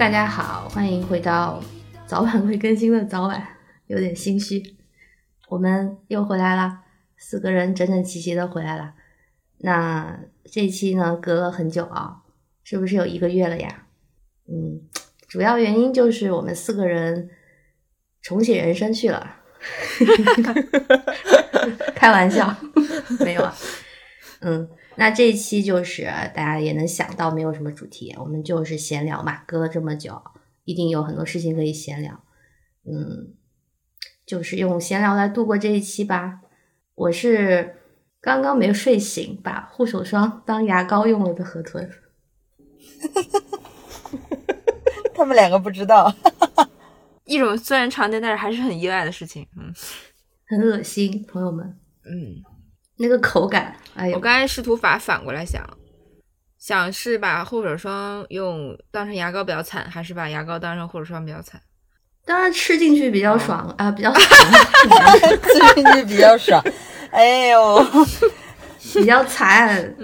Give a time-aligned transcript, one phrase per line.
[0.00, 1.62] 大家好，欢迎回到
[2.06, 3.46] 早晚会更新的早晚，
[3.86, 4.62] 有点心虚，
[5.50, 6.84] 我们又回来啦，
[7.18, 8.94] 四个人整整齐齐的回来了。
[9.58, 10.18] 那
[10.50, 12.22] 这期呢，隔了很久啊，
[12.64, 13.88] 是不是有一个月了呀？
[14.48, 14.80] 嗯，
[15.28, 17.28] 主要原因就是我们四个人
[18.22, 19.36] 重启人生去了，
[21.94, 22.56] 开玩笑，
[23.20, 23.54] 没有啊。
[24.40, 24.66] 嗯，
[25.00, 26.04] 那这一期就是
[26.34, 29.42] 大家也能想到，没有什么主题，我们就是闲聊嘛。
[29.46, 30.20] 隔了这么久，
[30.64, 32.22] 一定有很多事情可以闲聊。
[32.84, 33.32] 嗯，
[34.26, 36.42] 就是用闲聊来度过这一期吧。
[36.94, 37.76] 我是
[38.20, 41.90] 刚刚没睡醒，把护手霜当牙膏用了的河豚。
[45.16, 46.14] 他们两个不知道，
[47.24, 49.48] 一种虽然常见，但是还是很意外的事情。
[49.56, 49.72] 嗯，
[50.46, 51.74] 很恶心，朋友们。
[52.04, 52.42] 嗯，
[53.00, 55.62] 那个口感，哎呦，我刚才试图把反过来想，
[56.58, 61.60] 想是把护手霜用当成牙膏比较惨，还是把牙膏当成护手霜比较惨？
[62.26, 64.52] 当然吃进去比较爽啊，比较 爽，
[65.42, 66.62] 吃进去比较爽。
[67.10, 67.86] 哎呦，
[68.94, 69.96] 比较惨。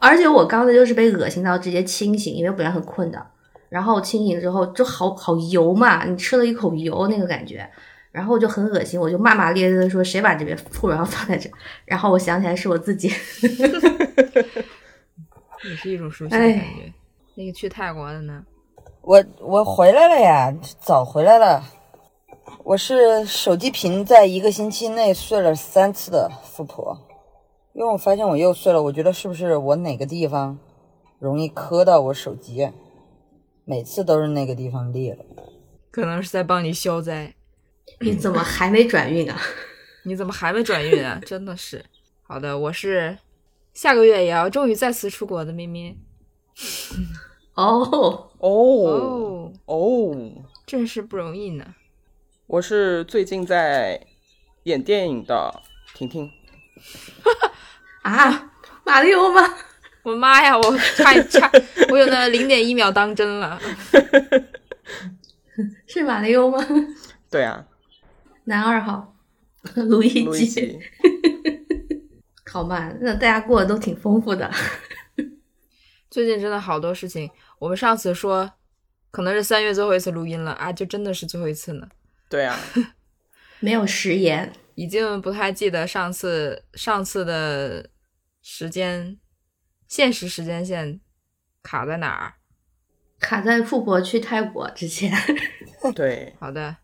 [0.00, 3.26] 而且我刚才就是被恶心到直接清醒，因为本来很困的，
[3.68, 7.68] 然后清醒之后就好好油嘛，你吃了一口油那个感觉，
[8.14, 11.50] 然后我就很恶心，我就骂骂咧咧的说谁把这边护手霜放在这？
[11.84, 13.08] 然后我想起来是我自己，
[15.64, 16.92] 也是一种熟悉的感觉。
[17.34, 18.44] 那个去泰国的呢？
[19.02, 21.60] 我我回来了呀，早回来了。
[22.62, 26.96] 我是手机屏在一个星期内碎了三次的富婆，
[27.72, 30.56] 因为我发现我又碎了，我觉得是不是我哪个地方
[31.18, 32.70] 容易磕到我手机？
[33.64, 35.24] 每次都是那个地方裂了。
[35.90, 37.34] 可能是在帮你消灾。
[38.00, 39.40] 你怎么还没转运啊？
[40.04, 41.20] 你怎么还没转运啊？
[41.24, 41.84] 真的是。
[42.22, 43.16] 好的，我是
[43.72, 45.96] 下个月也要终于再次出国的咪咪。
[47.54, 50.16] 哦哦哦，哦，
[50.66, 51.74] 真是不容易呢。
[52.46, 54.06] 我是最近在
[54.64, 55.62] 演电影的
[55.94, 56.30] 婷婷。
[58.02, 58.52] 啊，
[58.84, 59.40] 马里欧吗？
[60.02, 61.50] 我妈呀，我差差，
[61.88, 63.58] 我有那零点一秒当真了。
[65.86, 66.58] 是马里欧吗？
[67.30, 67.64] 对啊，
[68.44, 69.16] 男二号，
[69.76, 70.78] 卢一吉。
[72.50, 74.50] 好嘛，那大家过得都挺丰富的。
[76.08, 77.28] 最近真的好多事情，
[77.58, 78.52] 我们上次说
[79.10, 81.88] 可能是三月最后一次录音了啊，就真的是最后一次呢。
[82.28, 82.56] 对啊，
[83.58, 87.90] 没有食言，已经不太记得上次上次的
[88.40, 89.18] 时间，
[89.88, 91.00] 现实时间线
[91.62, 92.34] 卡在哪儿。
[93.18, 95.12] 卡在富婆去泰国之前。
[95.94, 96.76] 对，好的，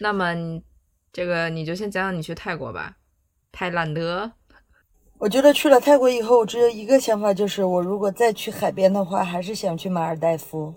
[0.00, 0.62] 那么你
[1.12, 2.96] 这个你就先讲讲你去泰国吧。
[3.52, 4.32] 泰兰德，
[5.18, 10.74] 我觉得去了泰国以后，我只有一个想法，就是我如果再去海边的话，还是想去马尔代夫。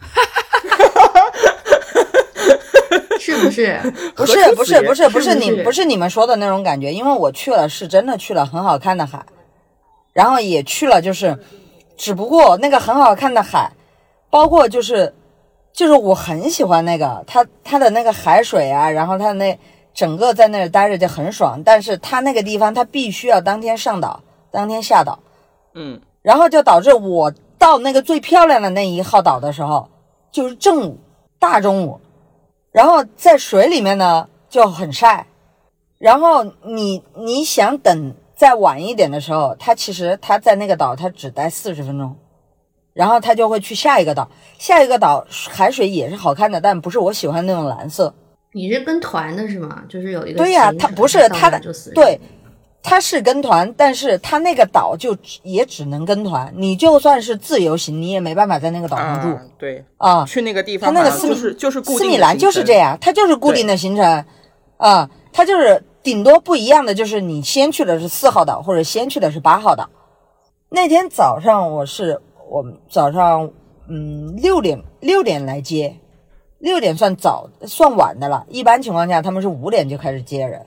[3.18, 3.80] 是不是？
[4.14, 9.24] 不是不是不是不是是不是你不是你们说的那种感觉，因为我去了是真的去了很好看的海，
[10.12, 11.38] 然后也去了就是，
[11.96, 13.72] 只不过那个很好看的海，
[14.28, 15.14] 包括就是
[15.72, 19.58] 就是我很喜欢那个它它的那个海水啊，然后它那
[19.94, 25.18] 整个在那儿待着就很爽，但是它那个地方它必须要当天上岛，当天下岛，
[25.74, 29.88] 嗯，然后就导致我到那个最漂亮的那一号岛的时候，
[30.30, 30.98] 就是正午
[31.38, 32.00] 大中午，
[32.70, 35.26] 然后在水里面呢就很晒，
[35.98, 42.16] 然后你你想等再晚一点的时候，它其实它在那个岛它只待四十分钟，
[42.92, 48.12] 然后他就会去下一个岛，下一个岛海水也是好看的，但不是我喜欢那种蓝色。
[48.52, 49.82] 你是跟团的是吗？
[49.88, 51.58] 就是有一个对呀、行程它不是他的
[51.94, 52.20] 对，
[52.82, 60.26] 他是跟团，但是他那个岛就也只能跟团，你就算是自由行，你也没办法在那个岛上住啊，对，啊。
[60.26, 62.90] 去那个地方，他那个斯米就是就是固定的斯米兰就是这样。
[62.90, 64.24] 样，它就是固定的行程
[64.76, 69.88] 啊，它就是顶多不一样的就是你先去的是四号岛，或者先去的是八号岛。
[70.68, 72.20] 那天早上我是
[72.52, 73.50] 我们早上
[73.88, 75.96] 嗯六点六点来接，
[76.58, 80.66] 六点算早算晚的了，一般情况下他们是五点就开始接人，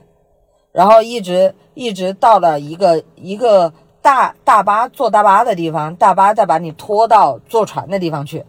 [0.72, 3.72] 然后一直一直到了一个一个
[4.02, 8.44] 大大巴坐大巴的地方，大巴再把你拖到坐船的地方去。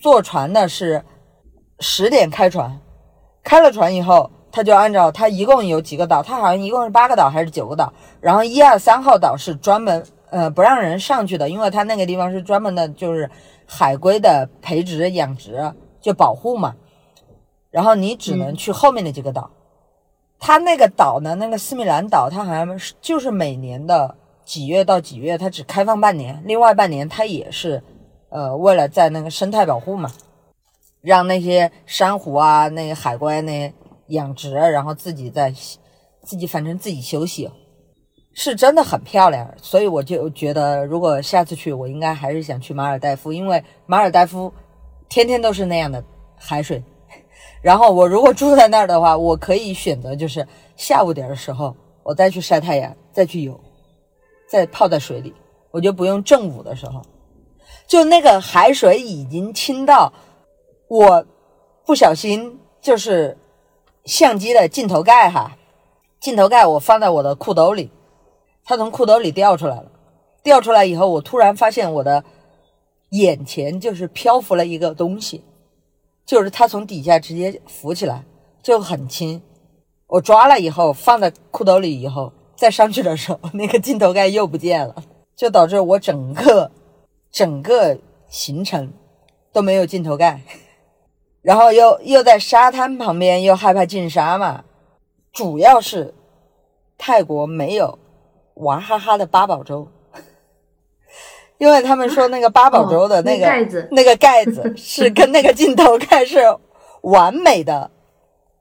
[0.00, 1.04] 坐船的是
[1.80, 2.80] 十点开船，
[3.44, 13.30] 开了船以后，他就按照他一共有几个岛，他好像一共是八个岛还是九个岛，然后一二三号岛是专门呃不让人上去的，因为他那个地方是专门的，就是
[13.66, 16.74] 海龟的培植养殖就保护嘛，
[17.70, 19.50] 然后你只能去后面的几个岛。
[20.38, 24.14] 它那个岛呢，那个斯米兰岛，它好像是就是每年的
[24.44, 27.82] 几月到几月，它只开放半年，另外半年它也是
[28.28, 30.12] 呃，为了在那个生态保护嘛，
[31.00, 33.72] 让那些珊瑚啊、那个海龟那
[34.08, 35.50] 养殖，然后自己在
[36.22, 37.50] 自己反正自己休息，
[38.38, 39.52] 是真的很漂亮。
[39.60, 44.52] 所以我就觉得，如果下次去，我应该还是想去马尔代夫，因为马尔代夫
[45.08, 46.04] 天天都是那样的
[46.36, 46.84] 海水。
[47.62, 50.46] 然后我如果住在那儿的话，我可以选择就是
[50.76, 53.58] 下午点的时候，我再去晒太阳，再去游，
[54.48, 55.34] 再泡在水里，
[55.70, 57.00] 我就不用正午的时候，
[57.86, 60.12] 就那个海水已经清到
[60.88, 61.26] 我
[61.86, 63.36] 不小心就是
[64.04, 65.56] 相机的镜头盖哈，
[66.20, 67.90] 镜头盖我放在我的裤兜里，
[68.66, 69.90] 它从裤兜里掉出来了，
[70.42, 72.24] 掉出来以后，我突然发现我的
[73.10, 75.44] 眼前就是漂浮了一个东西。
[76.26, 78.24] 就是它从底下直接浮起来，
[78.60, 79.40] 就很轻。
[80.08, 84.96] 我抓了以后放在裤兜里，以后再上去的时候， 那个镜头盖又不见了，
[85.36, 86.72] 就导致我整个
[87.30, 87.96] 整个
[88.28, 88.92] 行程
[89.52, 90.40] 都没有镜头盖。
[91.42, 94.64] 然后又又在沙滩旁边，又害怕进沙嘛。
[95.32, 96.12] 主要是
[96.98, 98.00] 泰国没有
[98.56, 99.88] 娃哈哈的八宝粥。
[101.58, 106.38] 因为他们说那个八宝粥的那个、哦、盖子，那个盖子 是跟那个镜头盖是
[107.00, 107.90] 完美的、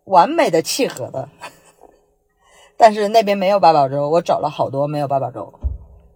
[0.05, 1.27] 完美的契合的，
[2.77, 5.53] 但是那边没有八宝粥，我找了好多没有八宝粥，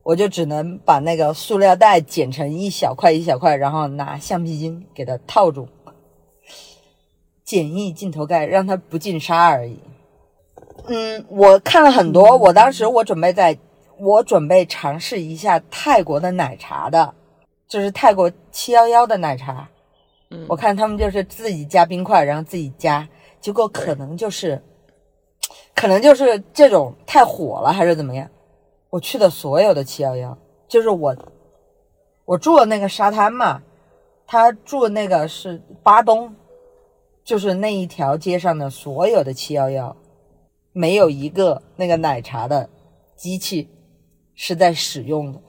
[0.04, 5.68] 我就只能把那个塑料袋剪成一小块一小块，然后拿橡皮筋给它套住，
[7.44, 9.82] 简易镜头盖让它不进沙而已。
[10.88, 13.58] 嗯，我看了很多，我当时我准备在。
[14.00, 17.14] 我准备尝试一下泰国的奶茶的，
[17.68, 19.68] 就是泰国七幺幺的奶茶。
[20.30, 23.08] 嗯，我看他们就是自己加冰块，然后自己加，
[23.42, 24.62] 结果可能就是，
[25.76, 28.30] 可能就是这种太火了，还是怎么样？
[28.90, 30.38] 我去的所有的七幺幺，
[30.68, 31.16] 就是我，
[32.26, 33.62] 我住的那个沙滩嘛，
[34.26, 36.34] 他住的那个是巴东，
[37.24, 39.98] 就是那一条街上的所有的七幺幺，
[40.72, 42.70] 没有一个那个奶茶的
[43.18, 43.68] 机器。
[44.42, 45.42] 是在使用的，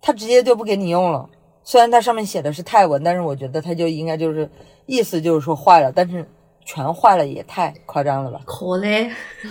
[0.00, 1.28] 他直接就不给你用了。
[1.64, 4.48] 虽然它上面写的是泰文，但是我觉得它就应该就是
[4.86, 6.24] 意思就是说坏了，但是
[6.64, 8.40] 全坏了也太夸张了吧？
[8.44, 9.10] 可嘞，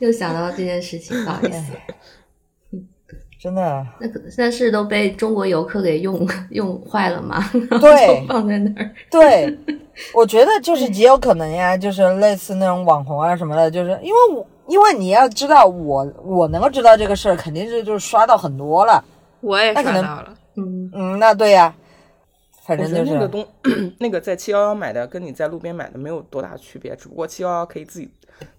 [0.00, 1.72] 又想到这件事情，不好意思，
[3.40, 7.48] 真的，那可那是都被中国游客给用用坏了吗？
[7.80, 8.92] 对，放在那儿。
[9.08, 9.56] 对，
[10.14, 19.02] 我觉得就是极有可能呀，就是类似那种网红啊什么的，就是因为我因为你要知道我我能够知道这个事儿，肯定是就是刷到很多了。
[19.40, 21.74] 我也刷到了，嗯，嗯，那对呀，
[22.64, 23.46] 反正就是那个东，
[23.98, 28.10] 那个在七幺幺买的跟你在路边买的没有多大区别，只不过七幺幺可以自己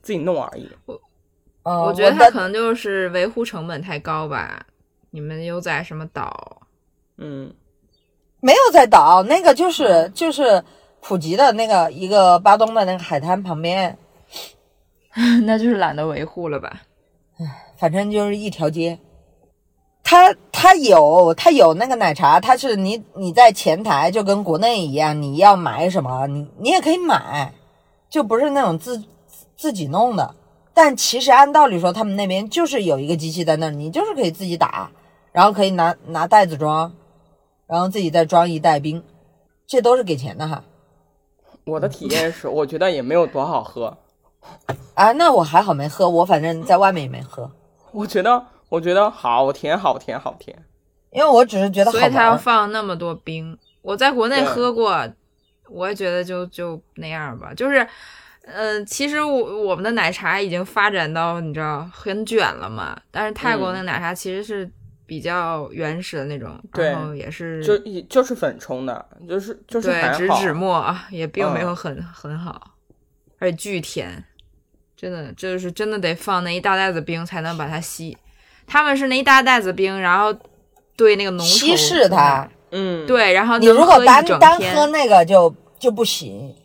[0.02, 0.70] 自己弄而已。
[1.64, 4.66] 嗯，我觉得的它可能就是维护成本太高吧。
[5.12, 6.62] 你们又在什么岛？
[7.18, 7.52] 嗯，
[8.40, 10.64] 没有在岛，那个就是就是
[11.02, 13.98] 普吉的那个一个巴东的那个海滩旁边，
[15.46, 16.82] 那就是懒得维护了吧？
[17.78, 19.00] 反正就是一条街。
[20.04, 27.54] 它它有它有那个奶茶，它是你你在前台就跟国内一样，你要买什么你你也可以买，
[28.10, 29.04] 就不是那种自
[29.56, 30.36] 自己弄的。
[30.74, 34.90] 但其实按道理说，他们那边就是有一个机器在那儿，你就是可以自己打，
[35.32, 36.92] 然后可以拿拿袋子装，
[37.68, 39.04] 然后自己再装一袋冰，
[39.68, 40.64] 这都是给钱的哈。
[41.66, 43.98] 我的体验是，我觉得也没有多好喝。
[44.96, 47.50] 啊，那我还好没喝，我反正在外面也没喝，
[47.92, 50.58] 我觉得，我觉得好甜，好甜，好甜。
[51.12, 52.38] 因为我只是觉得好所以他要。
[52.38, 53.58] 放那么多冰。
[53.82, 55.08] 我在国内喝过，
[55.70, 57.54] 我也觉得就就那样吧。
[57.54, 57.88] 就是，
[58.46, 64.70] 呃，其实我我们的奶茶已经发展到你知道很卷了嘛，但是泰国那个奶茶其实是
[65.10, 70.20] 比较原始的那种，然后也是就一就是粉冲的，就是就是对还好。
[70.20, 72.76] 植脂末啊，也并没有嗯很、很好，
[73.40, 74.24] 而且巨甜，
[74.96, 78.16] 真的就是真的得放那一大袋子冰才能把它吸。
[78.68, 80.32] 他们是那一大袋子冰，然后
[80.96, 86.56] 兑那个浓稠稀释它，嗯，，对，然后你如果单单天喝那个就就不行。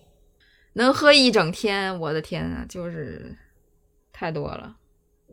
[0.75, 3.35] 能喝一整天，我的天啊，就是
[4.13, 4.77] 太多了。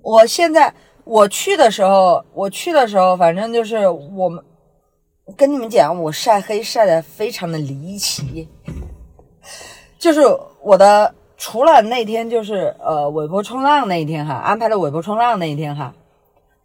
[0.03, 4.43] 我现在我去的时候，我去的时候，反正就是我们
[5.35, 8.47] 跟你们讲，我晒黑晒的非常的离奇，
[9.97, 10.21] 就是
[10.61, 15.93] 我的除了那天就是呃尾波冲浪那一天哈，安排的尾波冲浪那一天哈，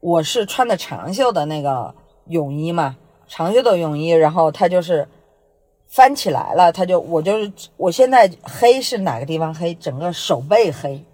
[0.00, 1.94] 我是穿的长袖的那个
[2.26, 5.08] 泳衣嘛，长袖的泳衣，然后它就是
[5.86, 11.04] 翻起来了，它就我就是我现在黑是哪个地方黑，整个手背黑，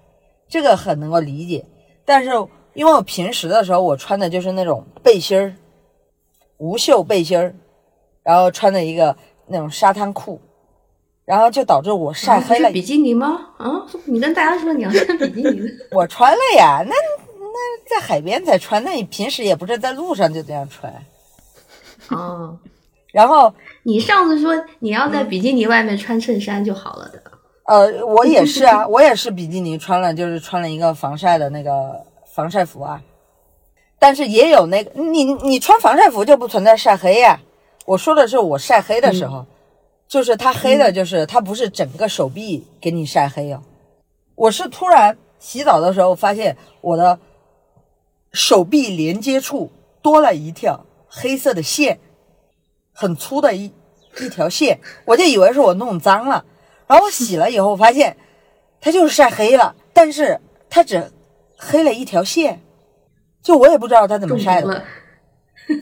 [0.49, 1.65] 这个很能够理解。
[2.05, 2.31] 但是
[2.75, 5.55] 因为我平时的时候我穿的就是那种背心儿，
[6.59, 7.55] 无袖背心儿，
[8.23, 9.15] 然后穿的一个
[9.47, 10.41] 那种沙滩裤，
[11.25, 12.69] 然后就导致我晒黑了。
[12.69, 13.49] 啊比基尼吗？
[13.59, 15.69] 啊，你跟大家说你要穿比基尼。
[15.93, 20.93] 我穿了呀，那那在海边才穿，那你平时也不是在路上就这样穿。
[22.09, 22.59] 哦，
[23.13, 23.53] 然后
[23.83, 27.23] 你上次说你要在比基尼外面穿衬衫就好了的。
[27.65, 33.03] 呃，我也是啊，我也是比基尼穿了，就是穿了一个防晒的那个防晒服啊。
[33.99, 37.39] 但是也有那个，你你穿防晒服就不存在晒黑呀、
[37.85, 39.47] 我说的是我晒黑的时候，
[40.09, 43.63] 就是它黑的，就是它不是整个手臂给你晒黑哦。
[44.35, 47.19] 我是突然洗澡的时候发现我的
[48.33, 49.71] 手臂连接处
[50.01, 52.01] 多了一条黑色的线，
[52.93, 53.73] 很粗的一
[54.19, 56.45] 一条线，我就以为是我弄脏了。
[56.89, 58.17] 然后我洗了以后发现，
[58.81, 61.13] 它就是晒黑了，但是它只
[61.65, 62.61] 黑了一条线，
[63.41, 64.83] 就我也不知道它怎么晒的。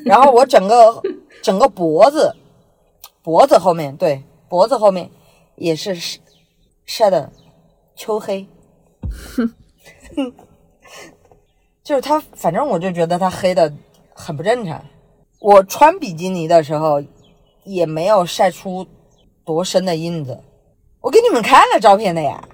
[0.05, 1.03] 然后我整个
[1.43, 2.37] 整个脖子，
[3.23, 5.11] 脖子后面对脖子后面
[5.57, 6.19] 也是晒
[6.85, 7.33] 晒的
[7.97, 8.47] 秋黑，
[11.83, 13.73] 就是它，反正我就觉得它黑的
[14.13, 14.85] 很不正常。
[15.41, 17.03] 我穿比基尼的时候
[17.65, 18.87] 也没有晒出
[19.47, 20.39] 多深的印子，
[21.01, 22.47] 我给你们看了照片的呀。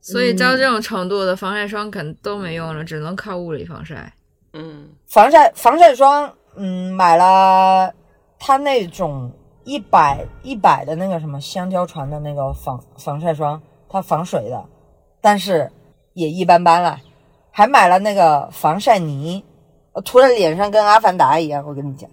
[0.00, 4.12] 所以到这种程度的防晒霜肯都没用了，只能靠物理防晒。
[4.52, 7.92] 嗯，防晒防晒霜，嗯，买了
[8.38, 9.30] 它那种
[9.64, 14.64] 一百一百的那个什么香蕉船的那个防防晒霜，它防水的，
[15.20, 15.70] 但是
[16.14, 16.98] 也一般般了。
[17.50, 19.44] 还买了那个防晒泥，
[20.04, 21.64] 涂在脸上跟阿凡达一样。
[21.66, 22.08] 我跟你讲，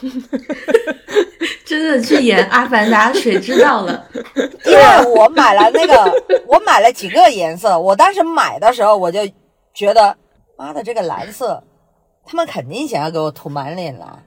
[1.64, 4.04] 真的去演《阿凡达》，谁知道了？
[4.66, 5.94] 因为我买了那个，
[6.46, 7.78] 我买了几个颜色。
[7.78, 9.20] 我当时买的时候，我就
[9.72, 10.16] 觉得，
[10.56, 11.62] 妈的，这个蓝色，
[12.24, 14.24] 他们肯定想要给我涂满脸蓝。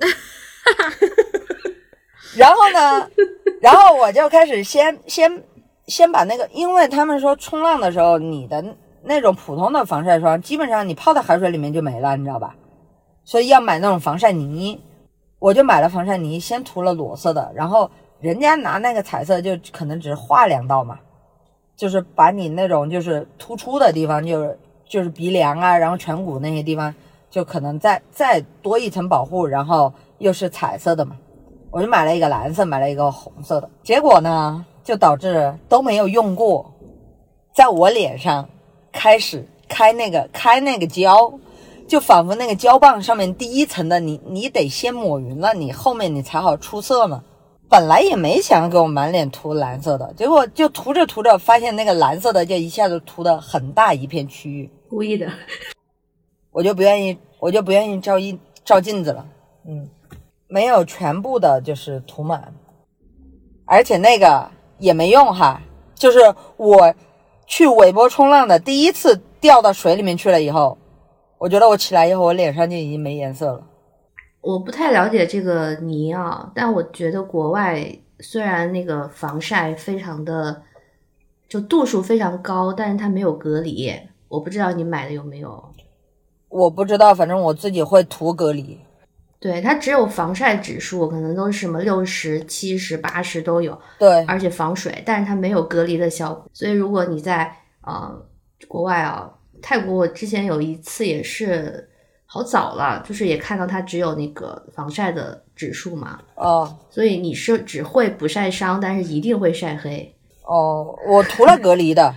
[2.36, 3.08] 然后呢，
[3.60, 5.44] 然后我就开始先先
[5.86, 8.64] 先把那个，因为他们说冲浪的时候，你的
[9.02, 12.54] 那种普通的防晒霜，基本上你泡在海水里面就没了，你知道吧？
[13.24, 14.80] 所以要买那种防晒泥。
[15.38, 20.98] 我就买了防晒泥，先涂了裸色的，然后人家拿那个彩色就可能只是画两道嘛，
[21.76, 26.94] 就是把你那种就是突出的地方，就是就是鼻梁啊，然后颧骨那些地方，
[27.28, 31.14] 就可能再再多一层保护，然后又是彩色的嘛。
[31.70, 36.72] 我就买了一个蓝色，买了一个红色的，结果呢，就导致都没有用过，
[37.52, 38.48] 在我脸上
[38.92, 41.30] 开始开那个开那个胶，
[41.86, 47.22] 就仿佛那个胶棒上面第一层的你，你得先抹匀了，你后面你才好出色嘛。
[47.68, 55.26] 本来也没想给我满脸涂蓝色的，结果就涂着涂着，发现那个蓝色的就一下子涂的很大一片区域，故意的。
[56.52, 59.26] 我就不愿意，我就不愿意照一照镜子了。
[59.66, 59.88] 嗯，
[60.46, 62.54] 没有全部的就是涂满，
[63.64, 64.48] 而且那个
[64.78, 65.60] 也没用哈，
[65.94, 66.18] 就是
[66.56, 66.94] 我
[67.46, 70.78] 去尾波冲浪的第一次掉到水里面去了以后，
[71.44, 73.62] 我觉得我起来以后，我脸上就已经没颜色了。
[74.40, 77.86] 我不太了解这个泥啊，但我觉得国外
[78.20, 80.62] 虽然那个防晒非常的
[81.46, 83.92] 就度数非常高，但是它没有隔离。
[84.28, 85.62] 我不知道你买的有没有？
[86.48, 88.80] 我不知道，反正我自己会涂隔离。
[89.38, 96.48] 对，它只有防晒指数，可能都是什么六十、七十、八十都有，对，而且防水，但是它没有隔离的效果。
[96.54, 98.18] 所以如果你在呃
[98.66, 99.30] 国外啊，
[99.66, 101.88] 泰国，我之前有一次也是
[102.26, 110.14] 好早了，就是也看到它只有那个防晒的指数嘛，哦所以你是只会不晒伤，但是一定会晒黑。
[110.44, 112.14] 哦，我涂了隔离的，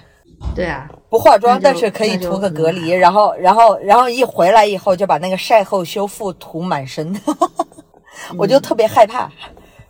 [0.54, 7.16] 对啊，不化妆，但是可以涂个隔离，然后然后然后一回来以后就把那个晒后修复涂满身，
[8.38, 9.32] 我就特别害怕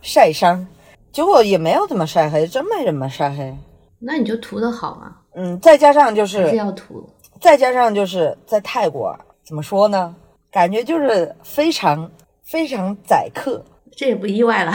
[0.00, 0.64] 晒伤，
[1.10, 3.52] 结果也没有怎么晒黑，真没怎么晒黑。
[3.98, 7.04] 那你就涂的好嘛，嗯，再加上就还是是要涂。
[7.40, 10.14] 再加上就是在泰国啊怎么说呢？
[10.50, 12.10] 感觉就是非常
[12.42, 13.62] 非常宰客。
[13.90, 14.72] 这也不意外了。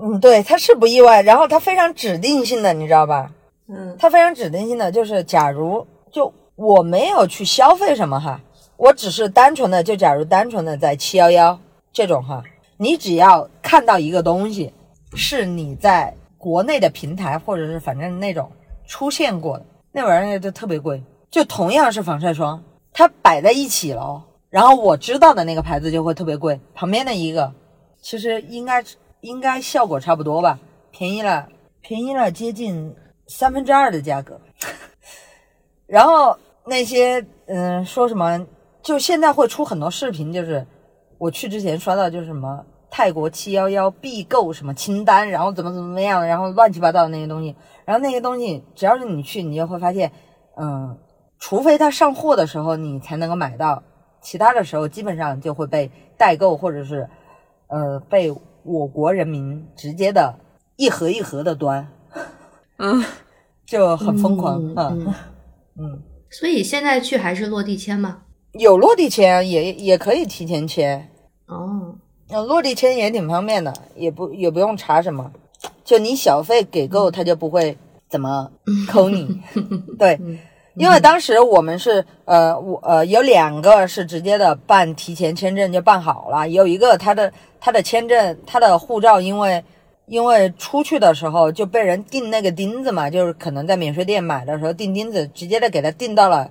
[0.00, 3.30] 嗯，对，他是不意外，然后他非常指定性的，你知道吧？
[3.68, 8.40] 嗯，他非常指定性的，就是假如就我没有去消费什么哈，
[8.76, 11.58] 我只是单纯的就假如单纯的在七幺幺
[11.92, 12.42] 这种哈，
[12.76, 14.72] 你只要看到一个东西
[15.14, 18.50] 是你在国内的平台或者是反正那种
[18.86, 19.64] 出现过的，
[19.98, 21.02] 那玩意儿就特别贵。
[21.28, 22.62] 就同样是防晒霜，
[22.92, 27.52] 它摆在一起了，然后我知道的那个牌子就会特别贵，旁边的一个
[28.00, 28.82] 其实应该
[29.22, 30.56] 应该效果差不多吧，
[30.92, 31.48] 便宜了
[31.80, 32.94] 便宜了接近
[33.26, 34.40] 三分之二的价格。
[35.86, 38.46] 然后那些嗯说什么，
[38.80, 40.64] 就现在会出很多视频，就是
[41.18, 47.54] 我去之前刷到就是什么泰国七幺幺必购什么清单，然后怎么怎么样，然后乱七八糟的那些东西，
[47.88, 50.12] 然后那些东西只要是你去，你就会发现，
[50.60, 50.94] 嗯，
[51.38, 53.82] 除非他上货的时候你才能够买到，
[54.20, 57.08] 其他的时候基本上就会被代购或者是
[57.68, 58.30] 呃被
[58.62, 60.38] 我国人民直接的
[60.76, 61.88] 一盒一盒的端，
[62.76, 63.02] 嗯，
[63.64, 65.14] 就很疯狂嗯
[65.80, 68.18] 嗯，所以现在去还是落地签吗？
[68.52, 71.10] 有落地签也也可以提前签，
[71.46, 71.96] 哦，
[72.28, 75.32] 那，落地签也挺方便的，也不也不用查什么，
[75.88, 77.74] 就你小费给够，他就不会
[78.10, 78.50] 怎么
[78.86, 79.40] 抠你。
[79.98, 80.20] 对，
[80.74, 89.64] 因为当时我们是呃我呃有两个是直接的办提前签证就办好了，有一个他的他的签证他的护照因为。
[90.10, 96.50] 因为出去的时候就被人钉那个钉子嘛，就是可能在免税店买的时候钉钉子，直接的给他钉到了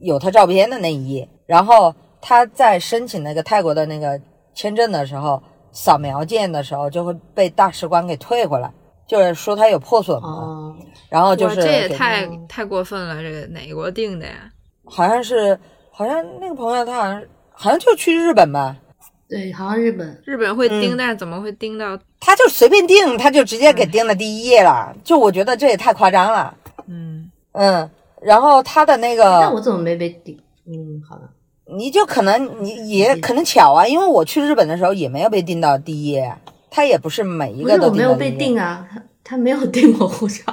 [0.00, 4.20] 有他照片的那一页，然后他在申请那个泰国的那个
[4.56, 5.40] 签证的时候，
[5.76, 8.72] 扫描件的时候就会被大使馆给退回来，
[9.06, 10.76] 就是说他有破损嘛，哦，
[11.10, 14.50] 然后就是这也太太过分了，这个哪国定的呀？
[14.86, 15.58] 好像是
[15.90, 18.74] 好像那个朋友他好像好像就去日本吧，
[19.28, 20.22] 对，好像日本。
[20.24, 20.96] 日本会盯，嗯。
[20.96, 21.98] 但是怎么会盯到？
[22.20, 26.56] 他就随便订，他就直接给订了第一页了，就我觉得这也太夸张了，
[26.86, 27.90] 嗯，嗯，
[28.22, 30.38] 然后他的那个那我怎么没被盯？
[30.66, 31.28] 嗯，好的，
[31.68, 36.32] 你就可能你也可能巧啊，因为我去日本的时候也没有被定到第一页，
[36.70, 40.44] 他也不是每一个都没有被定啊，他他没有定我护照，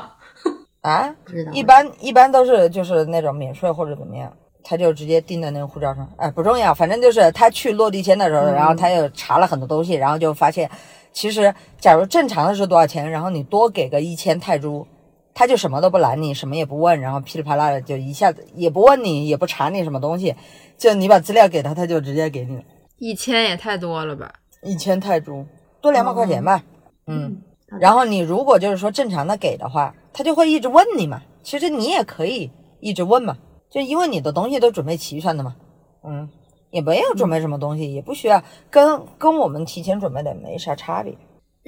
[0.81, 1.51] 啊，不知道。
[1.51, 10.69] 一般一般都是就是那种免税或者怎么样，他就直接定在那个护照上，哎，不重要，反正就是他去落地签的时候，嗯然后他又查了很多东西，然后就发现，
[11.11, 14.87] 其实假如正常的是多少钱，然后你多给个一千泰铢，
[15.33, 20.35] 他就什么都不拦你，什么也不问，然后噼里啪啦的就一下子也不问你，也不查你什么东西，
[20.77, 22.63] 就你把资料给他，他就直接给你了，
[22.97, 24.33] 一千也太多了吧？
[24.61, 25.45] 一千泰铢，
[25.81, 26.63] 多两百块钱吧，
[27.07, 27.41] 嗯。
[27.71, 31.21] 嗯，然后你如果就是说正常的给的话，他就会一直问你嘛。
[31.41, 33.35] 其实你也可以一直问嘛，
[33.69, 35.55] 就因为你的东西都准备齐全的嘛，
[36.03, 36.29] 嗯，
[36.69, 41.17] 也没有准备什么东西，也不需要跟跟我们提前准备的没啥差别。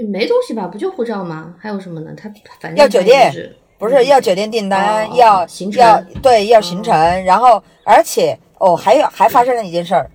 [0.03, 0.67] 没东西吧？
[0.67, 1.55] 不就护照吗？
[1.59, 2.11] 还有什么呢？
[2.15, 2.29] 他
[2.59, 3.31] 反正要酒店
[3.77, 10.09] 不是要酒店订单，要行程要对要行程，然后而且哦还有还发生了一件事儿，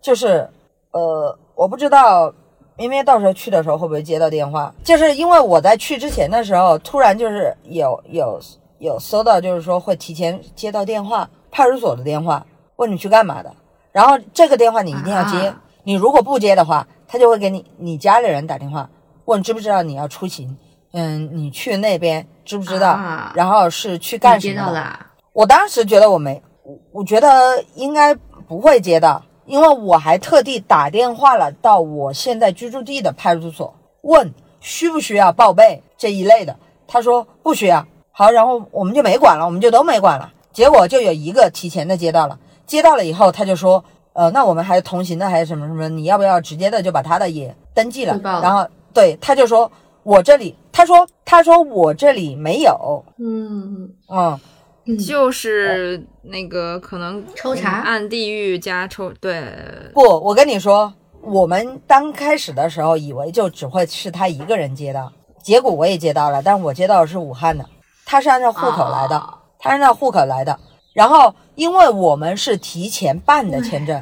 [0.00, 0.48] 就是
[0.92, 2.32] 呃我不知道
[2.76, 8.40] 明明到时候去的时候会不会接到电话，就是因为我在去之前的时候，突然就是有有
[8.78, 12.46] 有搜到，就是说会提前接到电话，派出所的电话，
[12.76, 13.50] 问你去干嘛的，
[13.92, 18.90] 然后这个电话你一定要接，啊你如果不接的话，他就会给你你家里人打电话，
[19.26, 20.56] 问知不知道你要出行，
[20.92, 24.98] 嗯，你去那边知不知道，啊然后是去干什么？
[25.32, 28.14] 我当时觉得我没，我我觉得应该
[28.48, 36.56] 不会接到，因为我还特地打电话了到我现在居住地的派出所，问需不需要报备这一类的。
[36.88, 37.86] 他说不需要。
[38.12, 40.32] 好，然后我们就没管了，我们就都没管了。
[40.52, 43.84] 结果就有一个提前的接到了，接到了以后他就说，
[44.14, 48.16] 呃，那我们还是同行的还是什么什么，你要不要直接的就把他的也登记了？
[48.22, 49.70] 了然后对，他就说
[50.02, 54.40] 我这里，他说他说我这里没有，嗯，嗯。
[54.86, 54.98] 嗯。
[54.98, 59.44] 就是那个可能抽查按地域加抽，对，
[59.92, 67.66] 不，我跟你说，我们刚开始的时候以为就只会是他一个人接到，结果我也接到了，但我接到的是武汉的，
[68.06, 70.58] 他是按照户口来的，哦他是按照户口来的。
[70.94, 74.00] 然后，因为我们是提前办的签证，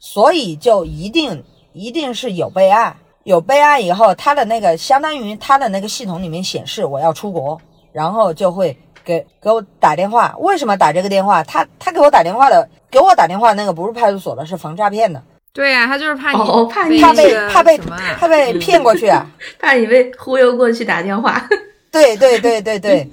[0.00, 7.60] 所以就一定一定是有备案，有备案以后，他的那个相当于他的那个系统里面显示我要出国，
[7.92, 10.34] 然后就会给给我打电话。
[10.38, 11.42] 为什么打这个电话？
[11.44, 19.26] 他他给我打电话的，给我打电话那个不是派出所的，是防诈骗的，对呀、他就是怕你哦怕你怕被怕被什么啊怕被骗过去啊！
[19.60, 21.46] 怕你被忽悠过去打电话。
[21.92, 23.06] 对对对对对，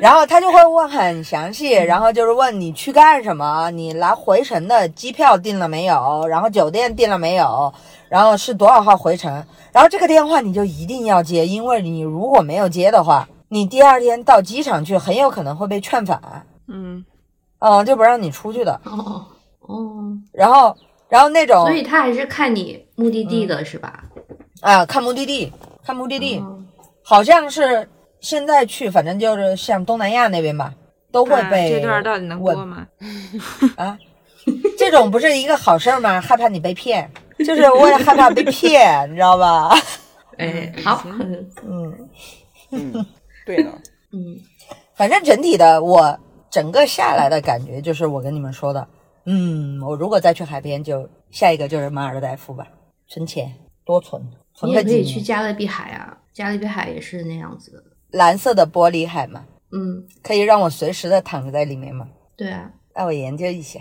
[0.00, 7.74] 然后他就会问很详细，然后就是问你去干什么，你来回程的机票订了没有，然后酒店订了没有，
[8.08, 9.32] 然后是多少号回程，
[9.72, 17.04] 然后这个电话你就一定要接，因为你如果没有接的话，你第二天到机场去很有可能会被劝返，嗯，
[17.58, 18.80] 嗯，就不让你出去的。
[18.84, 19.24] 哦
[19.60, 20.76] 哦，然后
[21.08, 24.04] 然后那种所以他还是看你目的地的是吧？
[24.60, 25.52] 啊，看目的地，
[25.84, 26.58] 看目的地，哦
[27.02, 27.88] 好像是
[28.20, 30.72] 现在去，反正就是像东南亚那边吧，
[31.12, 32.86] 都会啊被这段到底能播问吗？
[33.76, 33.96] 啊。
[34.78, 36.20] 这种不是一个好事儿吗？
[36.20, 37.10] 害怕你被骗，
[37.44, 39.70] 就是我也害怕被 骗，你知道吧？
[40.38, 41.48] 哎，好，嗯，
[42.70, 43.06] 嗯，
[43.46, 43.70] 对的，
[44.12, 44.36] 嗯，
[44.94, 46.18] 反正整体的我
[46.50, 48.86] 整个下来的感觉就是我跟你们说的，
[49.24, 52.66] 嗯，我如果再去海边，就下一个就是马尔代夫吧，
[53.08, 53.52] 存钱
[53.84, 54.22] 多存，
[54.54, 55.20] 存你也可以去。
[55.20, 57.82] 加勒比海啊，加勒比海也是那样子的。
[58.10, 63.80] 蓝色的玻璃海嘛，嗯，可以让我随时的躺在里面嘛，对啊，让我研究一下。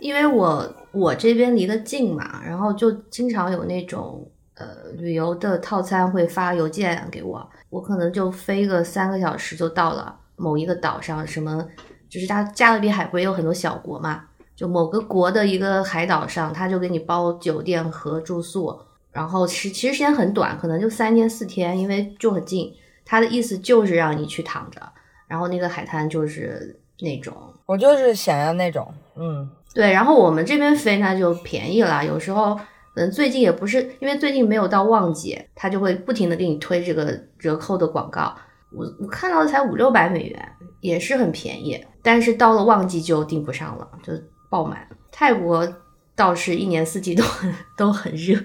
[0.00, 11.66] 因为我我这边离得近嘛，然后就经常有那种呃旅游的套餐会发邮件给我，我可能就飞个三个小时就到了某一个岛上，什么
[12.08, 18.78] 就是它加勒比海不是有很多小国嘛，就某个国的一个海岛上，他就给你包酒店和住宿，
[19.10, 22.72] 然后其其实时间很短，可能就三天四天，因为就很近。
[23.08, 24.80] 他的意思就是让你去躺着，
[25.28, 27.32] 然后那个海滩就是那种
[27.64, 32.58] 我就是想要那种，嗯，对，然后我们这边飞那就便宜了，有时候
[32.94, 38.34] 嗯最近也不是因为最近没有到旺季，他就会不停的给你推这个折扣的广告。
[38.72, 44.14] 我我看到的才五六百美元，也是很便宜，但是到了旺季就订不上了，就
[44.48, 44.78] 爆满。
[45.12, 45.68] 泰国
[46.14, 48.40] 倒是一年四季都很都很热，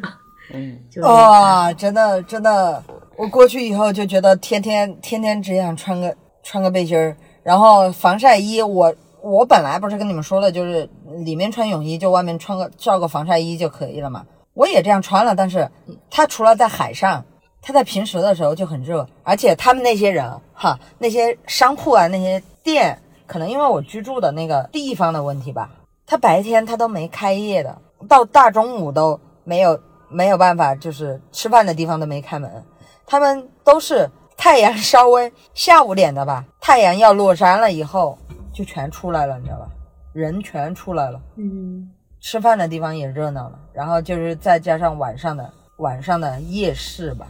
[0.54, 2.84] 嗯，就是哇、真的真的，
[3.16, 6.14] 我过去以后就觉得天天天天只想穿个
[6.44, 8.94] 穿个背心儿，然后防晒衣我。
[9.22, 10.90] 我本来不是跟你们说了，就是
[11.24, 14.26] 里面穿泳衣，就外面穿个罩个防晒衣就可以了嘛。
[14.54, 15.70] 我也这样穿了，但是
[16.10, 17.24] 它除了在海上，
[17.62, 25.70] 它在平时的时候就很热，而且他们那些人哈，那些商铺啊，那些店，可能因为我居住的那个地方的问题吧，
[26.06, 27.78] 它白天它都没开业的，
[28.10, 29.80] 到大中午都没有
[30.10, 32.52] 没有办法，就是吃饭的地方都没开门，
[33.06, 38.18] 他们都是太阳稍微下午点的吧，太阳要落山了以后
[38.54, 39.70] 就全出来了，你知道吧？
[40.14, 41.22] 人全出来了。
[41.38, 47.28] 嗯，吃饭的地方也热闹了，然后就是再加上晚上的晚上的夜市吧，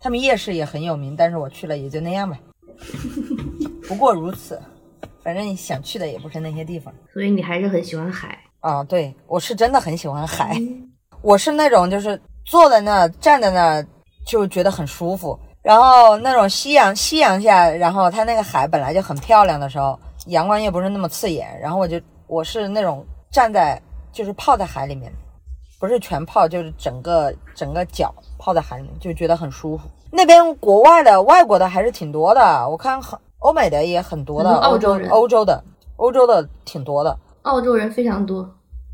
[0.00, 2.38] 他们夜市也很有名，但是我去了也就那样吧，
[3.86, 4.60] 不过如此，
[5.22, 8.38] 反正想去的也不是那些地方所以你还是很喜欢海。
[8.60, 8.82] 啊。
[8.84, 10.56] 对我是真的很喜欢海，
[11.22, 13.86] 我是那种就是坐在那儿站在那儿
[14.24, 23.80] 就觉得很舒服，然后那种夕阳夕阳下，然后它那个海本来就很漂亮的时候，阳光又不是那么刺眼，然后我就我是那种站在
[24.12, 25.12] 就是泡在海里面，
[25.78, 29.88] 不是全泡，就是整个整个脚泡在海里面，就觉得很舒服。
[30.10, 35.64] 那边国外的外国的还是挺多的，我看很欧美的也很多的，澳欧洲洲人欧洲的
[35.96, 37.16] 欧洲的挺多的。
[37.42, 38.46] 澳洲人非常多，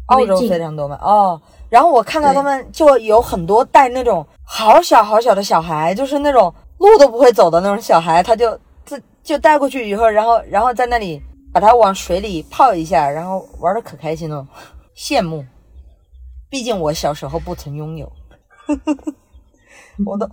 [0.07, 8.59] 澳洲非常多嘛，哦，然后我看到他们就有很多带那种好小好小的小孩，就是那种路都不会走的那种小孩，他就自
[9.27, 11.21] 就带过去以后，然后然后在那里
[11.53, 14.47] 把它往水里泡一下，然后玩的可开心了，
[14.97, 15.45] 羡慕。
[16.49, 18.11] 毕竟我小时候不曾拥有，
[20.07, 20.29] 我都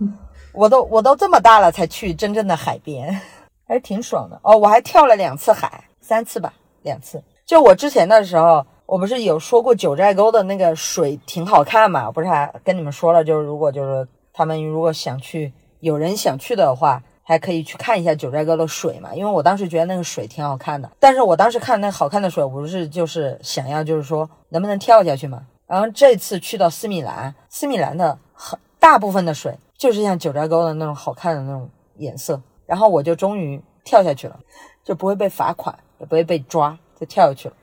[0.52, 3.20] 我都我都这么大了才去真正的海边，
[3.66, 4.56] 还挺爽的哦。
[4.56, 7.20] 我还跳了两次海，三次吧，两次。
[7.44, 12.12] 就我之前的时候，我不是有说过九寨沟的那个水挺好看嘛？
[12.12, 19.12] 不是还跟你们说了，就是如果就是他们如果想去，有人想去的话，还可以去看一下九寨沟的水嘛。
[19.12, 25.42] 因为我当时觉得那个水挺好看的，但是我当时看那好看的水，我是就是想要就是说能不能跳下去嘛。
[25.66, 34.38] 然后这次去到斯米兰，斯米兰的很大部分的水就是像九寨沟的那种好看的那种颜色，然后我就终于跳下去了，
[34.84, 37.54] 就不会被罚款，也不会被抓，就跳下去了。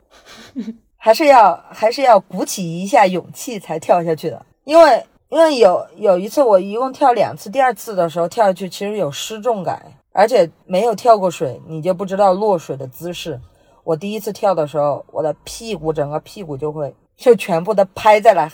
[0.98, 13.40] 还是要还是要鼓起一下勇气才跳下去的，因为因为有有一次我一共跳两次，第二次的时候跳下去其实有失重感，而且没有跳过水，你就不知道落水的姿势。
[13.86, 18.48] 我第一次跳的时候，我的屁股整个屁股就会就全部的拍在了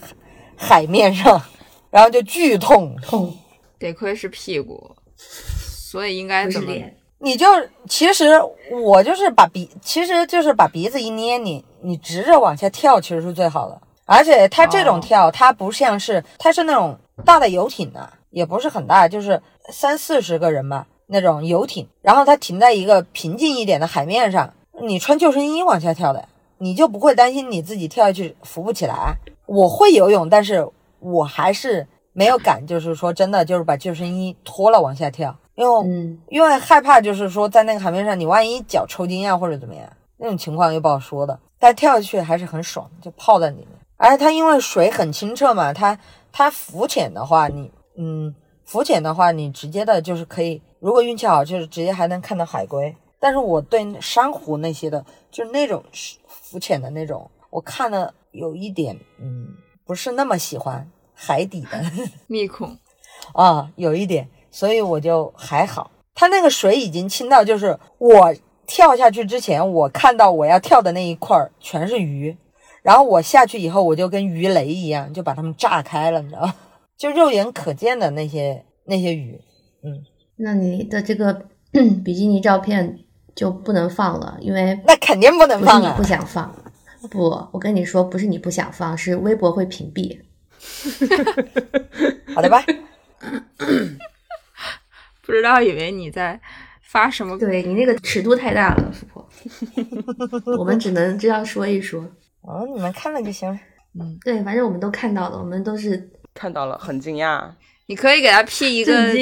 [0.56, 1.42] 海海面上，
[1.90, 2.96] 然后就剧痛。
[3.02, 3.36] 痛
[3.80, 6.72] 得亏是屁股，所以应该怎么？
[7.18, 7.48] 你就
[7.90, 8.40] 其实
[8.84, 13.82] 我就是把鼻，其实就是把鼻子一捏你，你直着往下跳，其实是最好的。
[14.08, 19.40] 而且它这种哦跳，它不像是，它是那种大的游艇呢、也不是很大，就是
[19.70, 29.16] 三四十个人吧那种游艇，然后它停在一个平静一点的海面上，你穿救生衣往下跳的，你就不会担心你自己跳下去浮不起来。
[29.46, 30.68] 我会游泳，但是
[31.00, 39.86] 我还是没有敢，就是说真的，就是把救生衣脱了往下跳，因为嗯，因为害怕，就是说在那个海面上，你万一脚抽筋啊或者怎么样，
[40.18, 41.38] 那种情况又不好说的。
[41.60, 43.68] 但跳下去还是很爽，就泡在里面。
[43.98, 45.98] 而且它因为水很清澈嘛，它
[46.32, 48.34] 它浮潜的话，你嗯
[48.64, 52.96] 浮潜的话，你直接的就是可以，如果运气好，就是直接还能看到海龟。
[53.20, 55.84] 但是我对珊瑚那些的，就是那种
[56.28, 59.48] 浮潜的那种，我看了有一点嗯
[59.84, 61.82] 不是那么喜欢海底的。
[62.28, 62.78] 密孔，
[63.34, 65.90] 啊，有一点，所以我就还好。
[66.14, 68.36] 它那个水已经清到，就是我
[68.68, 72.38] 跳下去之前，我看到我要跳的那一块儿全是鱼，
[72.88, 76.56] 然后我下去以后，我就跟鱼雷一样，就把它们炸开了，你知道吗？
[76.96, 79.38] 就肉眼可见的那些那些鱼，
[79.84, 80.02] 嗯
[80.38, 81.48] 那你的这个
[82.06, 83.00] 比基尼照片
[83.36, 86.04] 就不能放了，因为那肯定不能放啊不！
[86.04, 86.50] 想放。
[87.12, 90.18] 不，我跟你说，不是你不想放，是微博会屏蔽。
[92.34, 92.64] 好的吧？
[95.26, 96.40] 不知道以为你在
[96.82, 99.28] 发什么对你那个尺度太大了，富婆。
[100.58, 102.10] 我们只能这样说一说。
[102.48, 103.50] 哦，你们看了就行
[104.00, 104.18] 嗯。
[104.24, 107.48] 对，反正我们都看到了，我们都是看到了，很惊讶。
[107.88, 108.94] 你可以给他 P 一个。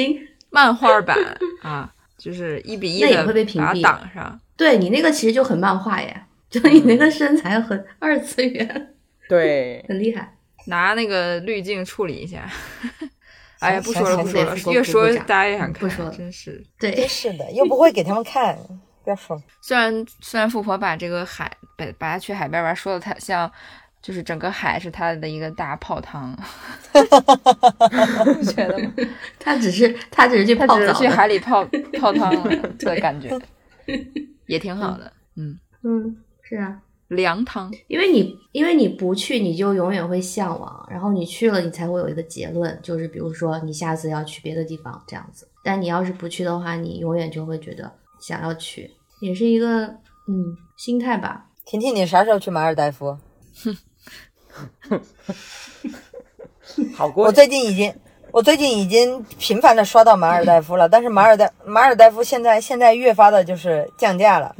[0.48, 1.18] 漫画版
[1.60, 4.40] 啊，就是一比一那也的把它会被屏蔽挡上。
[4.56, 8.94] 对你那个其实就很漫画耶，就你那个身材很二次元，
[9.28, 10.34] 对， 很厉害。
[10.66, 12.48] 拿那个滤镜处理一下。
[13.58, 16.64] 哎呀，不说了，不说了，越说大家越想看，不说了真是。
[16.78, 18.56] 对真，是的，又不会给他们看，
[19.60, 23.50] 虽然虽然富婆把这个海把把她去海边玩说的太像，
[24.02, 26.36] 就是整个海是她的一个大泡汤，
[26.92, 28.92] 不觉得吗？
[29.38, 31.64] 她只是她只是去他只是去泡澡的，海里泡
[31.98, 33.30] 泡汤了的感觉，
[34.46, 35.12] 也挺好的。
[35.36, 37.72] 嗯，嗯，是啊，凉汤。
[37.88, 45.46] 因为你因为你不去，你就永远会向往，然后你去了，你才会有一个结论，就是比如说你下次要去别的地方这样子。
[45.62, 49.86] 但你要是不去的话，你永远就会觉得想要去，也是一个
[50.28, 51.46] 嗯心态吧。
[51.64, 53.16] 婷婷，你啥时候去马尔代夫？
[56.94, 57.94] 好过我最近已经，
[58.30, 64.54] 我最近已经频繁的刷到马尔代夫了，但是马尔代马尔代夫现在现在越发的就是降价了，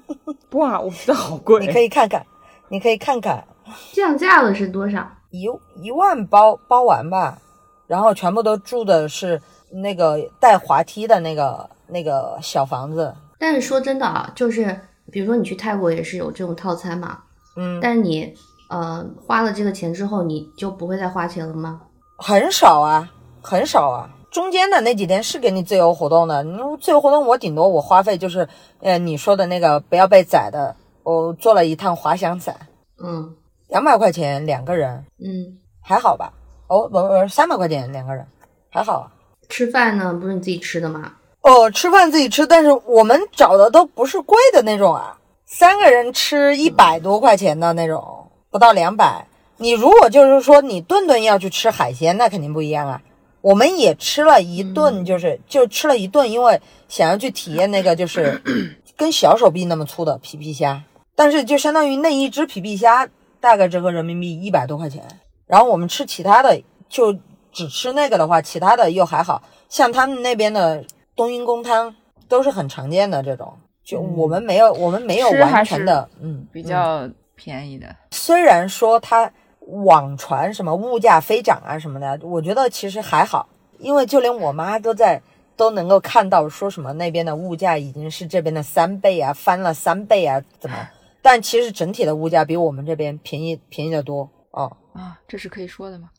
[0.52, 1.60] 哇，我觉得好贵。
[1.60, 2.24] 你可以看看，
[2.68, 3.46] 你可以看看，
[3.92, 5.06] 降价了是多少？
[5.30, 5.46] 一
[5.82, 7.38] 一万包包完吧，
[7.86, 9.40] 然后全部都住的是
[9.70, 14.78] 那个带滑梯的那个那个小房子，但是说真的啊，就是
[15.12, 17.18] 比如说你去泰国也是有这种套餐嘛，
[17.56, 18.34] 嗯，但是你
[18.68, 21.80] 呃花了这个钱之后，你就不会再花钱了吗？
[22.18, 23.08] 很少啊，
[23.40, 24.10] 很少啊。
[24.30, 28.46] 中间的那几天是给你自由活动的，你自由活动我顶多我花费就是，
[28.80, 32.54] 呃，你说的那个不要被宰的，我做了一趟滑翔伞，
[33.02, 33.34] 嗯
[33.68, 36.32] 两百块钱两个人，嗯，还好吧？
[36.66, 38.26] 哦，不不，三百块钱两个人，
[38.70, 39.12] 还好啊。
[39.48, 41.12] 吃饭呢不是你自己吃的吗？
[41.48, 49.26] 哦，吃饭自己吃，但是我们找的都不是贵的那种啊，三个人吃一百多块钱的那种，不到两百。
[49.56, 53.00] 你如果就是说你顿顿要去吃海鲜，那肯定不一样啊。
[53.40, 58.42] 我们也吃了一顿，就是、就吃了一顿，因为想要去体验那个就是
[58.94, 60.82] 跟小手臂那么粗的皮皮虾，
[61.16, 63.08] 但是就相当于那一只皮皮虾
[63.40, 65.02] 大概折合人民币一百多块钱。
[65.46, 67.16] 然后我们吃其他的，就
[67.50, 70.84] 只吃那个的话，其他的又还好像他们那边的
[71.18, 71.92] 冬阴功汤
[72.28, 73.52] 都是很常见的这种，
[73.82, 85.20] 就我们没有，我们没有完全的，嗯，比较便宜的， 虽然说它网传什么物价飞涨啊什么的，我觉得其实还好，因为就连我妈都在
[85.56, 90.76] 都能够看到说什么那边的物价已经是这边的三倍啊，翻了三倍啊，怎么？
[91.20, 96.10] 但其实整体的物价比我们这边便宜便宜的多哦啊，这是可以说的吗？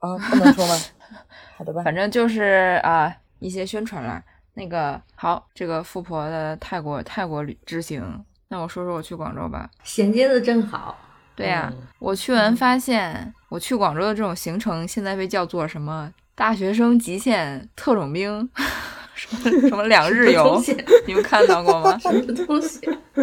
[0.00, 0.74] 啊，不能说吗？
[1.56, 4.22] 好的吧，反正就是啊，一些宣传啦。
[4.58, 8.02] 那个好，这个富婆的泰国泰国旅之行，
[8.48, 9.70] 那我说说我去广州吧。
[9.84, 10.98] 衔接的正好。
[11.36, 18.50] 对呀、我去完发现，我去广州的这种行程现在被叫做什么大学生极限特种兵，
[19.14, 20.60] 什么什么两日游？
[21.06, 21.96] 你们看到过吗？
[22.02, 22.80] 什么东西？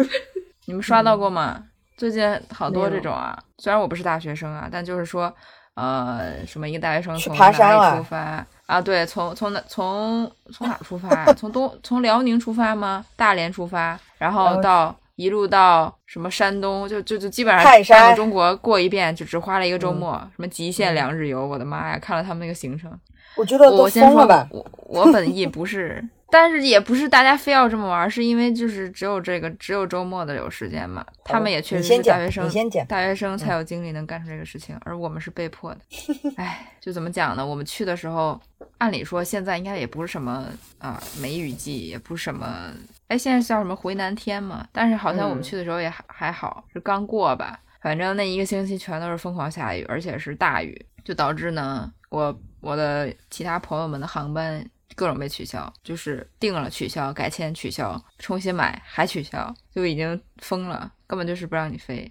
[0.64, 1.62] 你们刷到过吗？
[1.98, 5.30] 最近好多这种啊，虽然我不是大学生啊，但就是说，
[5.74, 8.80] 呃，什么一个大学生从哪里出发啊？
[8.80, 11.24] 对，从从哪从从哪儿出发？
[11.34, 13.04] 从东从辽宁出发吗？
[13.16, 20.12] 大连出发，然后后到一路到什么山东，就就就基本上半个中国过一遍，就只花了一个周末。
[20.36, 21.98] 什么极限嗯两日游，我的妈呀！
[21.98, 22.90] 看了他们那个行程，
[23.36, 24.46] 我觉得我先说吧，？
[24.50, 31.04] 我我本意不是， 但是也不是大家非要这么玩儿，是因为就是只有这个只有周末的有时间嘛。
[31.24, 35.80] 他们也确实是大学生大学生才有精力能干出这个事情，而我们是被迫的。
[36.36, 37.46] 唉，就怎么讲呢？
[37.46, 38.40] 我们去的时候，
[38.78, 40.46] 按理说现在应该也不是什么
[40.78, 42.72] 啊、梅雨季，也不是什么，
[43.08, 44.66] 哎，现在叫什么回南天嘛？
[44.72, 47.60] 但是好像我们嗯去的时候也还还好，是刚过吧。
[47.82, 62.10] 反正那一个星期全都是疯狂下雨，而且是大雨，就导致呢，我我的其他朋友们的航班各种被取消，就是订了取消，改签取消，重新买还取消，就已经疯了，根本就是不让你飞。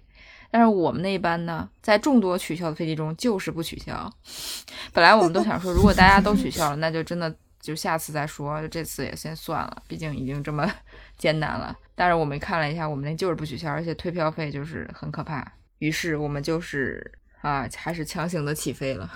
[0.50, 4.10] 但是我们那一班呢，在众多取消的飞机中，就是不取消。
[4.94, 10.66] 本来我们都想说，如果大家都取消了，那就真的就下次再说，这次也先算了，毕竟已经这么
[11.18, 11.78] 艰难了。
[11.96, 15.46] 但是我们看了一下，我们那就是不取消，而且退票费就是很可怕。
[15.80, 19.12] 于是我们就是啊，还是强行的起飞了。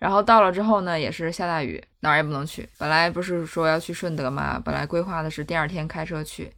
[0.00, 2.66] 然后到了之后呢，也是下大雨，哪儿也不能去。
[2.78, 6.50] 本来不是说要去顺德嘛，本来规划的是第二天开车去，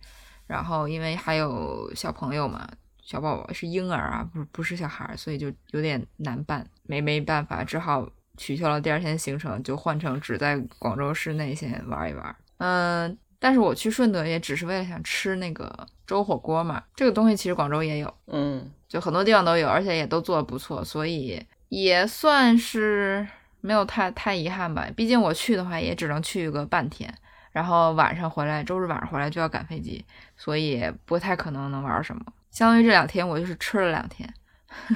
[0.46, 2.66] 然后因为还有小朋友嘛，
[3.02, 12.36] 小宝宝是婴儿啊，不不是小孩儿，所以就有点难办，没没办法，只好取消了第二天行程，就换成只在广州市内先玩一玩。
[12.58, 23.26] 嗯，但是我去顺德也只是为了想吃那个粥火锅嘛，这个东西其实广州也有，嗯，就很多地方都有，而且也都做的不错，所以也算是
[23.62, 24.86] 没有太太遗憾吧。
[24.94, 27.10] 毕竟我去的话也只能去个半天，
[27.50, 30.04] 然后晚上回来，周日晚上回来就要赶飞机，
[30.36, 32.22] 所以不太可能能玩什么。
[32.50, 34.30] 相当于这两天我就是吃了两天，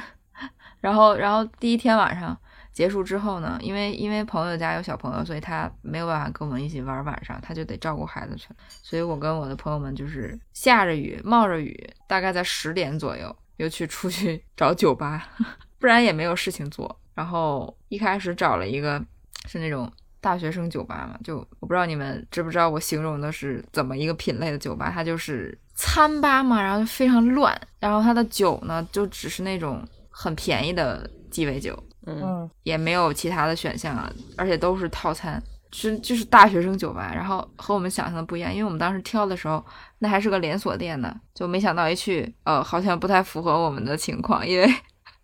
[0.81, 2.39] 然后然后第一天晚上
[2.75, 8.57] 结束之后呢，因为因为朋友家有小朋友，所以他没有办法跟我们一起玩晚上，他就得照顾孩子去了。
[8.69, 15.31] 所以我跟我的朋友们就是下着雨冒着雨，大概在十点左右又去出去 找酒吧，
[15.79, 16.99] 不然也没有事情做。
[17.15, 19.03] 然后一开始找了一个
[19.47, 39.65] 是那种大学生酒吧嘛，就我不知道你们知不知道我形容的是怎么一个品类的酒吧，它就是餐吧嘛，然后就非常乱，然后它的酒呢就只是那种很便宜的鸡尾酒，嗯，也没有其他的选项啊，而且都是套餐，是就是大学生酒吧，然后和我们想象的不一样，因为我们当时挑的时候，
[40.01, 44.67] 那还是个连锁店呢，就没想到一去，呃，好像不太符合我们的情况，因为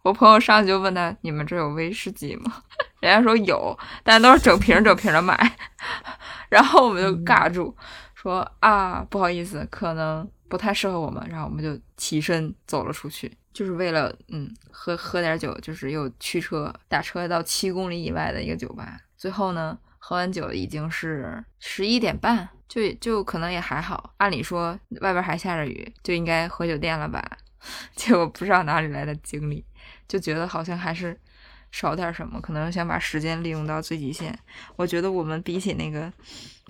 [0.02, 2.62] 我朋友上去就问他，你们这有威士忌吗？
[3.00, 5.56] 人家说有，但都是整瓶整瓶的买，
[6.50, 7.74] 然后我们就尬住，
[8.14, 18.98] 说啊，不好意思，可能不太适合我们，然后我们就起身走了出去，就是为了嗯喝喝点酒，就是又驱车打车到七公里以外的一个酒吧。
[19.16, 24.14] 最后呢，喝完酒已经是十一点半，就就可能也还好。
[24.16, 27.22] 按理说外边还下着雨，就应该回酒店了吧？
[27.94, 29.64] 结果不知道哪里来的精力，
[30.12, 31.18] 就觉得好像还是
[31.70, 34.38] 少点什么，可能想把时间利用到最极限。
[34.76, 36.12] 我觉得我们比起那个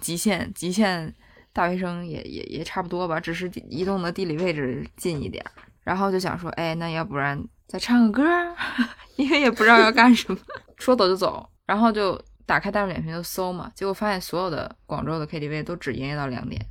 [0.01, 1.13] 极限极限
[1.53, 5.51] 大学生也也也差不多吧，只是移动的地理位置近一点儿。
[5.83, 8.55] 然后就想说，哎，那要不然再唱个歌儿，
[9.17, 10.39] 因为也不知道要干什么，
[10.79, 11.45] 说走就走。
[11.67, 16.65] 然后就打开大众点评就搜嘛，结果发现所有的广州的 KTV 都只营业到两点。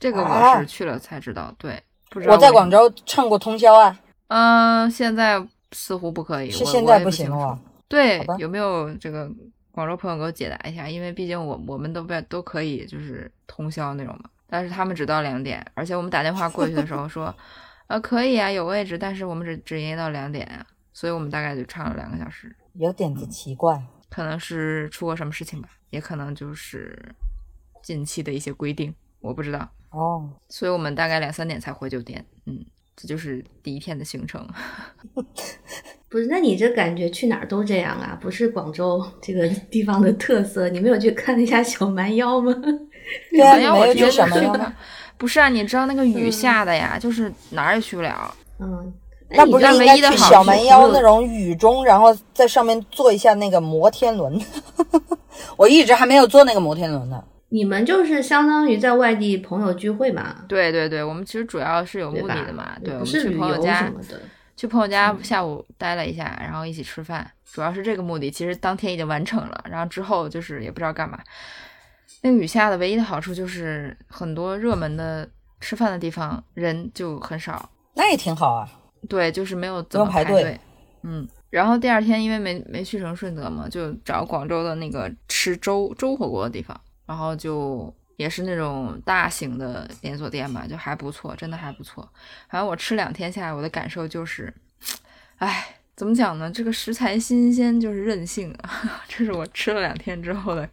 [0.00, 1.80] 这个我啊是去了才知道，对，
[2.10, 3.96] 不知道我在广州唱过通宵啊，
[4.28, 7.58] 嗯，现在似乎不可以，是我我现在不行了。
[7.88, 9.30] 对，有没有这个
[9.70, 10.88] 广州朋友给我解答一下？
[10.88, 17.34] 因为毕竟我我们都不都可以就是通宵那种嘛，但是他们只到两点，而且我们打电话过去的时候说，
[17.86, 23.80] 呃，可以啊，有位置，但是我们只只营业到两点啊，所以我们大概就唱了两个小时，有点子奇怪。
[24.08, 27.14] 可能是出过什么事情吧，也可能就是
[27.82, 32.64] 近期的一些规定，我不知道，哦，所以我们大概两三点才回酒店，嗯，
[32.96, 34.46] 这就是第一天的行程。
[36.08, 38.16] 不是，那你这感觉去哪儿都这样啊？
[38.20, 40.68] 不是广州 这个地方的特色？
[40.70, 42.54] 你没有去看一下小蛮腰吗？
[43.30, 44.72] 对啊，你蛮腰我没有去觉得是小蛮腰吗？
[45.18, 48.34] 不是啊，你知道那个雨嗯下的呀，就是哪儿也去不了。
[48.60, 48.92] 嗯，
[49.28, 54.40] 那不是应该去唯一的好小蛮腰那种雨中，然后在上面坐一下那个摩天轮？
[55.56, 57.22] 我一直还没有坐那个摩天轮呢。
[57.48, 64.20] 你们就是相当于在外地朋友聚会嘛，对对对，我们其实主要是有目的的嘛，对，我不们去朋友家什么的。
[64.56, 68.30] 去朋友家嗯下午待了一下，然后一起吃饭，主要是这个目的。
[68.30, 71.18] 其实当天已经完成了，然后之后就是也不知道干嘛。
[72.22, 75.28] 那个雨下的唯一的好处就是很多热门的
[75.60, 78.66] 吃饭的地方人就很少，那也挺好啊。
[79.08, 80.60] 对，就是没有怎么不用排队队。
[81.02, 92.06] 嗯，然后第二天因为没没去成顺德嘛，就找广州的那个吃粥粥火锅的地方，然后就也是那种大型的连锁店吧，就还不错，真的还不错。
[92.48, 94.52] 反正我吃两天下来，我的感受就是，
[95.36, 96.50] 哎，怎么讲呢？
[96.50, 100.68] 这个食材新鲜就是任性啊， 这是我吃了两天之后的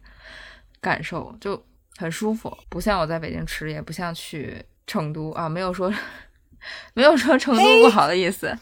[0.80, 1.62] 感受，就
[1.96, 5.92] 很舒服，不像我在北京吃，也不像去成都啊，没有说
[6.94, 8.56] 没有说成都不好的意思，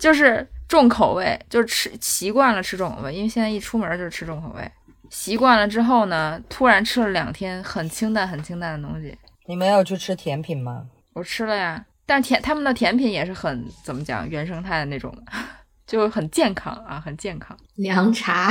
[0.00, 4.72] 就是重口味，就是吃习惯了吃重口味，因为现在一出门就是吃重口味，
[5.12, 10.86] 习惯了之后呢，突然吃了两天很清淡很清淡的东西，你没有去吃甜品吗？
[11.12, 15.32] 我吃了呀，但甜他们的甜品也是很怎么讲原生态的那种的，
[15.86, 17.54] 就很健康啊，很健康。
[17.74, 18.50] 凉茶，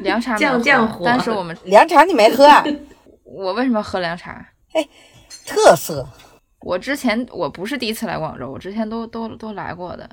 [0.00, 2.64] 凉茶降降火但是我们凉茶你没喝啊？
[3.22, 4.44] 我为什么要喝凉茶？
[5.46, 6.08] 特色。
[6.60, 10.08] 我之前我不是第一次来广州，我之前都都都来过的，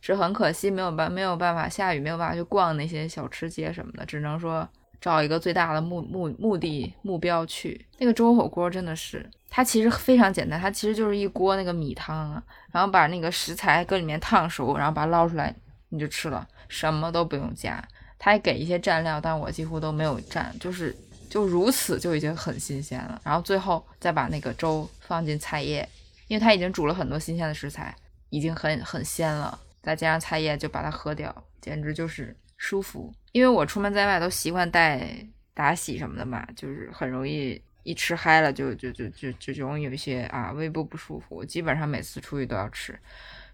[0.00, 4.68] 是很可惜没有办没有办法下雨，没有办法去逛那些小吃街什么的，只能说
[5.00, 7.86] 找一个最大的目目目的目标去。
[7.98, 12.42] 那个粥火锅真的是，它其实非常简单，它其实就是一锅那个米汤啊，
[12.72, 15.54] 然后把那个食材搁里面烫熟，然后把它捞出来
[15.88, 17.82] 你就吃了，什么都不用加。
[18.18, 20.94] 它还给一些蘸料，但我几乎都没有蘸，就是
[21.30, 23.20] 就如此就已经很新鲜了。
[23.22, 25.88] 然后最后再把那个粥放进菜叶，
[26.26, 27.94] 因为它已经煮了很多新鲜的食材，
[28.30, 33.10] 已经很很鲜了，再加上菜叶就把它喝掉，简直就是舒服。
[33.32, 41.36] 因为我出门在外都习惯带打喜什么的嘛，就是很容易一吃嗨了就就就就就容易有一些啊胃部不舒服。
[41.36, 42.98] 我基本上每次出去都要吃，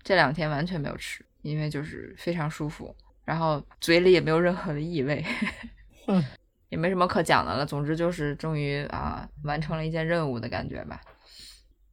[0.03, 2.95] 这两天完全没有吃，因为就是非常舒服。
[3.25, 5.25] 然后嘴里也没有任何的异味，
[6.09, 6.23] 嗯，
[6.69, 7.65] 也没什么可讲的了。
[7.65, 11.01] 总之就是终于啊完成了一件任务的感觉吧。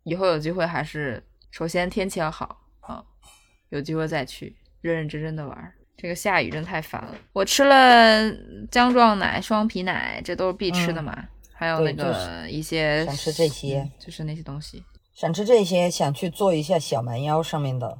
[0.03, 3.03] 以后有机会还是首先天气要好啊，
[3.69, 5.73] 有机会再去认认真真的玩。
[6.01, 7.09] 这个下雨真太烦了。
[7.31, 8.31] 我吃了
[8.71, 11.15] 姜撞奶、双皮奶，这都是必吃的嘛。
[11.53, 14.83] 还有那个一些想吃这些嗯就是那些东西。
[15.13, 17.95] 想吃这些，想去做一下小蛮腰上面的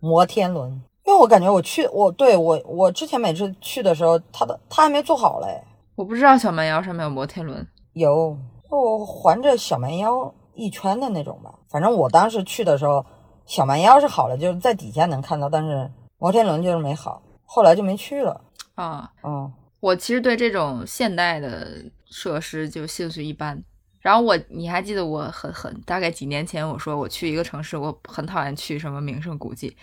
[0.00, 0.70] 摩天轮，
[1.04, 5.62] 因为我感觉我去，我对我我之前每次去的时候，他的他还没做好嘞，
[5.96, 7.66] 我不知道小蛮腰上面有摩天轮。
[7.92, 8.34] 有
[8.70, 11.52] 我环着小蛮腰一圈的那种吧。
[11.68, 13.04] 反正我当时去的时候，
[13.44, 18.44] 小蛮腰是好了，就是在底下能看到，但是摩天轮就是没好，后来就没去了。
[18.74, 23.62] 啊，哦，我其实对这种现代的设施就兴趣一般。
[24.00, 29.76] 然后我，你还记得我很很大概几年前我说我去一个城市，我很讨厌去什么名胜古迹，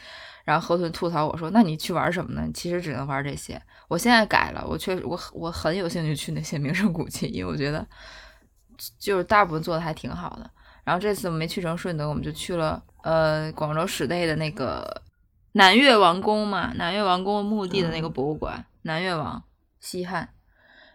[0.45, 2.49] 然后河豚吐槽我说，那你去玩什么呢？
[2.53, 3.61] 其实只能玩这些。
[3.87, 7.85] 我现在改了，我确实我我很有兴趣去那些名胜古迹，因为我觉得
[8.97, 10.49] 就是大部分做的还挺好的。
[10.83, 15.01] 然后这次没去成顺德，我们就去了呃广州市内的那个
[15.57, 19.41] 南越王宫嘛，南越王宫墓地的那个博物馆，南越王
[19.79, 20.27] 西汉。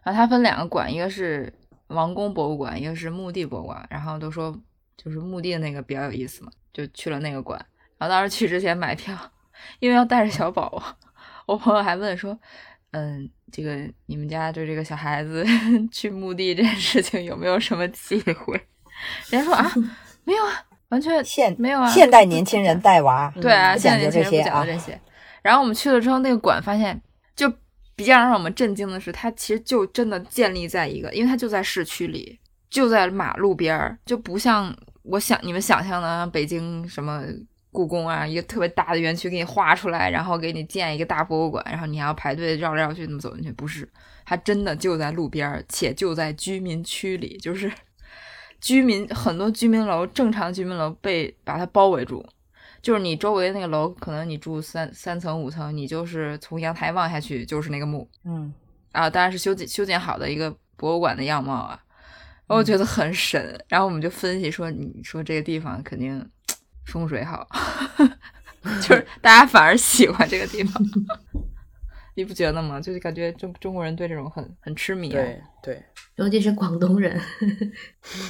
[0.03, 1.51] 然后它分两个馆，一个是
[1.87, 3.87] 王宫博物馆，一个是墓地博物馆。
[3.89, 4.55] 然后都说
[4.99, 7.59] 就是墓地的那个比较有意思嘛，就去了那个馆。
[7.97, 9.17] 然后当时去之前买票，
[9.79, 10.97] 因为要带着小宝宝，
[11.47, 12.39] 我朋友还问说，
[12.91, 15.43] 嗯，这个你们家对这个小孩子
[15.91, 18.61] 去墓地这件事情有没有什么忌讳？
[19.31, 19.73] 人家说啊，
[20.25, 20.53] 没有啊，
[20.91, 24.73] 完全现没有啊，现代年轻人带娃，对啊，不现讲究这些啊在年轻人不讲究。
[24.73, 25.01] 这些。
[25.43, 27.01] 然后我们去了之后，那个馆发现
[27.35, 27.51] 就
[27.97, 32.39] 比较让我们震惊的是，它其实就真的建立在一个，因为它就在市区里，
[32.69, 37.25] 就在马路边儿，就不像我想你们想象的北京什么
[37.73, 43.89] 故宫啊，一个特别大的园区给你划出来，然后给你建一个大博物馆，然后你还要排队绕来绕去那么走进去，不是，
[44.27, 47.71] 它真的就在路边儿，且就在居民区里，就是
[48.61, 52.25] 居民很多居民楼，正常居民楼被把它包围住。
[52.83, 58.09] 就是你周围那个楼，可能你住三三层五层，你就是从阳台望下去就是那个墓。
[58.25, 58.53] 嗯，
[58.93, 61.79] 啊，当然是修建修建好的一个博物馆的样貌啊，
[62.47, 63.63] 我觉得很神。
[63.69, 66.27] 然后我们就分析说，你说这个地方肯定
[66.87, 67.47] 风水好，
[68.81, 70.83] 就是大家反而喜欢这个地方，
[72.15, 72.81] 你不觉得吗？
[72.81, 75.13] 就是感觉中中国人对这种很很痴迷、啊。
[75.13, 75.83] 对对，
[76.17, 77.21] 尤其是广东人，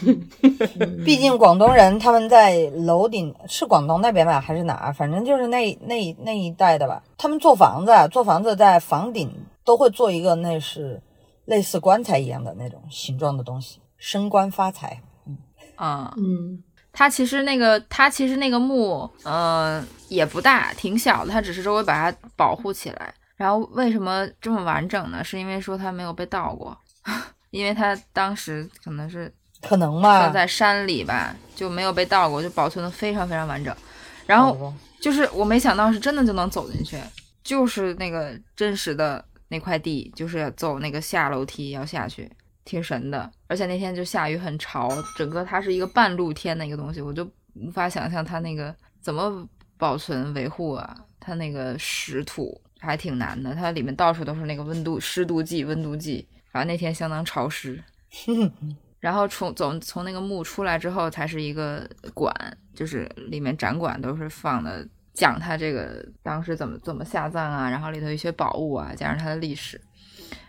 [1.04, 4.92] 毕竟广东人他们在楼顶是广东那边吧，还是哪儿？
[4.92, 7.02] 反正就是那那那一带的吧。
[7.16, 9.32] 他们做房子，啊，做房子在房顶
[9.64, 11.00] 都会做一个那是
[11.46, 15.00] 类似棺材一样的那种形状的东西，升官发财。
[15.26, 15.36] 嗯
[15.76, 16.62] 啊、嗯，
[16.92, 23.14] 它其实那个，它其实那个墓，呃，也不大，挺小的，它只是周围把它保护起来。
[23.40, 25.24] 然后为什么这么完整呢？
[25.24, 26.76] 是因为说它没有被盗过，
[27.48, 29.32] 因为它当时可能是
[29.62, 30.28] 可能吧？
[30.28, 33.74] 在山里吧，就没有被盗过，就保存的非常非常完整。
[34.26, 36.98] 然后哦就是我没想到是真的就能走进去，
[37.42, 42.30] 就是那个真实的那块地，就是走那个下楼梯要下去，
[42.66, 43.30] 挺神的。
[43.46, 57.82] 而且那天就下雨很潮，整个它是一个半露天的一个东西，我就无法想象它那个怎么保存维护啊，它那个石土还挺难的，它里面到处都是那个温度湿度计、温度计，反正那天相当潮湿。
[58.98, 62.34] 然后从从从那个墓出来之后，才是一个馆，
[62.74, 69.80] 就是里面展馆都是放的，讲他这个当时怎么怎么下葬啊，然后里头一些宝物啊，加上它的历史，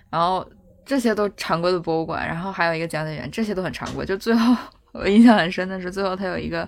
[0.10, 0.46] 然后
[0.86, 4.06] 这些都常规的博物馆，然后还有一个讲解员，这些都很常规。
[4.06, 4.54] 就最后
[4.92, 6.68] 我印象很深的是，最后它有一个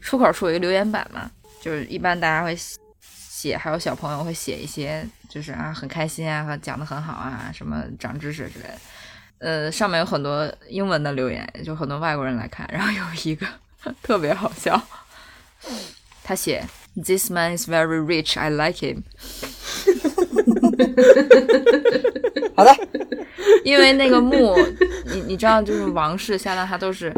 [0.00, 1.30] 出口处有一个留言板嘛，
[1.60, 2.56] 就是一般大家会
[3.38, 8.74] 写，还有小朋友会写一些，就是啊很开心啊，和讲的很好啊，什么长知识之类的。
[9.38, 13.46] 呃，上面有很多英文的留言，就很多外国人来看，然后有一个
[14.02, 14.82] 特别好笑，
[16.24, 16.64] 他写
[16.96, 19.02] This man is very rich, I like him。
[22.56, 22.76] 好的，
[23.62, 24.56] 因为那个墓，
[25.14, 27.14] 你你知道，就是王室下葬，它都是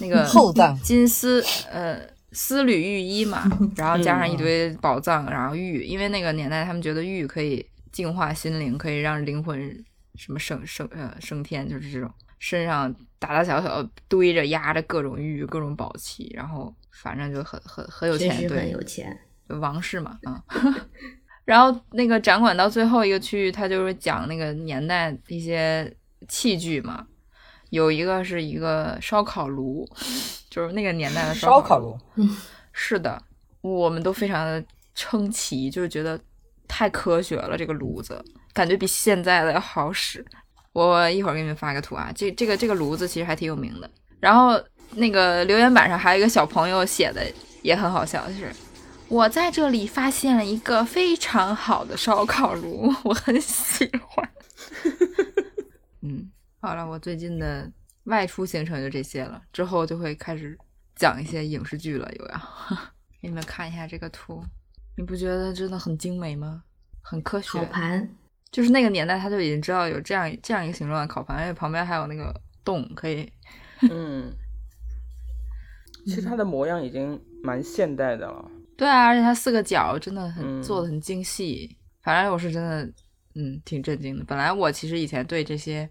[0.00, 2.00] 那个厚葬金丝呃
[2.32, 3.44] 丝缕玉衣嘛，
[3.76, 9.84] 然后加上一堆宝藏，然后玉，因为那个年代他们觉得玉可以净化心灵，可以让灵魂
[10.16, 12.10] 什么升升呃升天，就是这种。
[12.38, 19.16] 身上大大小小堆着压着各种玉各种宝器，然后反正就很很很有钱，对很对，有钱。
[19.60, 20.42] 王室嘛，啊、
[21.44, 25.94] 然后那个展馆到最后一个区域，它就是讲那个年代一些
[26.26, 27.06] 器具嘛，
[27.70, 29.88] 有一个是一个烧烤炉，
[30.52, 31.98] 就是那个年代的烤烧烤炉。
[32.74, 33.20] 是的，
[33.62, 34.62] 我们都非常的
[34.94, 36.20] 称奇，就是觉得
[36.68, 38.22] 太科学了，这个炉子
[38.52, 40.22] 感觉比现在的要好使。
[40.74, 43.90] 我一会儿给你们发个图啊，这这个这个炉子其实还挺有名的。
[44.20, 47.24] 然后那个留言板上还有一个小朋友写的
[47.62, 48.52] 也很好笑，就是
[49.08, 54.28] 我在这里发现了一个非常好的烧烤炉，我很喜欢。
[56.00, 56.30] 嗯，
[56.60, 57.70] 好了，我最近的
[58.04, 60.58] 外出行程就这些了，之后就会开始
[60.96, 62.40] 讲一些影视剧了，又要
[63.20, 64.44] 给你们看一下这个图，
[64.96, 66.64] 你不觉得真的很精美吗？
[67.00, 68.08] 很科学烤，盘，
[68.50, 72.34] 就是那个年代他就已经知道有这样这样一个形状的烤盘，而且旁边还有那个
[72.64, 73.30] 洞可以。
[73.90, 74.32] 嗯，
[76.06, 78.50] 其实它的模样已经蛮现代的了。
[78.76, 82.84] 对啊，而且它四个角真的很、嗯做的很精细，反正我是真的
[83.34, 84.24] 嗯挺震惊的。
[84.24, 85.88] 本来我其实以前对这些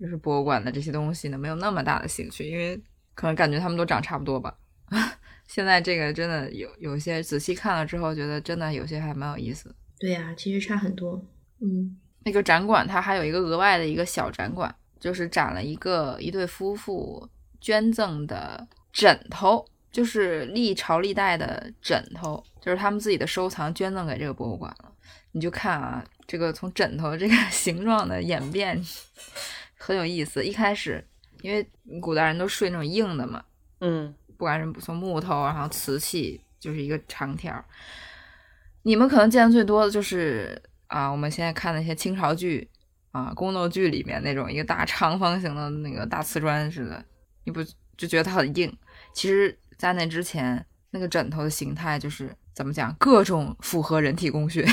[0.00, 2.80] 就是博物馆的这些东西呢没有那么大的兴趣，因为
[3.14, 4.54] 可能感觉他们都长差不多吧。
[5.46, 9.74] 现在这个真的有有些仔细看了之后，觉得真的有些还蛮有意思的。
[9.98, 11.24] 对呀、其实差很多。
[11.60, 17.28] 嗯，那个展馆它还有一个额外的一个小展馆，就是展了一个一对夫妇
[17.60, 24.92] 捐赠的枕头，就是历朝历代的枕头，就是他们自己的收藏捐赠给这个博物馆了。
[25.32, 28.80] 你就看啊，这个从枕头这个 形状的演变
[29.78, 30.44] 很有意思。
[30.44, 31.02] 一开始，
[31.40, 31.66] 因为
[32.00, 33.42] 古代人都睡那种硬的嘛，
[33.80, 37.64] 嗯，不管是从木头，然后瓷器，就是一个长条。
[38.82, 42.68] 你们可能见的最多的就是啊，我们现在看那些清朝剧
[43.10, 47.04] 啊、宫斗剧里面那种一个大长方形的那个大瓷砖似的，
[47.44, 47.62] 你不
[47.96, 48.74] 就觉得它很硬？
[49.12, 54.66] 其实，在那之前，那个枕头的形态就是怎么讲，各种符合人体工学，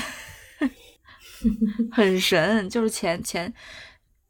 [1.91, 2.69] 很神。
[2.69, 3.51] 就是前前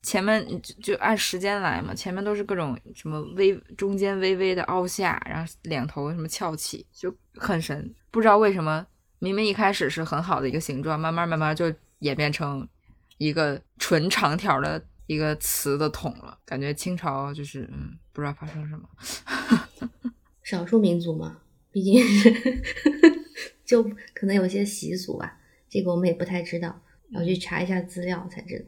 [0.05, 7.91] 前面就就按时间来嘛，前面都是各种什么微中间微微的凹下，然后两头什么翘起，就很神。
[8.11, 8.85] 不知道为什么，
[9.17, 12.67] 明明一开始是很好的一个形状，慢慢慢慢就演变成
[13.17, 16.37] 一个纯长条的一个瓷的桶了。
[16.45, 18.87] 感觉清朝就是嗯，不知道发生什么。
[20.43, 21.39] 少数民族嘛，
[21.71, 22.31] 毕竟是
[23.65, 23.83] 就
[24.13, 26.79] 可能有些习俗吧，这个我们也不太知道，
[27.09, 28.65] 要去查一下资料才知道。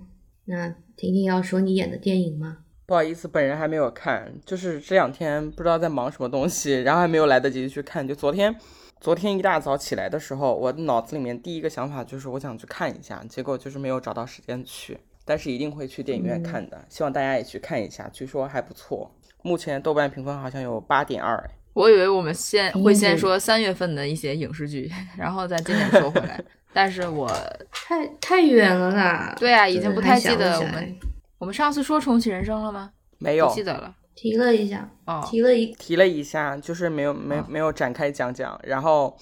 [0.47, 2.57] 那婷婷要说你演的电影吗？
[2.85, 8.07] 不好意思，本人还没有看，就是这两天不知道在忙什么东西，然后还没有来得及去看。
[8.07, 8.55] 就昨天，
[9.01, 19.13] 昨天一大早起来的时候，我脑子里面第一个想法就是我想去看一下，结果就是没有找到时间去，但是一定会去电影院看的，希望大家也去看一下，据说还不错。
[19.43, 26.41] 目前豆瓣评分好像有八点二，哎我以为我们先会先嗯说三月份的一些影视剧，然后再今年说回来。
[26.77, 27.27] 但是我
[27.71, 29.33] 太太远了啦。
[29.35, 30.95] 对啊，已经不太记得我们
[31.39, 32.91] 我们上次说重启人生了吗？
[33.17, 33.95] 没有不记得了。
[34.13, 38.59] 提了一下，哦，提了一提了一下，就是没有没啊没有展开讲讲。
[38.63, 39.17] 然后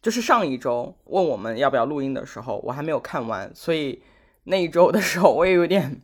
[0.00, 4.00] 就是上一周问我们要不要录音的时候，我还没有看完，所以
[4.44, 6.00] 那一周的时候我也有点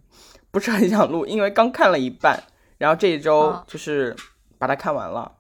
[0.50, 2.36] 不是很想录，因为刚看了一半。
[2.78, 4.16] 然后这一周啊就是
[4.58, 5.30] 把它看完了。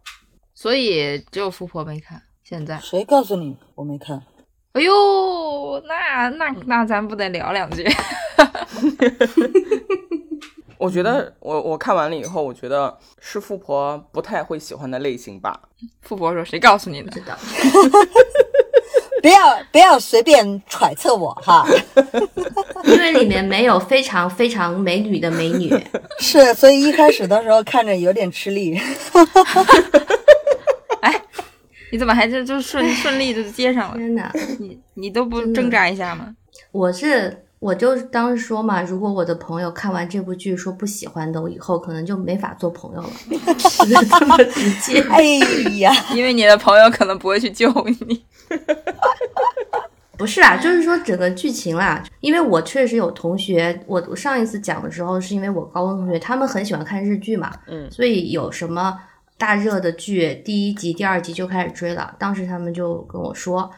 [0.54, 2.22] 所以只有富婆没看。
[2.44, 4.22] 现在，谁告诉你我没看？
[4.72, 7.84] 哎呦，那那那咱不得聊两句？
[10.78, 15.60] 我觉得我我看完了以后，我觉得是富婆不太会喜欢的类型吧。
[16.02, 17.36] 富婆说：“谁告诉你的不知道，
[19.20, 21.66] 不要不要随便揣测我哈。
[22.84, 25.70] 因为里面没有非常非常美女的美女。
[26.18, 28.80] 是，所以一开始的时候看着有点吃力。？”
[31.90, 33.96] 你怎么还就就顺顺利的接上了？
[33.96, 34.32] 天哪！
[34.58, 36.34] 你你都不挣扎一下吗？
[36.72, 45.00] 我是我就当时说嘛，如果我的朋友看完这部剧说不喜欢的，我以后可能就没法做朋友了， 就是这么直接。
[45.10, 45.22] 哎
[45.78, 47.70] 呀，因为你的朋友可能不会去救
[48.06, 48.24] 你。
[50.16, 58.94] 不是啊，就是说整个剧情啦，因为我确实有同学，我我上一次讲的时候是因为我高中同学他们很喜欢看日剧嘛，嗯所以有什么
[59.40, 62.14] 大热的剧，第一集、第二集就开始追了。
[62.18, 63.70] 当时他们就跟我说，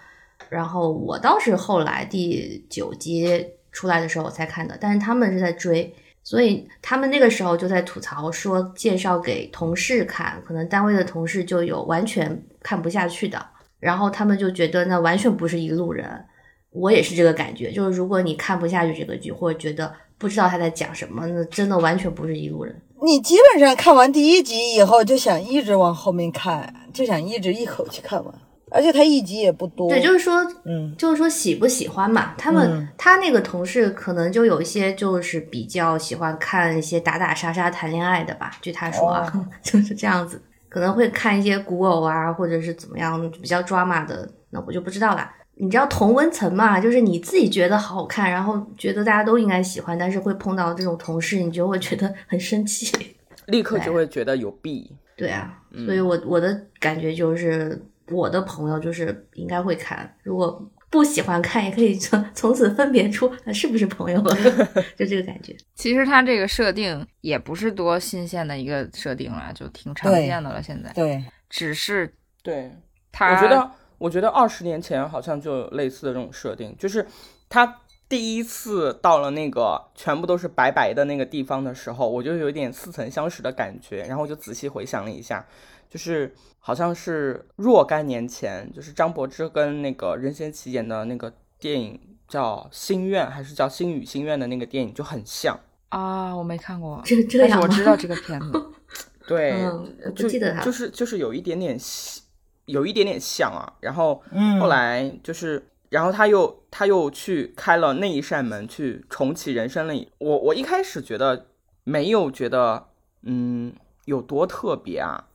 [0.48, 5.94] 然后我倒是后来第九集出来的时候我才看的，但是他们是在追，
[6.24, 13.46] 所以他们那个时候就在吐槽说，介绍给同事看，可能单位的同事就有完全看不下去的，
[13.78, 16.24] 然后他们就觉得那完全不是一路人。
[16.70, 22.74] 我也是这个感觉，就是如果你看不下去这个剧，或者觉得不知道他在讲什么，那真的完全不是一路人。
[23.05, 28.34] 你基本上看完第一集以后，就想一直往后面看，就想一直一口气看完。
[28.74, 29.90] 而且他一集也不多。
[29.90, 32.32] 对，就是说，嗯，就是说喜不喜欢嘛？
[32.38, 39.30] 他们、嗯他那个同事可能就有一些就是比较喜欢看一些打打杀杀、谈恋爱的吧，据他说啊，
[39.62, 40.40] 就是这样子，
[40.70, 45.30] 可能会看一些古偶啊，或者是怎么样比较 drama 的，那我就不知道啦。
[45.55, 46.80] 你知道同温层嘛？
[46.80, 52.90] 就是你自己觉得好看，然后觉得大家都应该喜欢，但是会碰到这种同事，你就会觉得很生气。
[53.46, 54.90] 立刻就会觉得有弊。
[55.16, 57.80] 对啊，所以我我的感觉就是，
[58.11, 64.34] 我的朋友就是应该会看，如果不喜欢看，也可以从从此分别出呃是不是朋友了，
[64.96, 65.55] 就这个感觉。
[65.74, 70.62] 其实它这个设定也不是多新鲜的一个设定了，就挺常见的了。
[70.62, 72.72] 现在对，只是对，
[73.11, 73.70] 它，我觉得，
[74.03, 77.07] 我觉得二十年前好像就有类似的这种设定，就是
[77.48, 85.46] 他第一次到了那个全部都是白白的那个地方的时候，我就有一点似曾相识的感觉，然后我就仔细回想了一下，
[85.88, 95.59] 就是好像是若干年前，就是张柏芝跟那个任贤齐演的那个电影叫《心愿》还是叫《星语心愿》的那个电影就很像。
[95.90, 98.70] 啊，我没看过，这这但是样吗我知道这个片子。
[99.28, 102.21] 对，嗯我不就记得它就是就是有一点点像，
[102.66, 103.62] 有一点点像啊。
[103.80, 109.94] 然后嗯后来就是，然后他又他又去开了那一扇门，去重启人生了。
[110.18, 111.46] 我我一开始觉得
[111.84, 112.88] 没有觉得
[113.22, 113.72] 嗯
[114.04, 115.28] 有多特别啊，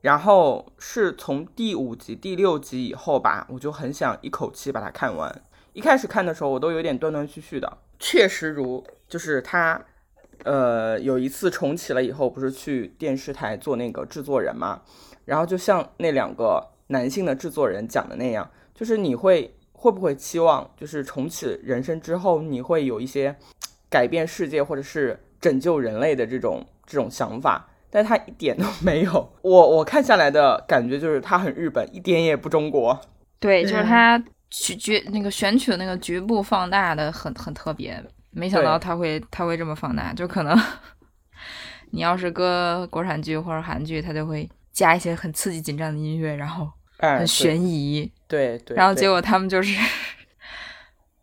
[0.00, 5.42] 然后是从第五集、第六集以后吧，我就很想一口气把它看完。
[5.72, 9.84] 一开始看的时候，我都有点断断续续的，确实如就是他
[10.44, 14.82] 呃，有一次重启了以后，不是去电视台做那个制作人嘛，
[15.24, 23.34] 然后就像那两个男性的制作人讲的那样，就是你会会不会期望，就是重启人生之后，你会有一些
[23.88, 27.68] 改变世界或者是拯救人类的这种这种想法？
[27.90, 29.32] 但他一点都没有。
[29.42, 33.00] 我我看下来的感觉就是他很日本，一点也不中国。
[33.38, 34.20] 对，就是他
[34.50, 40.58] 取局那个选取的那个局部放大的很很特别，没想到他会他会这么放大，就可能
[41.92, 46.68] 你要是搁国产剧或者韩剧，他就会加一些很刺激紧张的音乐，然后
[46.98, 49.78] 哎，很悬疑，对对，对然后结果他们就是，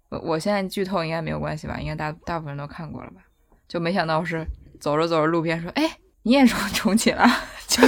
[0.09, 1.77] 我我现在剧透应该没有关系吧？
[1.79, 3.21] 应该大大部分人都看过了吧？
[3.67, 4.45] 就没想到是
[4.79, 7.27] 走着走着路边说，哎，你也重重启了，
[7.67, 7.81] 就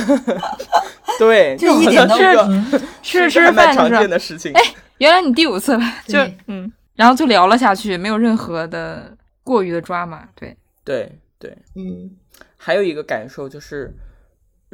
[1.17, 4.53] 对，就 一点都是吃是还吃饭的时候蛮常见，的事情。
[4.99, 12.11] 原来你第五次了，就嗯，然后就聊了下去，没有任何的过于的抓马，对，对对，嗯，
[12.57, 13.93] 还有一个感受就是，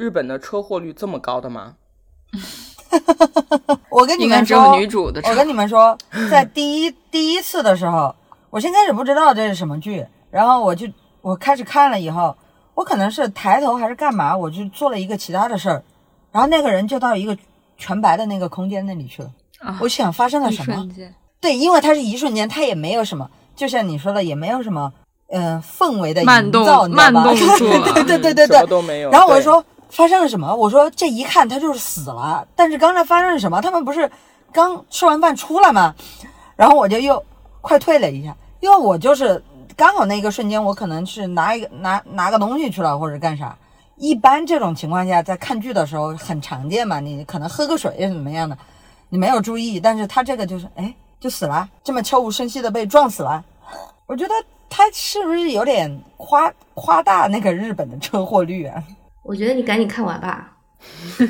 [0.00, 1.74] 日本的车祸率这么高的吗？
[3.90, 5.94] 我跟你们说，女主的车我跟你们说，
[6.30, 8.14] 在第一第一次的时候，
[8.48, 10.86] 我先开始不知道这是什么剧，然后我就
[11.20, 12.34] 我开始看了以后，
[12.72, 15.82] 我可能是抬头还是干嘛，我就做了一个其他的事儿，
[16.32, 17.36] 然后那个人就到一个
[17.76, 19.30] 全白的那个空间那里去了。
[19.58, 20.88] 啊我想发生了什么？
[21.42, 24.90] 对，因为它是一瞬间，它也没有什么，就像你说的，也没有什么，
[25.28, 27.58] 嗯、氛围的慢动营造，你知道吧 慢动作
[27.92, 28.66] 对对对对嗯什么对。
[28.66, 29.10] 都没有。
[29.10, 30.54] 对，然后我说发生了什么？
[30.54, 33.60] 我说这一看他就是死了，但是刚才发生了什么？
[33.60, 34.10] 他们不是
[34.52, 35.94] 刚吃完饭出来吗？
[36.56, 37.22] 然后我就又
[37.60, 39.42] 快退了一下，因为我就是
[39.76, 43.56] 刚好那个瞬间，我可能是拿一个拿拿个东西去了或者干啥。
[43.96, 48.56] 一般这种情况下，在看剧的时候很常见嘛，你可能喝个水怎么样的，
[49.08, 53.44] 你没有注意，但是他这个就是哎就死了，这么悄无声息的被撞死了。
[54.06, 54.34] 我觉得
[54.68, 58.82] 他是不是有点夸夸大那个日本的车祸率啊？
[59.22, 60.52] 我觉得你赶紧看完吧。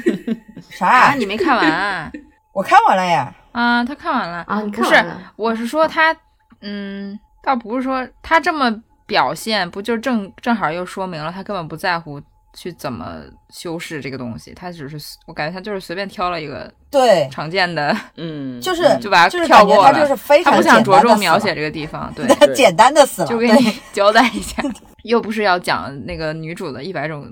[0.70, 0.86] 啥？
[0.86, 2.10] 啊，你没看完啊？
[2.52, 3.34] 我看完了呀。
[3.52, 6.14] 啊，他看完了啊你不是看完了，不是我是说他，
[6.60, 8.72] 嗯，倒不是说他这么
[9.06, 12.22] 表现，不就正正好又说明了他根本不在乎
[12.54, 13.16] 去怎么
[13.48, 24.62] 修饰这个东西，他只是我感觉他就是随便挑了一个对，常见的， 嗯，就是嗯就把它跳过他就是非常他不想着重描写这个地方，对，他简单的死了，就给你交代一下，
[25.02, 27.26] 又不是要讲那个女主的一百种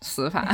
[0.00, 0.48] 死法。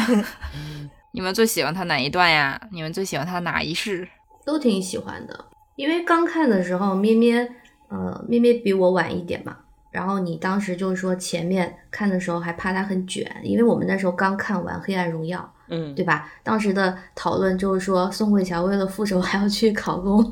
[1.12, 2.60] 你们最喜欢他哪一段呀？
[2.70, 4.06] 你们最喜欢他哪一世？
[4.44, 7.50] 都挺喜欢的，因为刚看的时候，咩咩，
[7.88, 9.56] 呃，咩咩比我晚一点嘛。
[9.90, 16.30] 然后你当时就是说前面看的时候还怕他很卷，因为我们那时候刚看完《黑暗荣耀》，嗯，对吧？
[16.42, 20.22] 当时的讨论就是说，宋慧乔为了复仇还要去考公，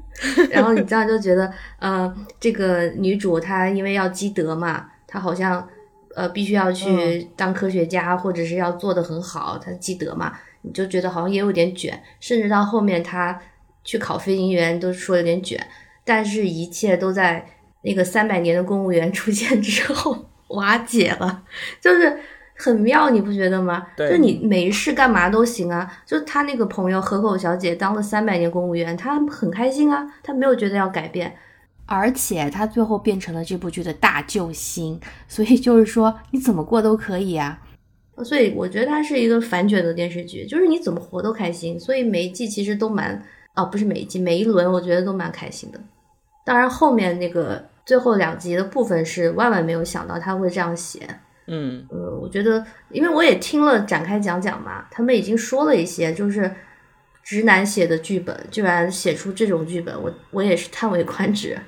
[0.50, 5.66] 然后你这样就觉得，呃，这个女主她因为要积德嘛，她好像
[6.14, 13.40] 呃必须要去当科学家，或者是要做的很好，他积德嘛，你就觉得好像也有点卷，甚至到后面他
[13.82, 15.58] 去考飞行员都说有点卷，
[16.04, 17.44] 但是一切都在
[17.82, 21.42] 那个三百年的公务员出现之后瓦解了，
[21.80, 22.18] 就是。
[22.56, 23.84] 很妙，你不觉得吗？
[23.98, 25.92] 就你没事干嘛都行啊。
[26.06, 31.34] 就他那个朋友河口小姐当了三百年公务员，她很开心啊，她没有觉得要改变，
[31.86, 37.60] 而且他最后变成了这部剧的大救星， 所以就是说你怎么过都可以啊。
[38.22, 41.78] 所以我觉得它是一个反卷的电视剧，就是你怎么活都开心。
[41.80, 43.20] 所以每一季其实都蛮
[43.56, 45.80] 哦，不是每一季，每一轮我觉得都蛮开心的。
[46.44, 51.00] 当然后面那个最后两集的部分是万万没有想到他会这样写。
[51.46, 56.48] 嗯呃，我觉得，因为我也听了展开讲讲嘛，他们已经说了一些，就是
[57.24, 61.58] 直男写的剧本，居然写出这种剧本，我我也是叹为观止。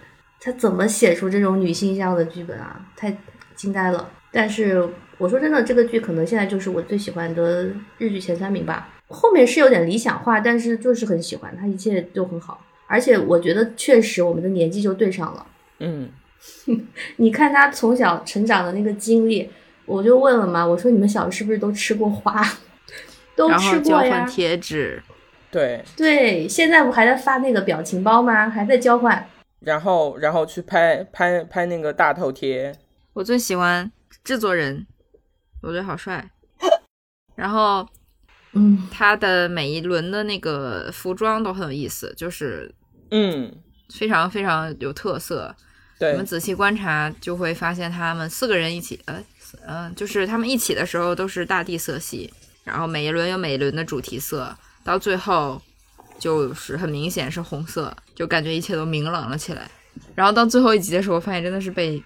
[0.47, 2.81] 他怎么写出这种女性向的剧本啊？
[2.95, 3.13] 太
[3.57, 4.09] 惊呆了。
[4.31, 4.89] 但是
[5.19, 7.65] 我说真的，这个剧可能现在就是我最喜欢的
[7.99, 8.91] 日剧前三名吧。
[9.09, 12.65] 后面是有点理想化，但是就是很喜欢，它一切都很好。
[12.87, 15.45] 而且我觉得确实我们的年纪就对上了。
[15.81, 16.09] 嗯，
[17.17, 19.51] 你看他从小成长的那个经历，
[19.85, 22.41] 我就问了嘛，我说你们小时候是不是都吃过花？
[23.35, 24.27] 都吃过呀换。
[24.29, 25.03] 贴纸，
[25.51, 28.49] 对，对，现在不还在发那个表情包吗？
[28.49, 29.27] 还在交换。
[29.61, 32.77] 然后然后去拍拍拍那个大头贴，
[33.15, 33.91] 我最喜欢
[34.23, 34.87] 制作人，
[35.63, 36.31] 我觉得好帅。
[37.35, 37.87] 然后
[38.53, 42.75] 嗯，他的每一轮的那个服装都很有意思，就是
[43.11, 43.55] 嗯，
[43.91, 45.55] 非常非常有特色。
[45.99, 49.23] 对我们，仔细观察就会发现，他们四个人一起，呃，
[49.67, 52.33] 嗯、就是他们一起的时候都是大地色系，
[52.65, 54.55] 然后每一轮有每一轮的主题色，
[54.85, 55.61] 到最后
[56.19, 59.63] 就是很明显是红色，就感觉一切都明朗了起来。
[60.17, 62.03] 然后到最后一集的时候，我发现真的是被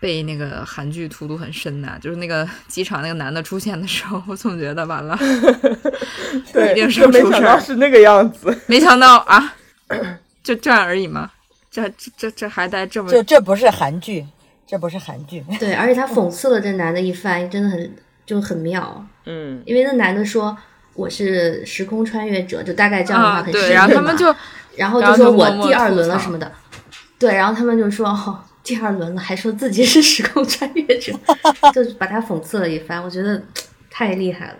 [0.00, 5.16] 被那个韩剧荼毒很深呐、就是那个机场那个男的出现的时候，我总觉得完了，
[6.52, 9.54] 对，一定是就没想出事儿到是那个样子，没想到啊，
[10.42, 11.30] 就这样而已吗？
[11.70, 14.26] 这这这这还带这么这这不是韩剧，
[14.66, 15.44] 这不是韩剧。
[15.60, 17.94] 对，而且他讽刺了这男的一番，真的很
[18.26, 19.06] 就很妙。
[19.26, 20.56] 嗯，因为那男的说
[20.94, 24.34] 我是时空穿越者，就大概这样的话对，然后他们就
[24.80, 26.50] 然后就就说我第二轮了什么的，
[27.18, 31.12] 对，然后他们就说哦，第二轮了，还说自己是时空穿越者，
[31.74, 33.42] 就把他讽刺了一番，我觉得
[33.90, 34.56] 太厉害了。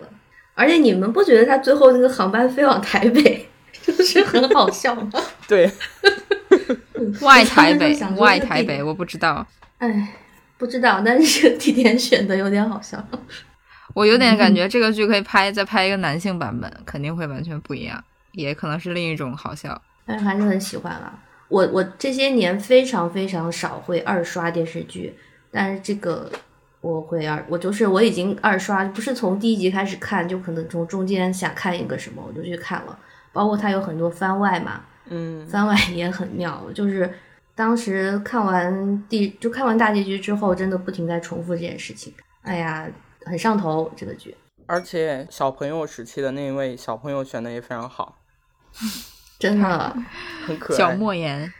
[0.53, 3.49] 而且你们不觉得他最后那个航班飞往台北，
[3.83, 5.09] 就是很好笑吗？
[5.49, 5.71] 对，
[7.21, 9.43] 外台北外台北，我不知道，
[9.79, 10.13] 哎，
[10.59, 13.03] 不知道，但是这个地点选的有点好笑。
[13.95, 18.03] 我有点感觉这个剧可以拍再拍一个男性版本，肯定会完全不一样，
[18.33, 19.81] 也可能是另一种好笑。
[20.05, 21.17] 但是还是很喜欢啊。
[21.47, 25.13] 我我这些年非常非常少会二刷电视剧，
[25.51, 26.31] 但是这个
[26.79, 32.97] 我会二，我就是我已经二刷，不是从第一集开始看，就可能从中间想看一个什么我就去看了。
[33.33, 37.13] 包括它有很多番外嘛，嗯，番外也很妙，就是
[37.55, 42.13] 当时看完第就看完大结局之后，真的不停在重复这件事情。
[42.41, 42.89] 哎呀，
[43.25, 44.35] 很上头这个剧，
[44.65, 48.17] 而且小朋友时期的那位小朋友选的也非常好，
[49.41, 49.97] 真的。
[50.47, 50.77] 很可爱。
[50.77, 51.51] 小莫言，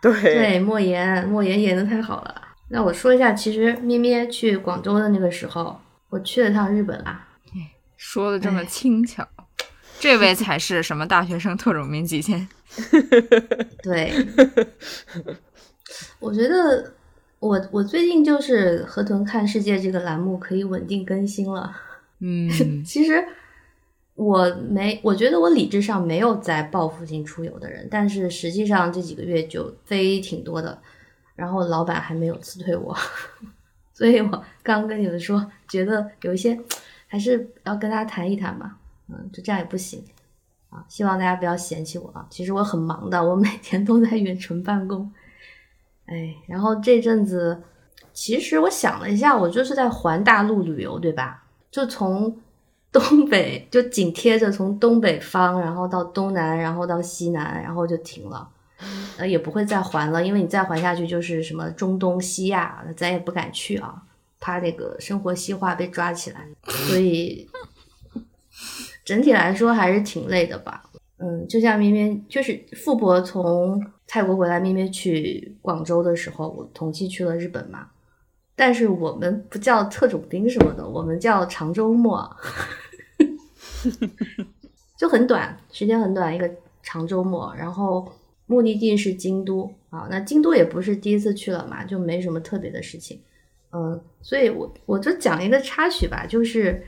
[0.00, 2.42] 对对，莫言，莫言演的太好了。
[2.68, 7.26] 那我说一下，其实咩咩去广州的那个时候，我去了趟日本啦。
[7.96, 9.28] 说的这么哎轻巧，
[9.98, 12.48] 这位才是什么大学生特种兵极限？
[13.82, 14.10] 对，
[16.18, 16.94] 我觉得
[17.40, 21.76] 我我最近就是河豚看世界这个栏目可以稳定更新了。
[22.20, 22.48] 嗯，
[22.82, 23.22] 其实
[24.20, 30.78] 我没，我觉得我理智上没有在报复性出游的人，但是实际上这几个月就飞挺多的，
[31.34, 32.94] 然后老板还没有辞退我，
[33.94, 36.60] 所以我刚跟你们说，觉得有一些
[37.06, 38.76] 还是要跟他谈一谈嘛，
[39.08, 40.04] 嗯，就这样也不行
[40.68, 45.10] 啊，希望大家不要嫌弃我啊，其实我很忙的，我每天都在远程办公，
[46.04, 47.62] 哎，然后这阵子
[48.12, 51.46] 其实我想了一下，我就是在环大陆旅游，对吧？
[51.70, 52.36] 就从
[52.92, 58.48] 东北就紧贴着从东北方，然后到东南，然后到西南，然后就停了，
[59.16, 64.02] 呃，也不会再环了，因为你再环下去就是什么中东西亚，咱也不敢去啊，
[64.40, 67.48] 怕那个生活西化被抓起来，所以
[69.04, 70.82] 整体来说还是挺累的吧。
[71.18, 77.86] 嗯，就像咩咩，就是富婆从泰国回来，咩咩去广州的时候，我同期去了日本嘛。
[78.56, 82.36] 但是我们不叫特种兵什么的，我们叫长周末。
[84.96, 86.50] 就很短，时间很短，一个
[86.82, 88.06] 长周末，然后
[88.46, 90.06] 目的地是京都啊。
[90.10, 93.20] 那京都也不是第一次去了嘛，就没什么特别的事情。
[93.72, 96.82] 嗯，所以我我就讲一个插曲吧，就是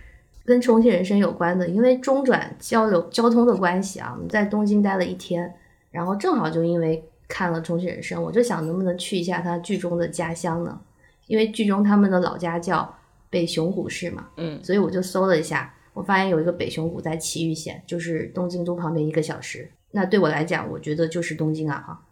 [0.44, 5.54] 跟重庆人生有关的，因为中转交流交通的关系啊，我们在东京待了一天，
[5.90, 10.80] 然后正好就因为看了重庆人生，我就想能不能去一下他剧中的家乡呢？
[11.28, 12.92] 因为剧中他们的老家叫
[13.30, 19.70] 北熊谷市嘛，嗯所以我就搜了一下，我发现有一个北熊谷在埼玉县，就是东京都旁边一个小时。
[19.90, 22.02] 那对我来讲，我觉得就是东京啊哈。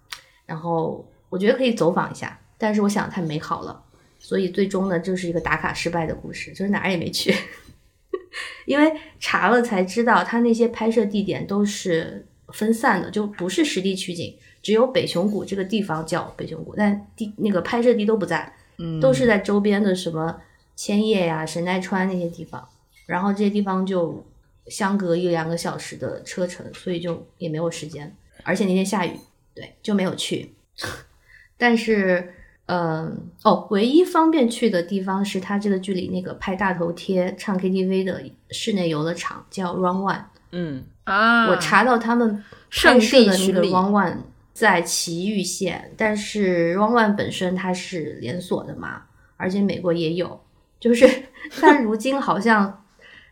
[0.47, 3.83] 然后我觉得可以走访一下，但是我想太美好了，
[4.19, 7.35] 所以最终呢，就是一个打卡失败的故事，就是哪儿也没去。
[8.67, 18.53] 因为查了才知道，他那些拍摄地点都是分散的，就不是实地取景，只有北熊谷这个地方叫北熊谷，但地那个拍摄地都不在。
[18.83, 20.41] 嗯都是在周边的什么
[20.75, 22.67] 千叶呀、神奈川那些地方，
[23.11, 24.25] 然后这些地方就
[24.69, 29.11] 相隔一两个小时的车程，所以就也没有时间，而且那天下雨，
[29.53, 30.55] 对，就没有去。
[31.59, 32.33] 但是，
[32.67, 40.25] 嗯，哦，唯一方便去的地方是它这个距离那个拍大头贴、唱 KTV 的室内游乐场，叫 Run One。
[40.53, 44.17] 嗯啊，我查到他们圣拍摄的那个 Run One
[44.53, 49.03] 在埼玉县，但是 Run One 本身它是连锁的嘛，
[49.37, 50.41] 而且美国也有，
[50.79, 51.25] 就是
[51.61, 52.80] 但如今好像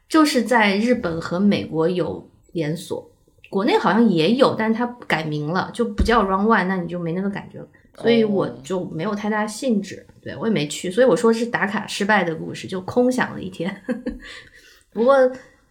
[0.09, 3.11] 就是在日本和美国有连锁，
[3.51, 7.69] 国内好像也有，但是它改名了，就不叫 Run One，那你就没那个感觉了。
[7.95, 13.83] 所以我就没有太大兴致，对我也没去，所以我说是打卡失败的故事，就空想了一天。
[14.95, 15.17] 不过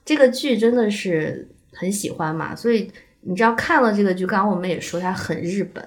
[0.03, 5.81] 这个剧真的是很喜欢嘛，所以你知道看了这个剧，刚刚我们也说它很日本，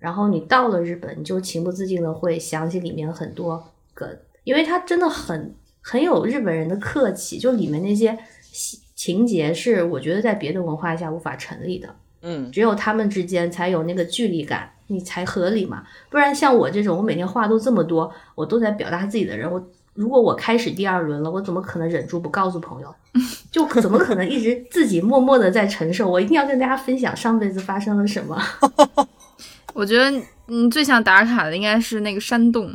[0.00, 5.54] 然后你到了日本，你就情不自禁的会想起里面很多梗，因为它真的很
[5.86, 11.94] 很有日本人的客气，就里面那些细情节是我觉得在别的文化下无法成立的。
[12.22, 15.84] 嗯只有他们之间才有那个距离感，你才合理嘛。
[16.08, 19.62] 不然像我这种，我每天话都这么多，我都在表达自己的人，我
[19.92, 22.94] 如果我开始第二轮了，我怎么可能忍住不告诉朋友？
[23.52, 26.10] 就怎么可能一直自己默默的在承受？
[26.10, 28.42] 我一定要跟大家分享上辈子发生了什么。
[29.74, 30.10] 我觉得
[30.46, 32.72] 你最想打卡的应该是那个山洞，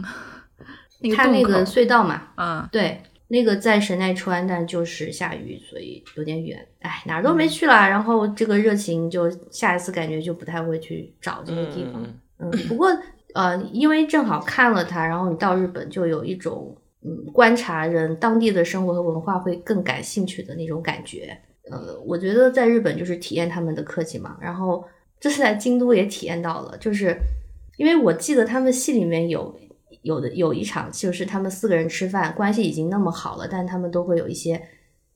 [1.15, 6.67] 看那个隧道嘛，嗯，对，那个在神奈川，但就是下雨，所以有点远。
[6.79, 7.87] 哎，哪儿都没去啦。
[7.87, 12.03] 然后这个热情就下一次感觉就不太会去找这个地方。
[12.03, 12.89] 嗯嗯，不过
[13.33, 21.37] 呃，因为正好看了它，然后你到日本就有一种嗯观察人当地的生活和文化会更感兴趣的那种感觉。
[21.69, 24.83] 呃，我觉得在日本就是体验他们的客气嘛，然后
[25.19, 27.15] 这次在京都也体验到了，就是
[27.77, 29.55] 因为我记得他们戏里面有
[30.01, 34.61] 有的有一场就是他们四个人吃饭，关系已经那么好了，但他们都会有一些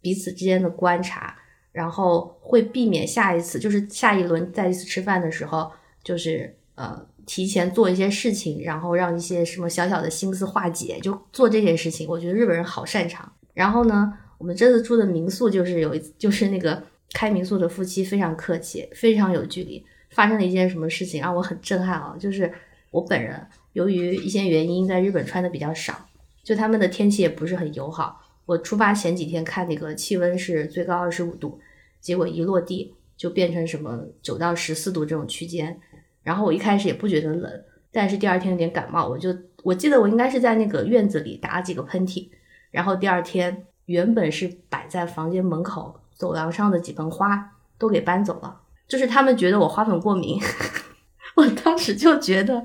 [0.02, 1.36] 彼此之间的观察，
[1.72, 5.72] 然后会避免下一次就是下一轮再一次吃饭的时候，
[6.04, 12.08] 就是呃提前做一些事情，然后让一些什么小小的心思化解，就做这些事情。
[12.08, 13.32] 我觉得日本人好擅长。
[13.54, 19.86] 然后呢，我们这次住的民宿就是有一就是那个开民宿的夫妻非常客气，非常有距离。
[20.10, 22.16] 发生了一件什么事情让我很震撼啊！
[22.20, 22.52] 就是
[22.92, 23.40] 我本人
[23.74, 26.08] 由于一些原因在日本穿的比较少，
[26.44, 28.22] 就他们的天气也不是很友好。
[28.46, 31.60] 我出发前几天看那个气温是最高二十五度，
[32.02, 35.80] 结果一落地就变成什么九到十四度这种区间。
[36.24, 42.30] 然后我一开始也不觉得冷，但是第二天有点感冒，我就我记得我应该是在那个院子里打了几个喷嚏，
[42.72, 50.40] 然后第二天原本是摆在房间门口走廊上的几盆花都给搬走了，就是他们觉得我花粉过敏，
[51.36, 52.64] 我当时就觉得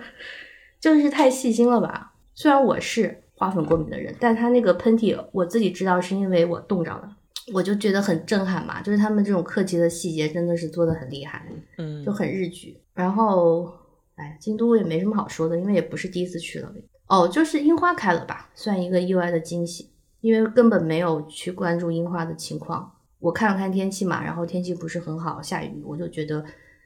[0.81, 2.15] 就是太细心了吧。
[2.35, 7.17] 虽然我是花粉过敏的人，但他那个喷嚏我自己知道是因为我冻着了，
[7.53, 8.81] 我就觉得很震撼嘛。
[8.81, 11.47] 就是他们这种客气的细节真的是做的很厉害。
[11.79, 12.81] 嗯就很日剧。
[12.95, 13.73] 然后，
[14.17, 16.73] 哎，京都也没什么好说的，因为也不是第一次去了。
[17.07, 22.93] 哦，就是樱花开了吧，算一个意外的惊喜，因为根本没有去关注樱花的情况。
[23.19, 26.45] 我看了看天气嘛，然后天气不是很好，下雨，我就觉得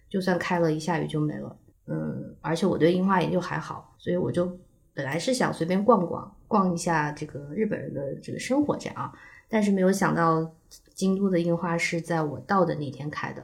[0.08, 1.56] 就算开了，一下雨就没了。
[1.86, 4.58] 嗯，而且我对樱花也就还好，所以我就
[4.94, 9.12] 本来是想随便逛逛，逛一下这个日本人的这个生活这样啊，
[9.48, 10.54] 但是没有想到
[10.94, 13.42] 京都的樱花是在我到的那天开的。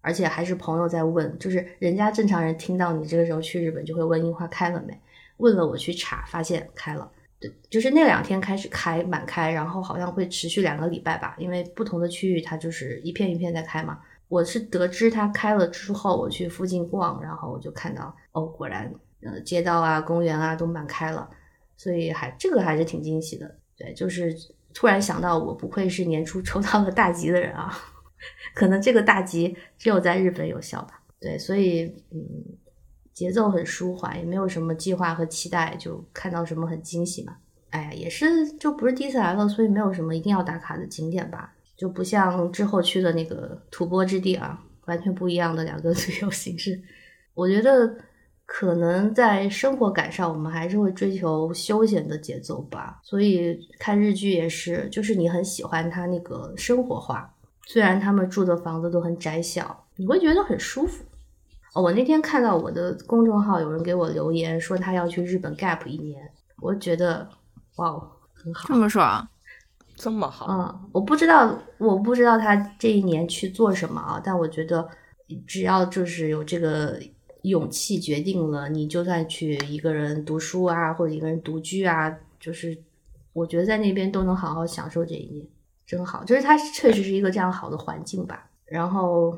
[0.00, 4.98] 而且还是朋友在问，就是人家正常人听到你这个时候去日本就会问樱花开了没，
[5.38, 7.10] 问了我去查，发现开了。
[7.40, 13.98] 对，就是那两天开始开满开，然后好像会持续两个礼拜吧，因为不同的区域它就是一片一片在开嘛。
[14.28, 21.28] 我是得知它开了之后，我去附近逛，然后我就看到哦，果然呃街道啊、公园啊都满开了，
[21.76, 23.58] 所以还这个还是挺惊喜的。
[23.76, 24.34] 对，就是
[24.74, 27.72] 突然想到，我不愧是年初抽到了大吉的人啊。
[28.52, 31.00] 可能这个大吉只有在日本有效吧。
[31.20, 32.18] 对，所以嗯，
[33.14, 37.36] 节奏很舒缓，也没有什么计划和期待，就看到什么很惊喜嘛。
[37.70, 46.78] 哎呀，也是就不是第一次来了，所以没有什么一定要打卡的景点吧，就不像之后去的那个吐蕃之地啊，完全不一样的两个 旅游形式。
[47.34, 47.96] 我觉得
[48.44, 52.98] 可能在生活感上，我们还是会追求休闲的节奏吧。
[53.04, 57.32] 所以看日剧也是，就是你很喜欢它那个生活化，
[57.66, 61.04] 虽然他们住的房子都很窄小，你会觉得很舒服。
[61.74, 66.28] 哦，我那天看到我的公众号有人给我留言说他要去日本 gap 一年，
[66.60, 67.28] 我觉得
[67.76, 67.92] 哇，
[68.34, 68.74] 很好这。
[68.74, 69.28] 么爽，
[69.98, 74.88] 这么好，嗯，我不知道，我不知道他这一年去做什么啊，但我觉得
[75.44, 76.98] 只要就是有这个
[77.42, 82.78] 勇气决定了，你就算去一个人读书啊，或者一个人独居啊，就是
[83.32, 85.44] 我觉得在那边都能好好享受这一年，
[85.84, 86.22] 真好。
[86.22, 88.48] 就是它确实是一个这样好的环境吧。
[88.66, 89.36] 然后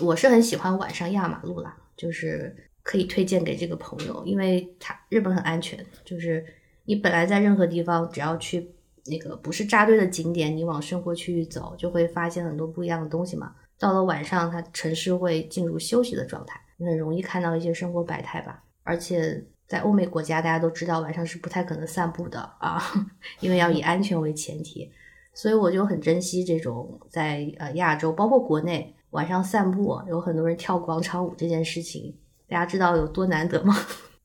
[0.00, 6.42] 我是很喜欢晚上压马路啦，就是可以推荐给这个朋友，因为它日本很安全，就是
[6.86, 8.70] 你本来在任何地方，只要去
[9.10, 13.54] 那个不是扎堆的景点，你往生活区域走，就会发现很多不一样的东西嘛。
[13.78, 18.62] 到了晚上，它城市会进入休息的状态，很容易看到一些生活百态吧。
[18.82, 22.82] 而且在欧美国家，大家都知道晚上是不太可能散步的啊，
[23.40, 24.90] 因为要以安全为前提。
[25.34, 32.16] 所以我就很珍惜这种在呃亚洲，包括国内晚上散步，有很多人跳广场舞这件事情，
[32.48, 33.76] 大家知道有多难得吗？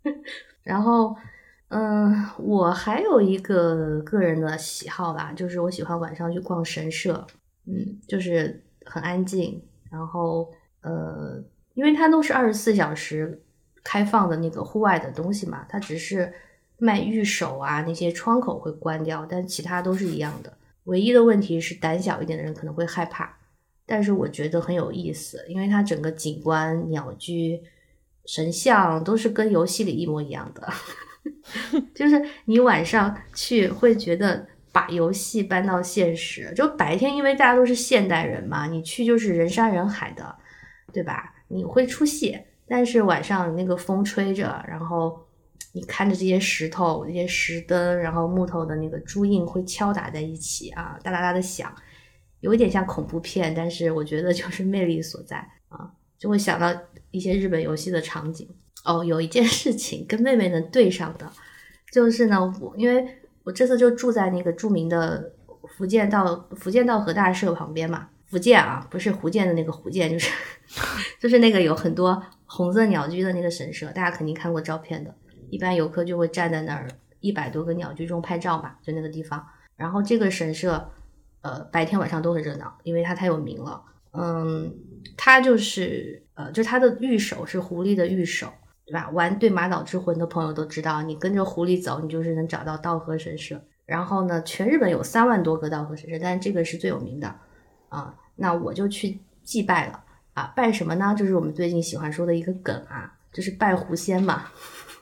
[0.64, 1.16] 然后，
[1.74, 7.26] 嗯，我还有一个个人的喜好吧，就是我喜欢晚上去逛神社，
[7.66, 9.60] 嗯，就是很安静，
[9.90, 10.52] 然后
[10.82, 11.44] 呃，
[11.74, 13.42] 因为它都是二十四小时
[13.84, 16.32] 开放的那个户外的东西嘛，它只是
[16.78, 20.54] 卖玉手啊那些窗口会关掉，但其他都是一样的。
[20.84, 23.36] 唯一的问题是胆小一点的人可能会害怕，
[23.86, 27.60] 但是我觉得很有意思，因为它整个景观、鸟居、
[28.26, 30.62] 神像都是跟游戏里一模一样的，
[31.96, 36.52] 就是你晚上去会觉得把游戏搬到现实。
[36.56, 40.36] 就白天，因为大家都是现代人嘛，你去就是人山人海的，
[40.92, 41.34] 对吧？
[41.48, 45.20] 你会出戏，但是晚上那个风吹着，然后
[45.74, 51.74] 你看着这些石头、这些石灯，然后木头的那个珠印会敲打在一起啊，哒哒哒的响，
[52.40, 55.38] 有一点像恐怖片，但是我觉得就是魅力所在
[55.70, 56.74] 啊，就会想到
[57.12, 58.50] 一些日本游戏的场景。
[58.84, 61.32] 哦，有一件事情跟妹妹能对上的，
[61.92, 63.06] 就是呢，我因为
[63.44, 65.32] 我这次就住在那个著名的
[65.78, 70.32] 福建道福建道和大社旁边嘛，福建啊，不是福建的那个福建，就是
[71.20, 75.14] 就是那个有很多红色鸟居的那个神社，大家肯定看过照片的。
[75.50, 76.88] 一般游客就会站在那儿
[77.20, 79.46] 一百多个鸟居中拍照吧，就那个地方。
[79.76, 80.90] 然后这个神社，
[81.42, 83.82] 呃，白天晚上都很热闹，因为它太有名了。
[84.12, 84.74] 嗯，
[85.16, 88.52] 它就是呃，就它的御守是狐狸的御守，
[88.86, 89.10] 对吧？
[89.12, 93.62] 玩对马岛之魂的朋友都知道，你跟着狐狸走，你就是能找到道和神社。
[93.86, 97.36] 然后呢，全日本有三万多个道和神社，但这个是最有名的
[97.90, 98.16] 啊。
[98.36, 100.04] 那我就去祭拜了
[100.34, 101.14] 啊，拜什么呢？
[101.18, 104.46] 就是我们最近喜欢说的一个梗啊，就是拜狐仙嘛。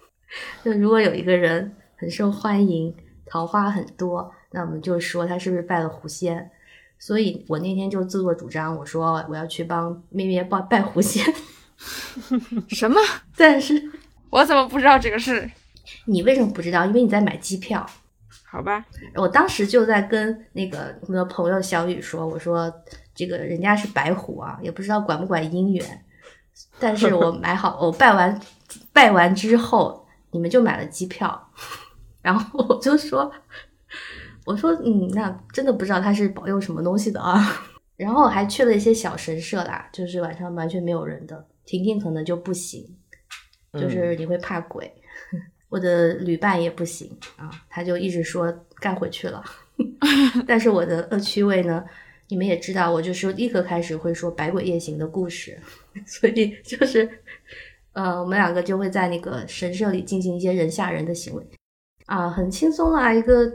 [0.63, 6.49] 就如果有一个人很受欢迎，桃花很多，那我们就说他是不是拜了狐仙？
[6.97, 11.23] 所以我那天就自作主张，我说我要去帮咩咩拜拜狐仙。
[12.69, 12.99] 什么？
[13.35, 13.81] 但是
[14.29, 15.49] 我怎么不知道这个事？
[16.05, 16.85] 你为什么不知道？
[16.85, 17.85] 因为你在买机票。
[18.43, 22.69] 好吧，我当时就在跟那个我们的朋友小雨说，我说
[23.15, 26.05] 这个人家是白虎啊，也不知道管不管姻缘。
[26.77, 28.37] 但是我买好，我拜完
[28.91, 31.49] 拜完之后，你们就买了机票，
[32.21, 33.31] 然后我就说，
[34.45, 37.41] 我说嗯，那真的不知道他是保佑什么东西的啊。
[37.95, 41.47] 然后还去了一些小神社啦，就是晚上完全没有人的。
[41.71, 42.85] 婷婷可能就不行，
[43.79, 44.93] 就是你会怕鬼。
[45.69, 49.41] 我的旅伴也不行啊，他就一直说干回去了。
[50.45, 51.81] 但是我的恶趣味呢，
[52.27, 55.57] 你们也知道，我就是立刻开始会说《百鬼夜行》的故事，
[56.05, 57.09] 所以就是，
[57.93, 61.47] 呃，我们两个就会在那个神社里进行一些人吓人的行为
[62.07, 63.49] 啊，很轻松啊，一个，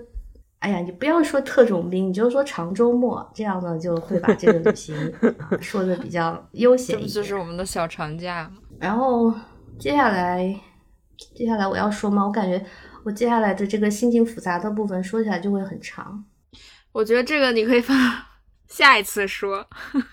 [0.67, 4.97] 哎呀，你不要说特种兵，你就说长周末，这样呢就会把这个旅行、
[5.39, 7.09] 啊、说的比较悠闲一点。
[7.09, 8.51] 就是我们的小长假？
[8.81, 9.33] 然后
[9.79, 10.59] 接下来，
[11.37, 12.27] 接下来我要说吗？
[12.27, 12.61] 我感觉
[13.05, 16.25] 我接下来的这个心情复杂的部分说起来就会很长。
[16.91, 17.97] 我觉得这个你可以放
[18.67, 19.64] 下一次说。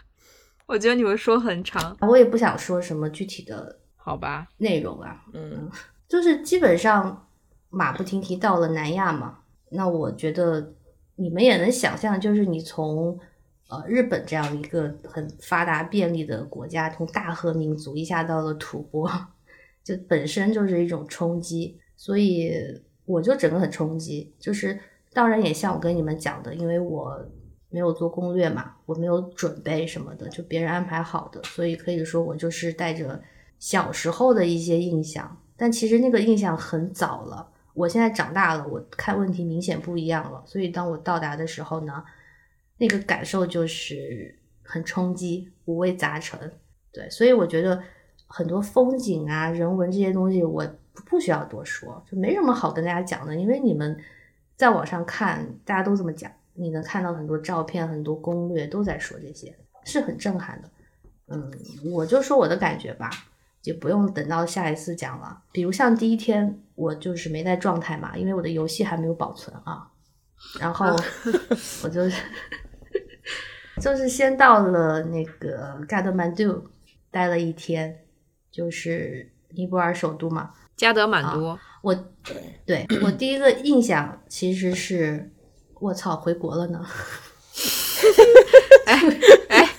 [0.68, 4.46] 我觉得你会说很长，我也不想说什么具体的好吧？
[4.58, 5.68] 内容啊，嗯，
[6.08, 7.26] 就是基本上
[7.72, 9.40] 马不停蹄到了南亚嘛。
[9.74, 10.74] 那我觉得
[11.16, 13.20] 你们也能想象，就是你从
[13.70, 19.10] 呃日本这样一个很发达便利的国家，从大和民族一下到了吐蕃，
[19.84, 22.54] 就本身就是一种冲击，所以
[23.06, 24.34] 我就整个很冲击。
[24.40, 24.80] 就是
[25.12, 27.20] 当然也像我跟你们讲的，因为我
[27.70, 33.22] 没有做攻略嘛，我没有准备什么的，就别人安排好的，所以可以说我就是带着
[33.60, 37.50] 小时候的一些印象，但其实那个印象很早了。
[37.74, 42.04] 我现在长大了，我看问题明显不一样了，所以当我到达的时候呢，
[42.78, 46.40] 那个感受就是很冲击，五味杂陈。
[46.92, 47.82] 对，所以我觉得
[48.28, 50.64] 很多风景啊、人文这些东西，我
[51.08, 53.98] 不需要多说，就没什么好跟大家讲的，因为你们
[54.56, 60.70] 在网上看，大家都这么讲，你能看到很多照片、很多攻略都在说这些，是很震撼的。
[61.30, 61.52] 嗯，
[61.92, 63.10] 我就说我的感觉吧。
[63.64, 65.42] 就不用等到下一次讲了。
[65.54, 69.88] 比如像第一天，我就是没在状态嘛，因为我的游戏还没有保存啊。
[70.60, 70.88] 然后
[71.82, 72.22] 我就是
[73.82, 76.62] 就是先到了那个加德满都，
[77.10, 78.06] 待了一天，
[78.52, 80.52] 就是尼泊尔首都嘛。
[80.76, 81.96] 加德满都，我
[82.66, 85.32] 对我第一个印象其实是，
[85.80, 86.86] 我操，回国了呢。
[88.86, 89.00] 哎
[89.48, 89.70] 哎，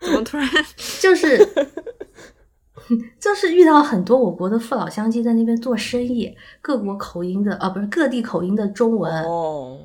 [0.00, 0.46] 怎么突然
[1.00, 1.38] 就是？
[3.20, 9.12] 就是遇到很多我国的父老乡亲在那边做生意，各国口音的啊，不是各地口音的中文，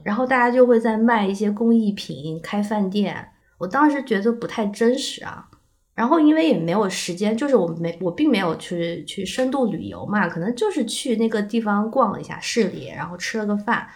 [0.04, 3.30] 然后大家就会在卖一些工艺品，开饭店。
[3.58, 5.48] 我当时觉得不太真实啊，
[5.94, 13.88] 然后因为也没有时间，就是我没我并没有去去深度旅游嘛，可能就是去那个地方逛了一下市里，然后吃了个饭，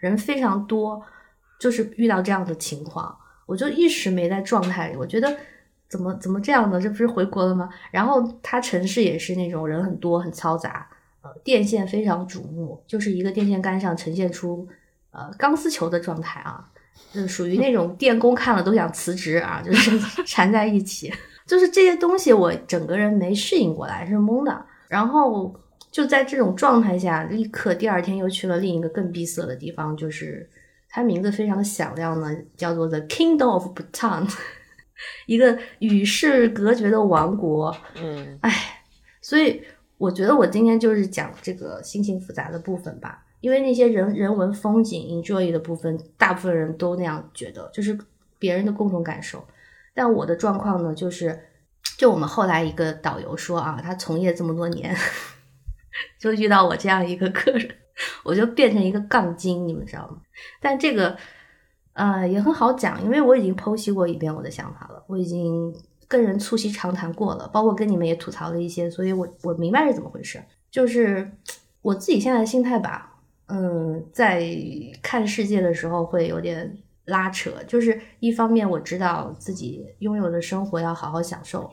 [0.00, 1.00] 人非常多，
[1.60, 5.36] 就是遇到这样的情况，我就一时没在状态里，我觉得。
[5.88, 6.80] 怎么怎么这样呢？
[6.80, 7.68] 这不是回国了吗？
[7.90, 10.88] 然后它城市也是那种人很多很嘈杂，
[11.22, 14.66] 呃，电线非常瞩目，就是一个电线杆上呈现出
[15.12, 16.68] 呃钢丝球的状态啊，
[17.12, 21.12] 就属于那种电工看了都想辞职啊，就是 缠在一起，
[21.46, 24.66] 就是这些东西我整个人没适应过来，是懵的。
[24.88, 25.54] 然后
[25.90, 30.48] 就在这种状态下，立刻第二天又去了另一个更闭塞的地方，就是
[30.88, 34.28] 它名字非常响亮呢，叫做 The Kingdom of Bhutan。
[35.26, 38.82] 一个与世隔绝的王国，嗯，哎，
[39.20, 39.62] 所以
[39.98, 47.98] 我觉得我今天就是讲这个心情复杂的部分吧，因为那些人人文风景 enjoy 的部分，大部分人都那样觉得，就是
[48.38, 49.46] 别人的共同感受。
[49.94, 51.38] 但我的状况呢，就是
[51.98, 54.96] 就我们后来一个导游说啊，他从业这么多年，
[56.18, 57.76] 就遇到我这样一个客人，
[58.24, 60.22] 我就变成一个杠精，你们知道吗？
[60.60, 61.16] 但这个。
[61.96, 65.74] 呃，也很好讲，因为我已经剖析过一遍我的想法了，我已经
[66.06, 70.38] 跟人促膝长谈过了，包括跟你们也吐槽了一些，所以我我明白是怎么回事。
[70.70, 71.32] 就是
[71.80, 74.46] 我自己现在的心态吧，嗯，在
[75.02, 76.76] 看世界的时候会有点
[77.06, 81.70] 拉扯，就是一方面我知道自己拥有的生活要好好享受，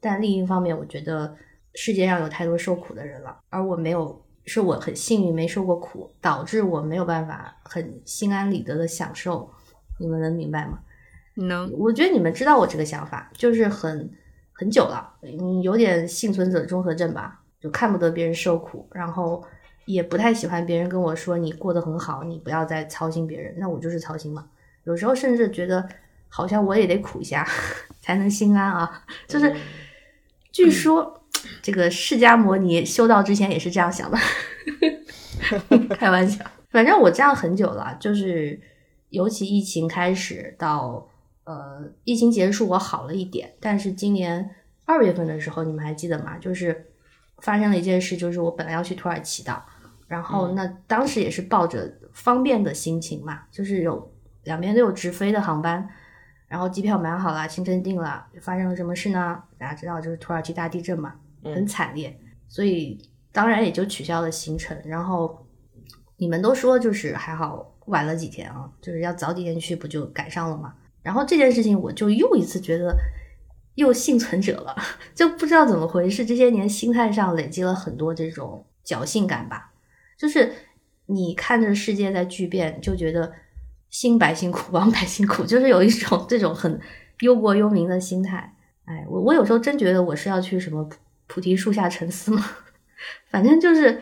[0.00, 1.36] 但另一方面我觉得
[1.74, 4.24] 世界上有太多受苦的人了，而我没有。
[4.50, 9.46] 是我很幸运没受过苦，导致我没有办法很心安理得的享受。
[9.98, 10.78] 你们能明白吗？
[11.34, 11.70] 能。
[11.72, 14.10] 我觉得你们知道我这个想法，就是很
[14.52, 19.44] 很久了，嗯有点幸存者综合症吧，就看不得别人受苦，然后
[19.84, 23.54] 也不太喜欢别人跟我说你过得很好，你不要再操心别人。
[23.58, 24.46] 那我就是操心嘛。
[24.84, 25.88] 有时候甚至觉得
[26.28, 27.46] 好像我也得苦一下
[28.00, 29.04] 才能心安啊。
[29.26, 29.54] 就是
[30.52, 31.14] 据说。
[31.62, 34.18] 这个释迦摩尼修道之前也是这样想的，
[35.94, 36.44] 开玩笑。
[36.70, 38.60] 反正我这样很久了，就是
[39.10, 41.08] 尤其疫情开始到
[41.44, 43.54] 呃疫情结束，我好了一点。
[43.60, 44.54] 但是今年
[44.84, 46.38] 二月份的时候，你们还记得吗？
[46.38, 46.86] 就是
[47.38, 49.62] 发生了一件事，就是我本来要去土耳其的，
[50.06, 54.12] 然后那当时也是抱着方便的心情嘛，就是有
[54.44, 55.88] 两边都有直飞的航班，
[56.46, 59.42] 然后机票买好了，行程定了，发生了什么事呢？
[59.56, 61.14] 大家知道，就是土耳其大地震嘛。
[61.44, 62.18] 很惨烈，
[62.48, 62.98] 所以
[63.30, 64.76] 当然也就取消了行程。
[64.84, 65.46] 然后
[66.16, 70.74] 你们都说就是还好晚了几天啊，就是要早几天去，不就赶上了吗？
[71.02, 72.96] 然后这件事情我就又一次觉得
[73.74, 74.76] 又幸存者了，
[75.14, 76.24] 就不知道怎么回事。
[76.24, 79.72] 这些年心态上累积了很多这种侥幸感吧，
[80.16, 80.52] 就是
[81.06, 83.32] 你看着世界在巨变，就觉得
[83.90, 86.80] 兴百姓苦，亡百姓苦， 就是有一种这种很
[87.20, 88.54] 忧国忧民的心态。
[88.84, 90.88] 哎，我我有时候真觉得我是要去什么。
[91.30, 92.42] 菩提树下沉思吗，
[93.28, 94.00] 反正就是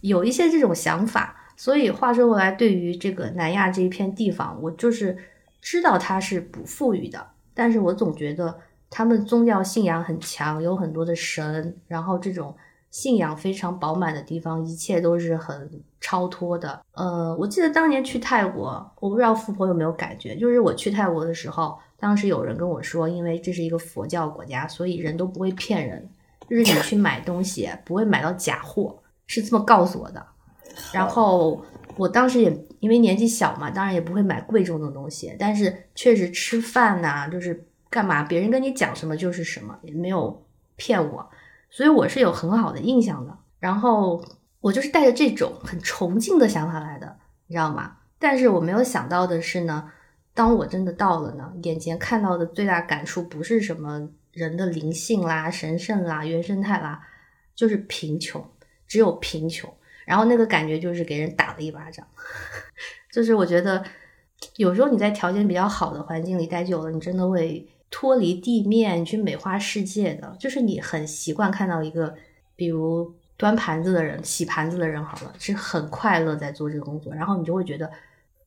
[0.00, 1.43] 有一些这种想法。
[1.56, 5.16] 所以话说回来，对于这个南亚这一片地方，我就是
[5.60, 8.58] 知道它是不富裕的，但是我总觉得
[8.90, 12.54] 他们宗教信仰很强，有很多的神，然后这种
[12.90, 15.70] 信仰非常饱满的地方，一切都是很
[16.00, 16.80] 超脱的。
[16.92, 26.08] 呃，我记得当年去泰国，我不知道富婆有没有感觉，就是我去泰国的时候，当时有人跟我说，因为这是一个佛教国家，所以人都不会骗人，
[26.48, 30.24] 就是你去买东西不会买到假货，是这么告诉我的。
[30.92, 31.64] 然后
[31.96, 40.44] 我当时也因为年纪小嘛，当然也不会买贵重的东西，但是确实吃饭呐、就是干嘛，别人跟你讲什么就是什么，也没有
[40.76, 41.28] 骗我，
[41.70, 43.36] 所以我是有很好的印象的。
[43.58, 44.22] 然后
[44.60, 47.96] 我就是带着这种很崇敬的想法来的，你知道吗？
[48.18, 49.90] 但是我没有想到的是呢，
[50.34, 57.00] 当我真的到了呢，眼前看到的最大感触不是什么人的灵性啦、神圣啦、原生态啦，
[57.54, 58.44] 就是贫穷，
[58.86, 59.72] 只有贫穷。
[60.04, 62.06] 然后那个感觉就是给人打了一巴掌，
[63.12, 63.84] 就是我觉得
[64.56, 70.36] 有时候你在条件比较好的环境里待久了，你真的会脱离地面，你去美化世界的。
[70.38, 72.14] 就是你很习惯看到一个，
[72.56, 77.90] 比如端盘子的人、洗盘子的人，好了，是很快乐在做这个工作，然后你就会觉得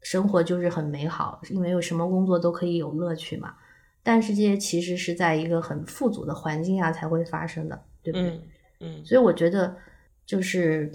[0.02, 3.56] 生活就是很美好，因为有什么工作都可以有乐趣嘛。
[4.04, 8.30] 但是这些其实是在一个很富足的环境下才会发生的，对不对？
[8.30, 8.42] 嗯
[8.80, 9.76] 嗯所以我觉得，
[10.26, 10.90] 就是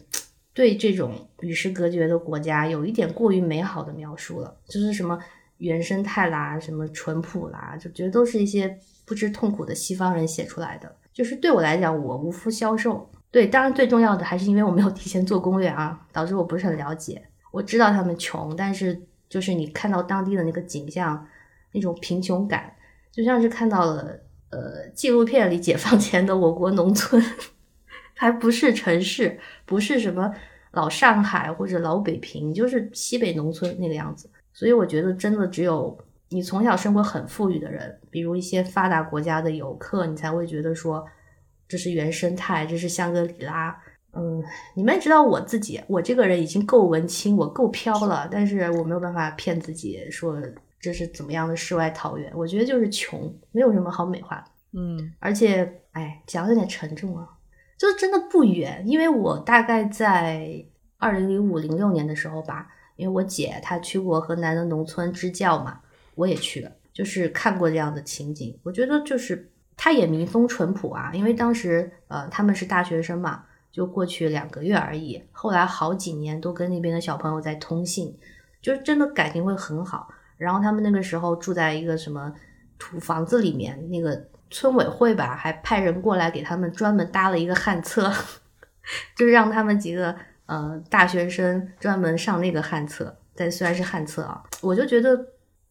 [0.55, 5.19] 对这种与世隔绝的国家有一点过于美好的描述了，就是什么
[5.59, 10.95] 原生态啦，什么淳朴啦，就觉得都是一些不知痛苦的西方人写出来的。
[11.12, 13.11] 就是对我来讲，我无福消受。
[13.31, 17.23] 对，当然最重要的还是因为我没有提前做攻略啊，导致我不是很了解。
[17.51, 21.27] 我知道他们穷，但是就是你看到当地的那个景象，
[21.73, 22.74] 那种贫穷感，
[23.11, 24.20] 就像是看到了
[24.51, 27.23] 呃纪录片里解放前的我国农村，
[28.15, 29.39] 还不是城市，
[29.73, 30.31] 不是什么
[30.73, 34.28] 老上海或者老北平，就是西北农村那个样子。
[34.53, 41.03] 所以我觉得真的只有你从小生活很富裕的人，比如一些发达国家的游客，你才会觉得说
[41.66, 43.74] 这是原生态，这是香格里拉。
[44.12, 44.44] 嗯，
[44.77, 50.39] 你们也知道我自己，我这个人已经够文青，我够飘了，但是我没有办法骗自己说
[50.78, 52.31] 这是怎么样的世外桃源。
[52.36, 54.44] 我觉得就是穷，没有什么好美化的。
[54.74, 57.27] 嗯而且，哎，讲得有点沉重啊，
[57.83, 60.65] 就真的不远，因为我大概在
[60.99, 65.81] 二零零五零六年的时候吧，因为我姐她去过河南的农村支教嘛，
[66.15, 68.57] 我也去了，就是看过这样的情景。
[68.63, 73.43] 我觉得就是她也民风淳朴啊，因为当时呃他们是大学生嘛，
[73.73, 78.17] 就过去两个月而已，后来好几年都跟那边的小朋友在通信，
[78.61, 80.07] 就是真的感情会很好。
[80.37, 82.33] 然后他们那个时候住在一个什么
[82.79, 88.12] 土房子里面，那个村委会吧，还派人过来给他们专门搭了一个旱厕，
[89.16, 90.15] 就是让他们几个
[90.47, 93.16] 呃大学生专门上那个旱厕。
[93.35, 95.19] 但虽然是旱厕啊，我就觉得，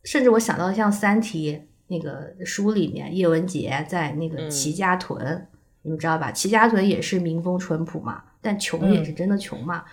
[0.04, 1.54] 甚至我想到像《三体》
[1.88, 5.48] 那个书里面，叶文洁在那个嗯齐家屯，
[5.84, 6.32] 你们知道吧？
[6.32, 9.86] 齐家屯也是民风淳朴嘛，但穷也是真的穷嘛。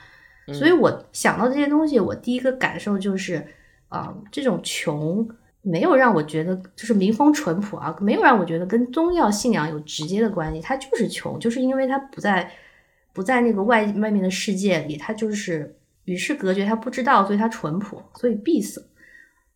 [0.50, 3.46] 所以我想到这些东西，我第一个感受就是，
[3.88, 5.28] 啊、这种穷
[5.70, 12.50] 没有让我觉得就是民风淳朴啊，没有让我觉得跟宗教信仰有直接的关系，他就是穷，就是因为他不在
[13.12, 18.80] 不在那个外外面的世界里，他就是与世隔绝，他不知道，所以他淳朴，所以闭塞。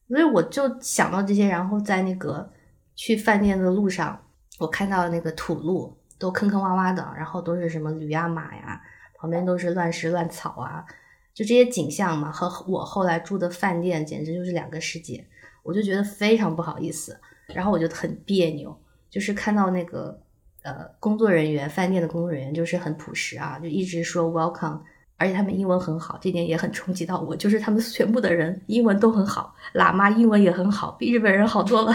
[0.08, 2.50] 所以我就想到这些，然后在那个
[2.94, 4.20] 去饭店的路上，
[4.58, 8.78] 我看到那个土路都坑坑洼洼的，然后都是什么驴呀马呀，
[9.16, 10.84] 旁边都是乱石乱草啊，
[11.32, 15.26] 就这些景象嘛，和我后来住的饭店简直就是两个世界，
[15.62, 18.76] 我就觉得非常不好意思，然后我就很别扭，
[19.08, 20.20] 就是看到那个
[20.62, 24.80] 呃工作人员，饭店的工作人员就是很朴实啊，就一直说 welcome。
[25.18, 27.36] 而且他们英文很好，这点也很冲击到我。
[27.36, 31.94] 就是他们全部的人英文都很好，喇嘛英文也很好，比日本人好多了。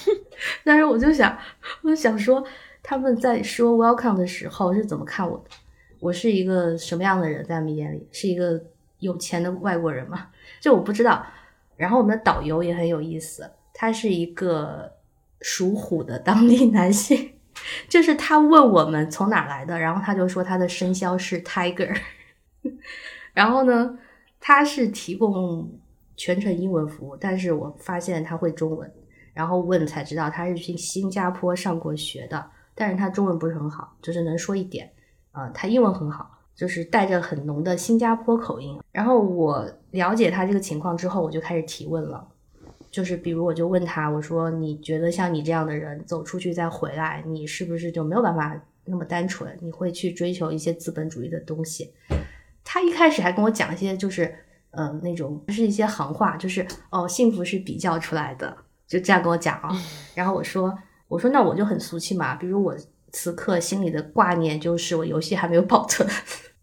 [0.64, 1.34] 但是我就想，
[1.80, 2.44] 我就想说，
[2.82, 5.56] 他们在说 welcome 的时候是怎么看我的？
[5.98, 8.62] 我是一个什么样的人，在他们眼里是一个
[8.98, 10.26] 有钱的外国人吗？
[10.60, 11.24] 这我不知道。
[11.78, 14.92] 然后我们的导游也很有意思，他是一个
[15.40, 17.32] 属虎的当地男性，
[17.88, 21.96] 就是他问我们从哪来的，然后他就说他的生肖是 tiger，
[23.32, 23.98] 然后呢，
[24.40, 25.70] 他是提供
[26.16, 28.92] 全程英文服务，但是我发现他会中文，
[29.32, 34.90] 然后问才知道他是去新加坡上过学的，但是他中文不是很好，就是能说一点，
[35.30, 38.76] 呃，他英文很好，就是带着很浓的新加坡口音。
[38.90, 42.26] 然后我了解他这个情况之后，我就开始提问了，
[42.90, 49.56] 就是比如我就问他，我说你觉得像你这样的人走出去再回来，你是不是就没有办法那么单纯？
[49.60, 51.94] 你会去追求一些资本主义的东西？
[52.64, 54.34] 他一开始还跟我讲一些就是。
[54.70, 58.54] 呃，那种是一些行话，就是哦，幸福是比较出来的，
[58.86, 59.70] 就这样跟我讲啊。
[60.14, 60.72] 然后我说，
[61.08, 62.76] 我说那我就很俗气嘛，比如我
[63.10, 66.06] 此刻心里的挂念就是我游戏还没有保存。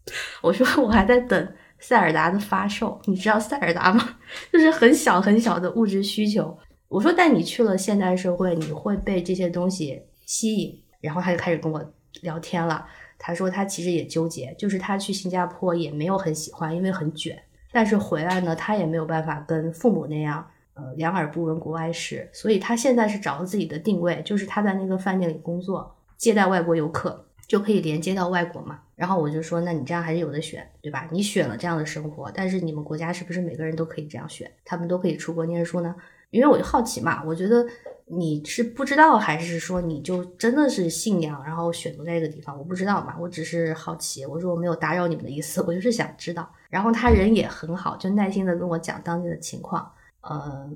[0.42, 4.16] 我说 我还在等塞尔达的发售，你知道塞尔达吗？
[4.52, 6.56] 就是很小很小的物质需求。
[6.88, 10.82] 我说，但你去了现代社会，你会被这些东西吸引。
[11.00, 11.84] 然后他就开始跟我
[12.22, 12.86] 聊天了。
[13.18, 17.36] 他说他其实也纠结，就是他去新加坡也没有很喜欢，因为很卷。
[17.72, 22.28] 但是回来呢，他也没有办法跟父母那样，呃，两耳不闻国外事。
[22.32, 28.80] 所以他现在是找到自己的定位，就是他在那个饭店里工作，接待外国游客，就可以连接到外国嘛。
[28.94, 31.08] 然后我就说，那你这样还是有的选，对吧？
[31.10, 34.50] 你选了这样的生活，但是你们国家是不是每个人都可以这样选？
[34.64, 35.94] 他们都可以出国念书呢？
[36.30, 37.66] 因为我就好奇嘛，我觉得。
[38.08, 42.56] 你是不知道，还是说你就真的是信仰，然后选择在这个地方？
[42.56, 44.24] 我不知道嘛，我只是好奇。
[44.24, 46.48] 我说我没有打扰你们的意思，我就是想知道。
[46.70, 49.90] 然后他人也很好，就耐心的跟我讲当地的情况。
[50.20, 50.70] 呃，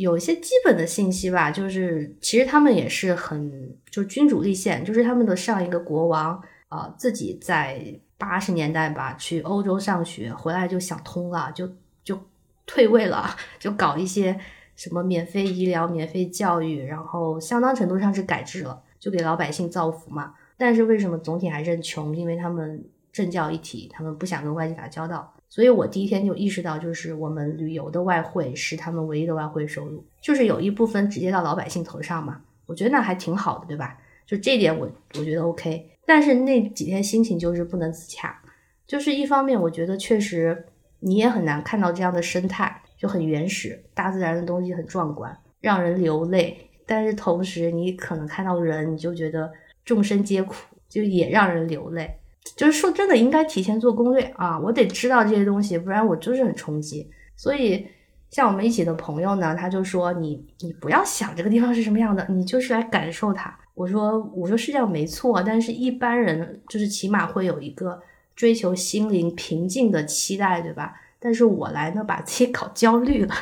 [0.00, 7.82] 有一些基本的信息吧，就是其实他们也是很就君主立宪，就是他们的上一个国王啊，自己在
[8.16, 11.70] 八十年代吧去欧洲上学，回来就想通了，就
[12.02, 12.18] 就
[12.64, 14.38] 退位了， 就搞一些。
[14.76, 20.32] 什么免费医疗、免费教育，然后相当程度上是改制了，就给老百姓造福嘛。
[20.56, 22.16] 但是为什么总体还是穷？
[22.16, 22.82] 因为他们
[23.12, 25.34] 政教一体，他们不想跟外界打交道。
[25.50, 32.40] 所以我第一天就意识到，就是我们旅游的外汇是他们唯一的外汇收入，就是有一部分直接到老百姓头上嘛。
[32.64, 33.98] 我觉得那还挺好的，对吧？
[34.26, 35.90] 就这点我我觉得 OK。
[36.06, 38.40] 但是那几天心情就是不能自洽，
[38.86, 40.64] 就是一方面我觉得确实
[41.00, 42.80] 你也很难看到这样的生态。
[42.96, 46.54] 就很原始，大自然的东西很壮观，让人流泪。
[46.84, 49.50] 但是同时，你可能看到人，你就觉得
[49.86, 50.54] 众生皆苦，
[50.86, 52.19] 就也让人流泪。
[52.56, 54.58] 就是说真的，应该提前做攻略啊！
[54.58, 57.10] 我得知道这些东西，不然我就是很冲击。
[57.36, 57.86] 所以，
[58.30, 68.00] 像我们一起的朋友呢，他就说：“你你不要想这个地方是什么样的，你就是来感受它。”我说：“我说是这样没错，但是一般人就是起码会有一个
[68.36, 73.34] 追求心灵平静的期待，对吧？”但是我来呢，把自己搞焦虑了，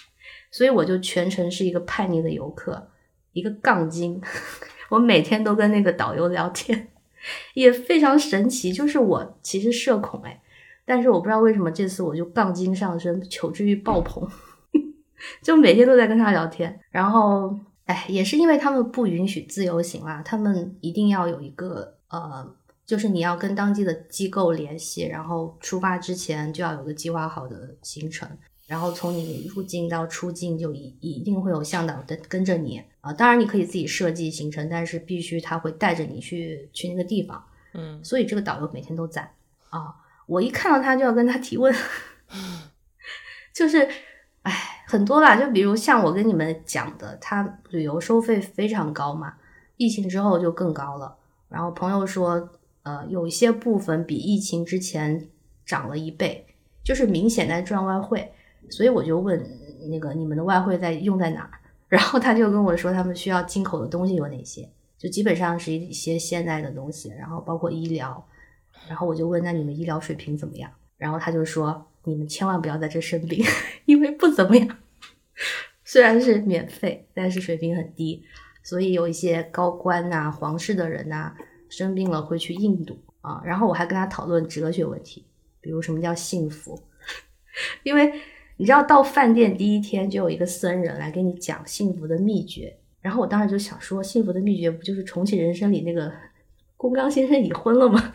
[0.50, 2.88] 所以我就全程是一个叛逆的游客，
[3.32, 4.20] 一个杠精。
[4.88, 6.88] 我每天都跟那个导游聊天，
[7.54, 8.72] 也非常神奇。
[8.72, 10.40] 就是我其实社恐哎，
[10.84, 14.28] 但是我不知道为什么这次我就杠精上升，求知欲爆棚，
[15.42, 16.78] 就每天都在跟他聊天。
[16.90, 22.54] 然后哎，也是因为他们不允许自由行啦，他们一定要有一个呃。
[22.86, 28.28] 就是你要跟当地的机构联系，然后出发之前就要有个计划好的行程，
[28.66, 33.12] 然后从你入境到出境就一一定会有向导的跟着你啊。
[33.12, 37.42] 当然你可以自己设计行程，但是必须他会带着你去去那个地方。
[37.74, 39.22] 嗯，所以这个导游每天都在
[39.70, 39.94] 啊。
[40.26, 41.74] 我一看到他就要跟他提问，
[43.54, 43.88] 就是
[44.42, 49.34] 哎很多吧，就比如像我跟你们讲的，他旅游收费非常高嘛，
[49.76, 51.16] 疫情之后就更高了。
[51.48, 52.50] 然后朋友说。
[52.86, 55.28] 呃，有一些部分比疫情之前
[55.64, 56.46] 涨了一倍，
[56.84, 58.32] 就是明显在赚外汇，
[58.70, 59.40] 所以我就问
[59.88, 61.50] 那个你们的外汇在用在哪儿？
[61.88, 64.68] 然后他就跟我说，他们需要进口的东西有哪些？
[64.98, 68.26] 就基本上是一些现代的东西，然后包括医疗。
[68.88, 70.70] 然后我就问，那你们医疗水平怎么样？
[70.96, 73.44] 然后他就说，你们千万不要在这生病，
[73.86, 74.78] 因为不怎么样。
[75.84, 78.24] 虽然是免费，但是水平很低，
[78.62, 81.34] 所以有一些高官呐、皇室的人呐。
[81.68, 85.26] 生病了会去印度啊，然后我还跟他讨论哲学问题，
[85.60, 86.80] 比如什么叫幸福，
[87.82, 88.12] 因为
[88.56, 96.12] 你知道到饭店第一天就有一个僧人来给你讲幸福的秘诀，然后我当时就想说，幸福的秘诀不就是重启人生里那个
[96.76, 98.12] 宫冈先生已婚了吗？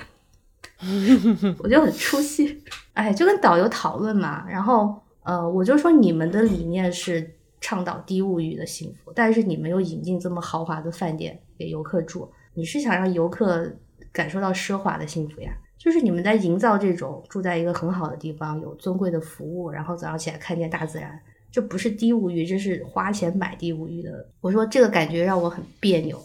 [1.60, 2.64] 我就很出戏，
[2.94, 12.28] 哎，就跟导游讨论嘛，然后呃，我就说你们的理念是倡导低物欲的幸福，但是你们又引进这么豪华的饭店给游客住。
[12.56, 13.72] 你是想让游客
[14.12, 15.52] 感受到奢华的幸福呀？
[15.84, 21.20] 就是你们在营造这种住在一个很好的地方，有尊贵的服务，然后早上起来看见大自然，
[21.52, 24.30] 这不是低物欲，这是花钱买低物欲的。
[24.42, 26.22] 我说这个感觉让我很别扭，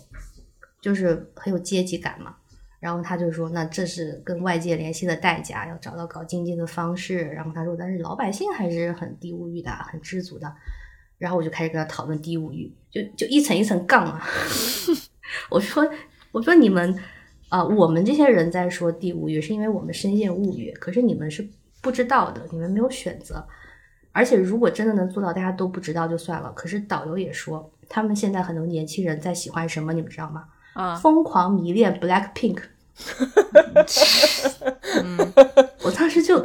[0.78, 2.36] 就是很有阶级感嘛。
[2.80, 7.20] 然后他就说，那这是跟外界联系的代价，要找到搞经济的方式。
[7.20, 10.54] 然后他说，但是老百姓还是很低物欲的，很知足的。
[11.16, 14.22] 然后我就开始跟他讨论低物欲，就就一层一层杠啊。
[15.48, 15.90] 我说。
[16.32, 16.94] 我说你们，
[17.56, 21.48] 啊，我们这些人在说第五语，是因为我们深陷物欲，可是你们是
[21.80, 23.42] 不知道的，你们没有选择。
[24.12, 26.52] 而且如果真的能做到大家都不知道就算了。
[26.52, 30.44] 可是导游也说，他们现在很多年轻人在喜欢什么，你们知道吗？
[30.74, 32.58] 啊，疯狂迷恋 Black Pink。
[35.82, 36.44] 我当时就，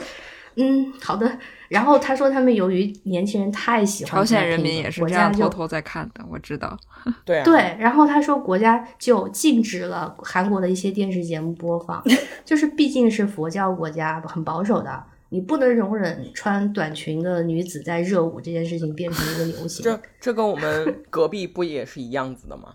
[0.56, 1.32] 嗯，好的。
[1.70, 6.78] 然后他说他们由于年轻人太喜欢朝鲜人民也是这样国家偷偷在看的，我知道。
[7.24, 12.04] 对啊，对，然后他说国家就禁止了韩国的一些电视节目播放，
[12.44, 19.84] 就是毕竟是佛教国家，很保守的，你不能容忍穿短裙的女子在热舞这件事情变成一个流行。
[19.84, 22.74] 这这跟我们隔壁不也是一样子的吗？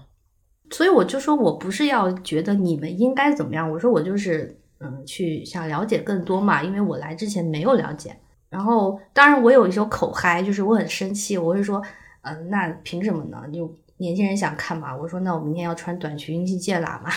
[0.71, 8.17] 所以我就说我不是要觉得你们应该怎么样，我说我就是嗯去想了解更多嘛，因为我来之前没有了解。
[8.49, 11.83] 然后当然我有一种口嗨，就是我很生气，我会说，
[12.23, 13.43] 嗯、那凭什么呢？
[13.53, 17.11] 就年轻人想看嘛，我说那我明天要穿短裙去见喇嘛，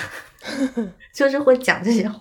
[1.14, 2.19] 就是会讲这些话，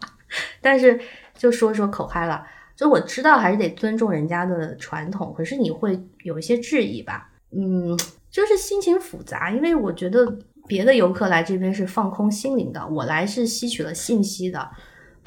[0.60, 1.00] 但是
[1.34, 2.46] 就说说口嗨了。
[2.76, 7.28] 就我知道还是得尊重人家的传统，可是你会有一些质疑吧？
[7.50, 7.98] 嗯，
[8.30, 10.32] 就是心情复杂，因为我觉得
[10.68, 14.70] 别的游客来这边是放空心灵的，我来是吸取了信息的，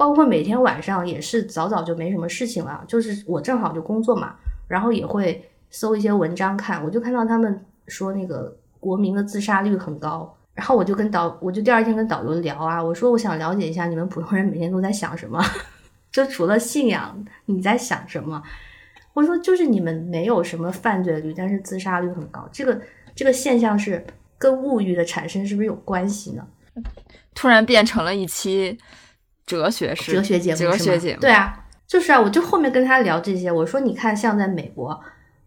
[0.02, 4.36] 包括每天晚上也是早早就没什么事情了，就是我正好就工作嘛，
[4.68, 15.40] 然后也会搜一些文章看，我就看到他们说那个国民的自杀率很高，然后我就跟导，我就第二天跟导游聊啊，我说我想了解一下你们普通人每天都在想什么，
[16.12, 18.42] 就除了信仰，你在想什么？
[19.14, 22.82] 我说就是你们没有什么犯罪率，但是自杀率很高，这个
[23.14, 24.04] 这个现象是
[24.40, 26.44] 跟物欲的产生是不是有关系呢？
[27.36, 28.76] 突然变成了一期
[29.46, 35.02] 哲学是哲学节目哲学节目，对啊，就是啊，我就后面跟他聊这些，我说你看，像在美国，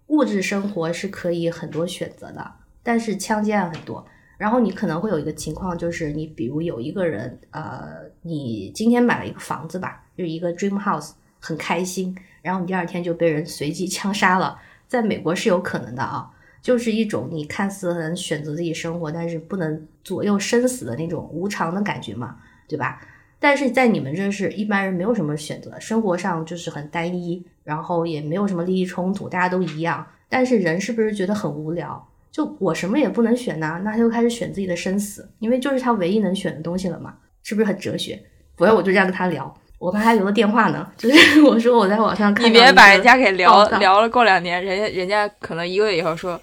[0.08, 2.52] 物质生活是可以很多选择的，
[2.82, 4.04] 但是枪击案很多。
[4.36, 7.86] 然后你可能会有一个情况，就是你比如有一个人，呃，
[8.22, 14.58] 你今天买了一个房子吧，就一个 dream house，很开心，然后你第二天就被人随机枪杀了，
[14.88, 16.28] 在美国是有可能的啊，
[16.60, 22.36] 就是一种你看似能选择自己生活，但是不能左右生死的那种无常的感觉嘛，
[22.68, 23.00] 对吧？
[23.44, 30.06] 但是在你们这是一般人没有什么选择，生活上就是很单一，然后也没有什么利益冲突，大家都一样。
[30.30, 32.08] 但是人是不是觉得很无聊？
[32.32, 37.12] 就我什么也不能选呐、那他就开始选自己的生死，因为就是他唯一能选的东西了嘛，
[37.42, 38.18] 是不是很哲学？
[38.56, 46.40] 不要我就这样跟他聊，我们还留了电话呢， 就是我说我在网上看你别把人家给聊聊了，过两年人家人家可能一个月以后说，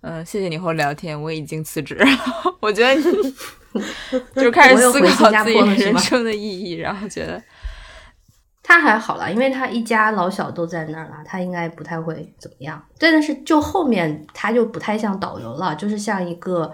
[0.00, 2.06] 嗯，谢谢你和我聊天，我已经辞职了。
[2.58, 3.34] 我觉得你
[4.34, 7.42] 就开始思考自己人生的意义，然后觉得
[8.62, 12.82] 他还好啦，因为他一家老小都在那儿啦，他应该不太会怎么样。
[12.98, 16.72] 对，但是就后面他就不太像导游了，就是像一个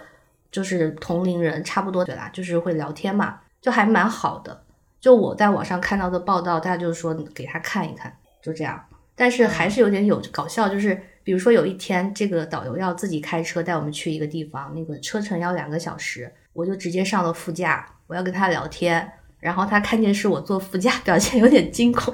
[0.50, 4.64] 就是同龄人差不多对啦，就是会聊天嘛，就还蛮好的。
[5.00, 8.12] 就我在网上看到的报道，他就说给他看一看，
[8.42, 8.84] 就这样。
[9.14, 19.12] 但是还是有点有搞笑，就是比如说有一天这个导游要自己开车带我们去一个地方，那个车程要两个小时，我就直接上了副驾，我要跟他聊天。
[19.40, 22.12] 然后他看见是我坐副驾，表现有点惊恐，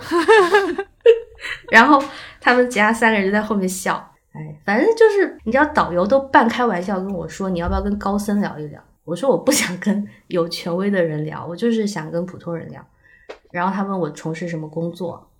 [1.72, 2.02] 然后
[2.38, 3.96] 他们其他三个人就在后面笑。
[4.32, 8.82] 哎，反正就是你知道，导游都半开玩笑跟我说，你要不要跟高僧聊一聊？
[9.04, 12.86] 我说我不想跟有权威的人聊，我就是想跟普通人聊。
[13.50, 15.30] 然后他问我从事什么工作，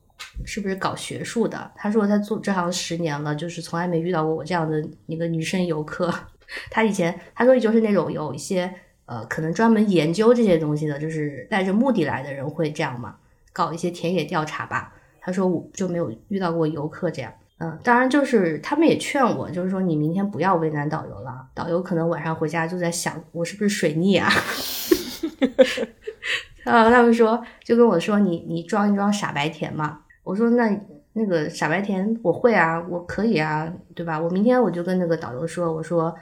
[0.47, 1.71] 是不是搞学术的？
[1.77, 6.11] 他说他做这行十年了，就是从来没遇到过我这样的一个女生游客。
[6.71, 8.73] 他以前他说就是那种有一些
[9.07, 13.17] 呃，可能专门研究这些东西的，就是带着目的来的人会这样嘛，
[13.53, 14.95] 搞一些田野调查吧。
[15.21, 17.33] 他说我就没有遇到过游客这样。
[17.59, 24.29] 嗯，当然就是他们也劝我，就是说你明天不要为难导游了，导游可能晚上回家就在想我是不是水逆啊。
[26.65, 30.01] 然后他们说，就跟我说你你装一装傻白甜嘛。
[30.25, 30.69] 我说那
[31.13, 34.19] 那个傻白甜我会啊，我可以啊，对吧？
[34.19, 36.15] 我明天我就跟那个导游说，我说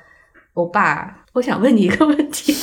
[0.55, 2.55] 欧巴，我想问你一个问题，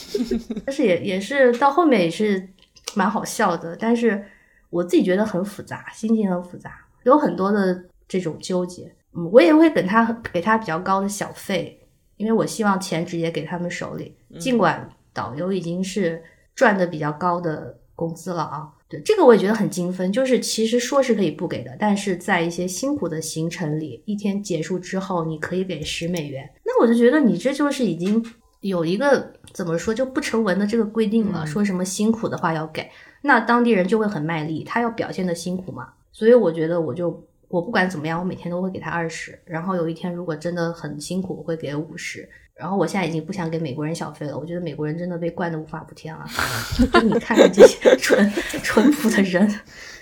[0.66, 2.48] 但是也也是到后面也是
[2.94, 4.24] 蛮好笑的，但是
[4.68, 8.92] 我自己觉得很复杂，心情很复杂，有很多的这种纠结。
[9.12, 11.80] 嗯，我也会给他给他比较高的小费，
[12.16, 16.22] 因为我希望钱直接给他们手里，尽管导游已经是
[16.54, 18.68] 赚的比较高的工资了啊。
[18.90, 26.50] 对，这个我也觉得很精分，就是其实说是可以不给的，但是在一些辛苦的行程里，一天结束之后，你可以给十美元。
[26.64, 28.20] 那我就觉得你这就是已经
[28.62, 32.90] 有一个怎么说就不成文的这个规定了，说什么辛苦的话要给，
[33.22, 35.86] 那当地人就会很卖力，他要表现的辛苦嘛。
[36.10, 42.28] 所以我觉得我就我不管怎么样，我每天都会给他二十，然后有一天如果真的很辛苦，我会给五十。
[42.60, 46.24] 然后我现在已经不想给美国人小费了，我觉得美国人真的被惯得无法无天了。
[46.92, 48.30] 就你看看这些淳
[48.62, 49.50] 淳朴的人，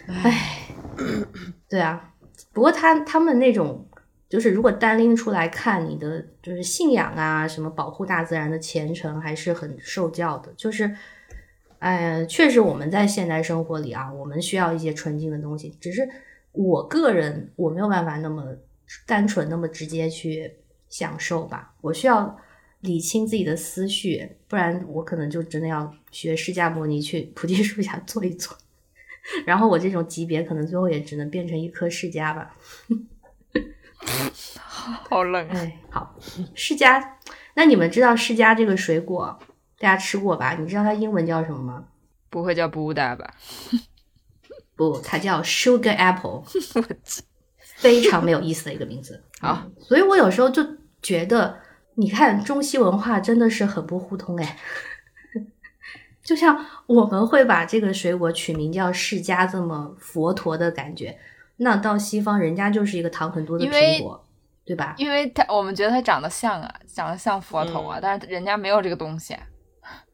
[0.09, 0.67] 唉，
[1.69, 2.13] 对啊。
[2.53, 3.87] 不过他他们那种，
[4.29, 10.53] 就是如果单拎出来看，你的就是信仰啊，什么保护大自然的虔诚，还是很受教的。
[10.57, 10.93] 就是，
[11.79, 16.09] 哎，确实我们在现代生活里啊，我们需要一些纯净的东西，只是。
[16.53, 18.43] 我个人我没有办法那么
[19.07, 20.51] 单纯、那么直接去
[20.89, 22.37] 享受吧，我需要
[22.81, 28.57] 理清自己的思绪，不然我可能就真的要学释迦牟尼去菩提树下坐一坐。
[29.45, 32.57] 然后我这种级别可能最后也只能变成一颗释迦吧。
[35.11, 35.55] 好冷啊！
[35.55, 36.17] 哎，好，
[36.55, 37.05] 释迦，
[37.55, 39.39] 那你们知道释迦这个水果，
[39.79, 40.55] 大家吃过吧？
[40.55, 41.85] 你知道它英文叫什么吗？
[42.31, 43.35] 不会叫 Buddha 吧？
[44.77, 46.45] 不，它叫 Sugar Apple，
[47.59, 49.23] 非常没有意思的一个名字。
[49.41, 50.65] 好嗯，所以我有时候就
[51.03, 51.59] 觉得，
[51.99, 54.57] 你看中西文化真的是很不互通哎。
[56.23, 61.19] 就像我们会把这个水果取名叫释迦，这么佛陀的感觉，
[61.57, 64.25] 那到西方人家就是一个糖很多的苹果，
[64.65, 64.95] 对吧？
[64.99, 69.43] 因为它我们觉得它长得像啊，长得像佛头啊，嗯但是人家没有这个东西啊。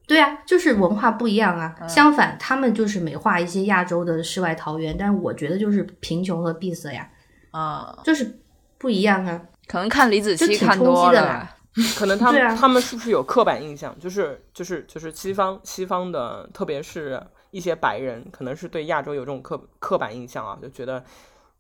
[0.07, 1.75] 对啊，就是文化不一样啊。
[1.81, 7.11] 嗯相反，他们就是美化一些亚洲的世外桃源，但是我觉得就是贫穷和闭塞呀，
[7.51, 8.39] 啊，就是
[8.79, 9.43] 不一样啊。
[9.67, 11.54] 可能看李子柒看多的吧。
[11.97, 13.97] 可能他们、啊他们是不是有刻板印象？
[13.99, 17.21] 就是就是就是西方西方的，特别是
[17.51, 21.03] 一些白人，可能是对亚洲有这种刻刻板印象啊，就觉得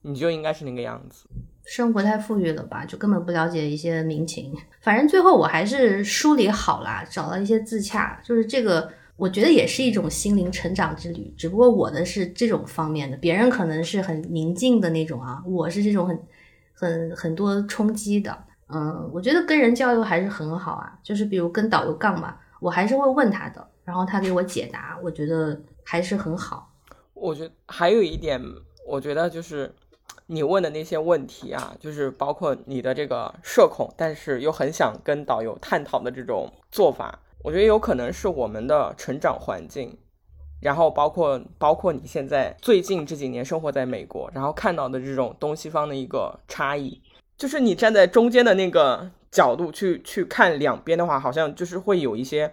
[0.02, 1.26] 你就应该是那个样子。
[1.64, 4.54] 生活太富裕了吧，就根本不了解一些民情。
[4.82, 11.32] 反正最后我还是梳理好啦，找到一些自洽，就是这个，我觉得也是一种心灵成长之旅。
[11.36, 16.22] 只不过我的是这种方面的，别人可能是很宁静的那种啊，我是这种很
[16.74, 18.44] 很很多冲击的。
[18.74, 26.72] 嗯，我觉得跟人交流还是很好啊，就是比如跟导游杠嘛，我还是会问他的，然后他给我解答，我觉得还是很好。
[27.14, 28.42] 我觉得还有一点，
[28.84, 29.72] 我觉得就是
[30.26, 39.96] 你问的那些问题啊，就是包括你的这个社恐，但是又很想跟导游探讨的这种做法，我觉得有可能是我们的成长环境，
[40.60, 47.00] 然后包括包括你现在最近这几年生活在美国，然后看到的这种东西方的一个差异，
[47.44, 52.50] 就是你站在中间的那个角度去去看两边的话，好像就是会有一些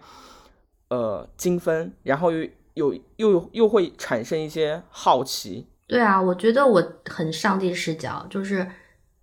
[0.89, 5.65] 呃精分，然后又有又又会产生一些好奇。
[5.87, 8.67] 对啊，我觉得我很上帝视角，就是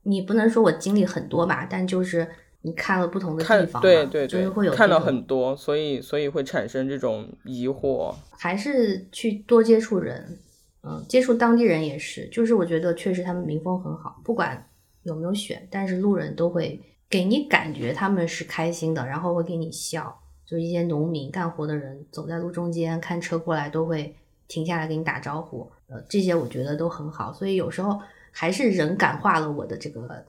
[0.04, 2.26] 你不能说我经历很多吧，但就是
[2.62, 8.14] 你看了不同的地方，对对对就是会有，看到很多，所以所以会产生这种疑惑。
[8.38, 10.38] 还是去多接触人，
[10.82, 14.66] 嗯，接触当地人也是，就是我觉得确实他们民风很好，不管
[15.08, 16.80] 有没有选，但是路人都会
[17.10, 20.16] 给你感觉他们是开心的，然后会给你笑，
[20.46, 24.14] 就一些农民干活的人走在路中间，看车过来都会
[24.46, 30.24] 停下来给你打招呼，呃，这些我觉得都很好，所以有时候还是人感化了我的这个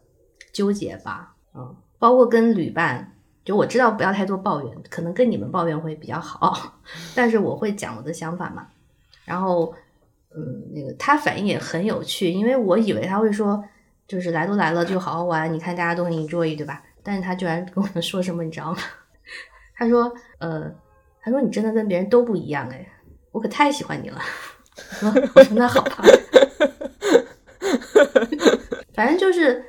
[0.51, 3.15] 纠结吧，嗯，包括跟旅伴。
[3.45, 6.79] 就我知道不要太多抱怨，可能跟你们抱怨会比较好，
[7.15, 8.67] 但是我会讲我的想法嘛。
[9.25, 9.73] 然后，
[10.35, 13.63] 嗯，那个他反应也很有趣，因为我以为他会说，
[14.09, 16.83] 就是来都来了就好好玩，你看大家都很 enjoy，对吧？
[17.03, 18.77] 但是他居然跟我们说什么，你知道吗？
[19.77, 20.69] 他说，呃，
[21.21, 22.85] 他说你真的跟别人都不一样哎，
[23.31, 24.19] 我可太喜欢你了。
[25.35, 26.03] 我说那好吧，
[28.93, 29.63] 反正就是。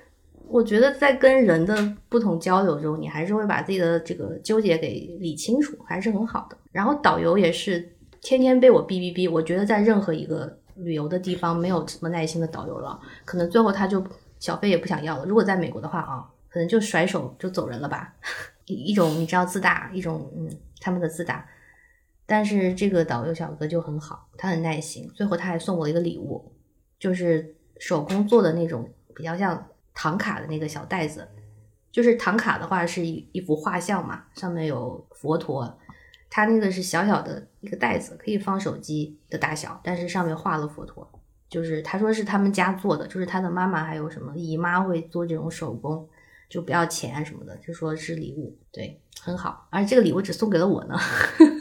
[0.53, 6.57] 我觉得在跟人的不同交流中，你还是会把自己的这个纠结给理清楚，还是很好的。
[6.73, 7.89] 然后导游也是
[8.21, 14.05] 天天被我逼逼逼，我觉得在任何一个旅游的地方没有什么耐心的导游了，可能最后他就
[14.41, 15.25] 小费也不想要了。
[15.25, 18.12] 如果在美国的话啊，可能就甩手就走人了吧，
[18.67, 20.51] 一一种你知道自大，一种嗯
[20.81, 21.49] 他们的自大。
[22.27, 26.53] 但是这个导游小哥就很好，他很耐心，最后他还送我一个礼物，
[26.99, 29.69] 就是手工做的那种比较像。
[29.93, 31.29] 唐卡的那个小袋子，
[31.93, 35.79] 就是唐卡的话是一一幅画像嘛，上面有佛陀，
[36.31, 41.10] 它那个是小小的一个袋子，可以放手机的大小，但是上面画了佛陀。
[41.51, 46.09] 就是他说是他们家做的，就是他的妈妈还有什么姨妈会做这种手工，
[46.49, 49.67] 就不要钱什么的，就说是礼物，对，很好。
[49.71, 50.97] 而且这个礼物只送给了我呢，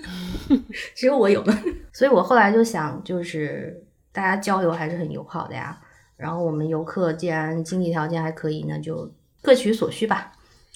[0.96, 1.60] 只有我有呢，
[1.92, 5.82] 所以我后来就想，就是大家交流还是很友好的呀。
[6.16, 9.12] 然后我们游客既然经济条件还可以，那就
[9.42, 10.32] 各取所需吧。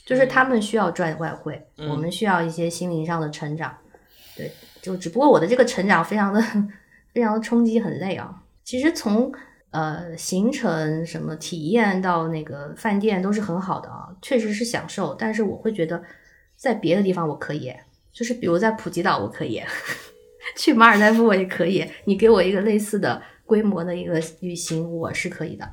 [0.05, 3.73] 就是他们需要赚外汇，嗯我们需要一些心灵上的成长。
[4.35, 6.41] 对，就只不过我的这个成长非常的
[7.13, 8.42] 非常的冲击，很累啊。
[8.63, 9.31] 其实从
[9.71, 15.13] 呃行程什么体验到那个饭店都是很好的啊，确实是享受。
[15.15, 16.03] 但是我会觉得
[16.55, 17.73] 在别的地方我可以，
[18.11, 19.61] 就是比如在普吉岛我可以，
[20.57, 21.85] 去马尔代夫我也可以。
[22.05, 23.21] 你给我一个类似的。
[23.45, 25.69] 规模的一个旅行我是可以的，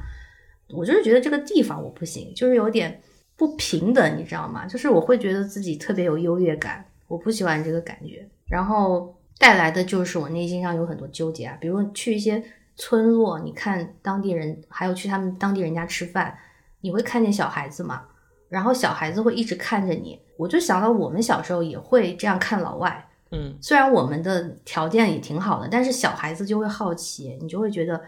[0.75, 3.01] 我就是觉得这个地方我不行，就是有点
[3.37, 4.67] 不平等，你知道吗？
[4.67, 12.43] 就是我会觉得自己特别有优越感，我不喜欢这个感觉，然后带来的就是我内心上有很多纠结啊，比如去一些
[12.81, 16.37] 村落，你看当地人，还有去他们当地人家吃饭，
[16.81, 18.03] 你会看见小孩子嘛？
[18.49, 23.07] 然后小孩子会一直看着你，我就想到我们小时候也会这样看老外。
[23.33, 28.01] 嗯，虽然我们的条件也挺好的，但是小孩子就会好奇，你就会觉得，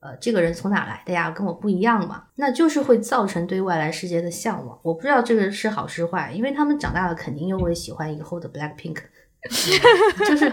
[0.00, 1.30] 呃，这个人从哪来的呀？
[1.32, 4.78] 跟我不一样嘛，那就是会造成对外来世界的向往。
[4.82, 8.98] 我不知道这个是好是坏，因为他们长大了肯定又会喜欢以后的 Black Pink，
[10.28, 10.48] 就是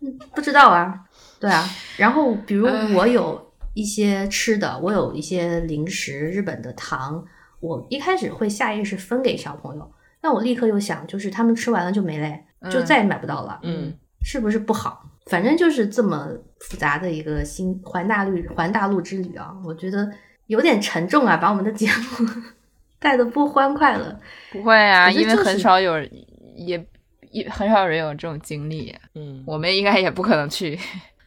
[0.00, 1.04] 嗯不知道啊，
[1.40, 1.68] 对啊。
[1.96, 7.24] 然后比如我有一些吃的，我有一些零食，日本的糖，
[7.60, 12.44] 我一开始会下意识分给小朋友，但我立刻又想，就是他们吃完了就没嘞。
[12.72, 15.08] 就嗯再也买不到了，嗯，是不是不好？
[15.26, 16.28] 反正就是这么
[16.58, 20.10] 复杂的一个新环大陆环大陆之旅啊，我觉得
[20.48, 22.26] 有点沉重啊，把我们的节目
[22.98, 24.18] 带的不欢快了。
[24.50, 26.10] 不会啊，因为很少有人
[26.56, 26.84] 也
[27.30, 30.76] 也很少有人有这种经历，嗯，我们应该也不可能去，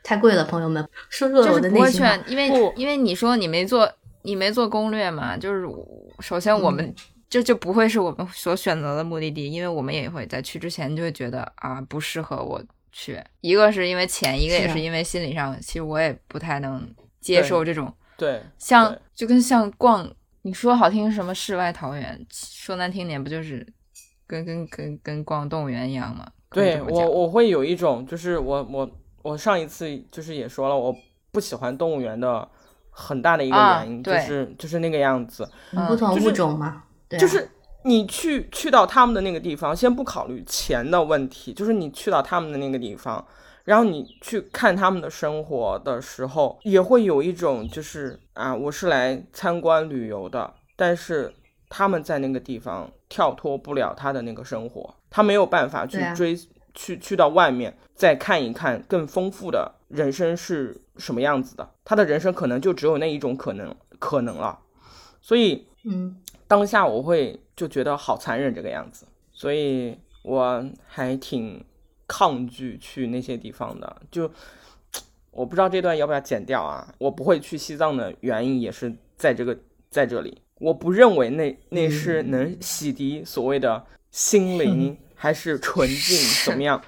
[0.03, 3.91] 太贵了，朋友们，说说我就是不会的内心因为因为你说你没做
[4.23, 5.65] 你没做攻略嘛，就是
[6.19, 6.95] 首先我嗯们。
[7.32, 12.61] 这就不会是我们所选择的目的地，因为我们也会在去之前就会觉得啊不适合我
[12.91, 13.18] 去。
[13.40, 16.86] 一个是因为钱，一个也是因为心理上，其实我也不太能
[17.22, 20.06] 接受这种对，像对就跟像逛，
[20.41, 23.65] 你说好听什么世外桃源，说难听点不就是
[24.28, 26.28] 跟跟跟跟逛动物园一样吗？
[26.49, 28.91] 对我我会有一种，就是我我
[29.23, 30.95] 我上一次就是也说了，我
[31.31, 32.48] 不喜欢动物园的
[32.89, 35.88] 很大的一个啊原因，就是就是那个样子，嗯。
[35.88, 37.49] 不同物种嘛，对、啊，就是
[37.84, 43.26] 你去去到他们的那个地方，先不考虑钱的问题，就是你去到他们的那个地方，
[43.64, 51.34] 然后你去看他们的生活的时候，也会有一种就是啊，我是来参观旅游的，但是
[51.69, 56.38] 他们在那个地方跳脱不了他的那个生活，他没有办法去追、
[56.73, 64.60] 去去到外面再看一看更丰富的人生是什么样子的，他的人生可能就只有那一种可能可能了，
[65.22, 65.68] 所以。
[65.84, 66.15] 嗯，
[66.48, 69.03] 当下我会就觉得好残忍这个样子，
[69.34, 71.65] 所以我还挺
[72.07, 74.02] 抗拒去那些地方的。
[74.11, 74.30] 就
[75.31, 76.93] 我不知道这段要不要剪掉啊？
[76.99, 79.57] 我不会去西藏的原因也是在这个
[79.89, 86.84] 在这里，我不认为那那是能洗涤所谓的心灵还是纯净怎么样？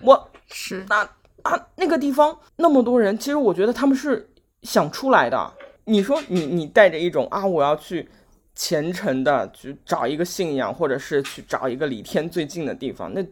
[0.00, 1.08] 我是那
[1.40, 4.28] 啊，那个地方那么多人，其实我觉得他们是
[4.62, 5.54] 想出来的。
[5.84, 8.06] 你说你你带着一种啊，我要去
[8.54, 13.26] 虔诚的去找一个信仰，或者是去找一个离天最近的地方，那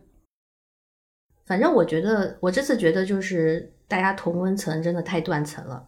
[1.45, 5.87] 反正我觉得，我这次觉得就是大家同温层真的太断层了，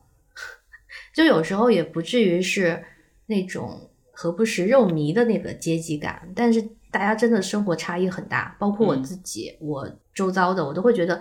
[1.16, 2.84] 就有时候也不至于是
[3.24, 11.20] 那种何不食肉糜的那个阶级感，但是大家真的生活差异很大，包括我嗯自己，我周遭的，我都会觉得，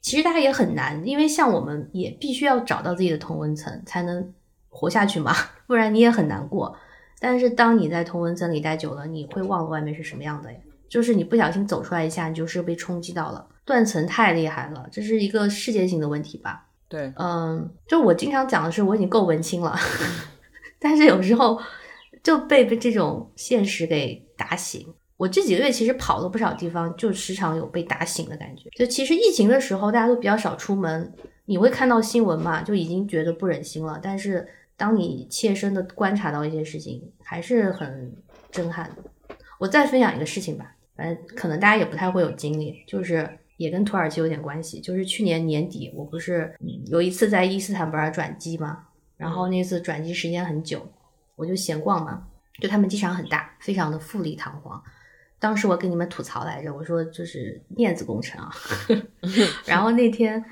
[0.00, 4.32] 其实大家也很难，因为像我们也必须要找到自己的同温层才能
[4.68, 5.34] 活下去嘛，
[5.66, 6.76] 不然你也很难过。
[7.20, 10.58] 但是当你在同温层里待久了，你会忘了外面是什么样的呀。
[10.86, 16.66] 就是你不小心走出来一下，你就是被冲击到了，断层太厉害了，这是一个世界性的问题吧？
[16.88, 19.76] 对，嗯，就我经常讲的是，我已经够文青了，
[20.78, 21.60] 但是有时候
[22.22, 24.92] 就被被这种现实给打醒。
[25.16, 28.68] 我这几个月其实跑了不少地方，就时常有被打醒的感觉。
[28.70, 31.12] 就其实疫情的时候，大家都比较少出门，
[31.44, 33.98] 你会看到新闻嘛，就已经觉得不忍心了。
[34.02, 34.46] 但是
[34.76, 38.12] 当你切身的观察到一些事情，还是很
[38.50, 39.36] 震撼的。
[39.60, 44.80] 我再分享一个事情吧，反正可能大家也不太会有经历，就是也跟土耳其有点关系。
[44.80, 46.52] 就是去年年底，我不是
[46.86, 50.84] 有一次在伊斯坦布尔转机嘛，然后那次转机时间很久，
[51.36, 52.26] 我就闲逛嘛，
[52.60, 54.82] 就他们机场很大，非常的富丽堂皇。
[55.38, 58.50] 当时我跟你们吐槽来着，我说就是面子工程啊。
[59.66, 60.42] 然后那天，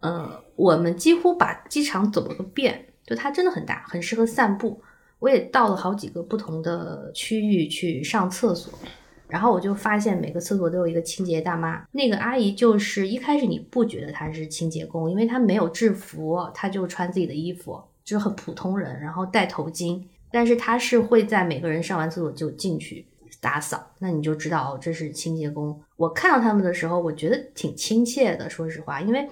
[0.00, 4.82] 呃，我们几乎把机场走了个遍，就它真的很大，很适合散步。
[5.18, 8.72] 我也到了好几个不同的区域去上厕所，
[9.28, 11.84] 然后我就发现每个厕所都有一个清洁大妈。
[11.92, 20.02] 那个阿姨就是一开始你不觉得她是清洁工，因为她没有制服，她就穿自己的衣服，就是很普通人，然后戴头巾。
[20.32, 23.06] 但是他是会在每个人上完厕所就进去
[23.40, 25.78] 打扫，那你就知道这是清洁工。
[25.96, 29.28] 我看到他们的时候，我觉得挺亲切的，说实话，因为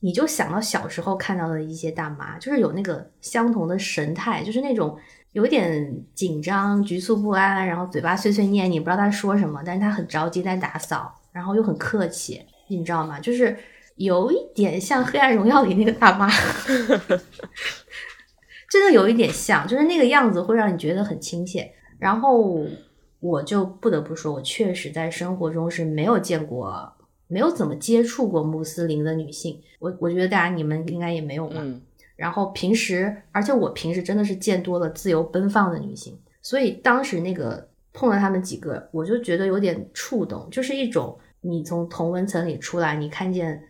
[0.00, 4.98] 你就想到小时候看到的一些大妈，就是有那个相同的神态，就是那种
[5.32, 13.20] 有点紧张、局促不安，然后嘴巴碎碎念，你不知道他说什么，但是他很着急在打扫，然后又很客气，你知道吗？
[13.20, 13.56] 就是
[13.94, 16.28] 有一点像《黑暗荣耀》里那个大妈，
[18.72, 21.70] 真的有一点像，就是那个样子会让你觉得很亲切。
[21.98, 22.64] 然后
[23.20, 26.90] 我就不得不说，我确实在生活中是没有见过。
[27.28, 31.56] 没有怎么接触过穆斯林的女性，我我觉得大家你们应该也没有吧。
[31.58, 31.82] 嗯，
[32.16, 43.62] 然后平时，而且我平时真的是见多了自由奔放的女性，所以当时那个碰到他们几个，我就觉得有点触动，就是一种你从同文层里出来，你看见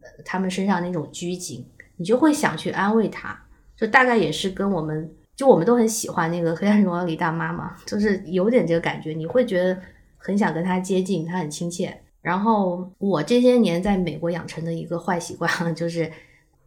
[0.00, 1.66] 呃他们身上那种拘谨，
[1.96, 3.38] 你就会想去安慰他，
[3.80, 9.80] 就大概也是跟我们，就我们都很喜欢那个《黑暗荣耀》里大妈嘛，就是有点这个感觉，你会觉得
[10.18, 11.98] 很想跟她接近，她很亲切。
[12.20, 16.12] 然后我这些年在美国养成的一个坏习惯，就是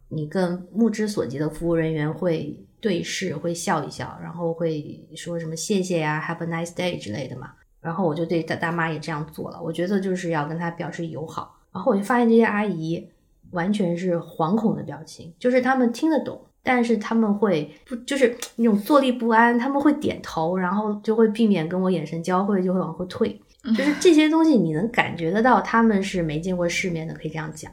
[0.08, 7.52] 你跟目之所及的服务人员会对视，会笑一笑，然后会说什么谢谢呀、Have a nice day 之类的嘛。
[7.80, 11.60] 然后我就对大大妈也这样做了，我觉得就是要跟她表示友好。
[11.72, 13.08] 然后我就发现这些阿姨
[13.52, 23.40] 完全是惶恐的表情，就是他们听得懂，但是他们会不就是那种坐立不安，他们会点头，然后就会避免跟我眼神交汇，就会往后退。
[23.76, 27.70] 就是这些东西你能感觉得到，他们是没见过世面的，可以这样讲。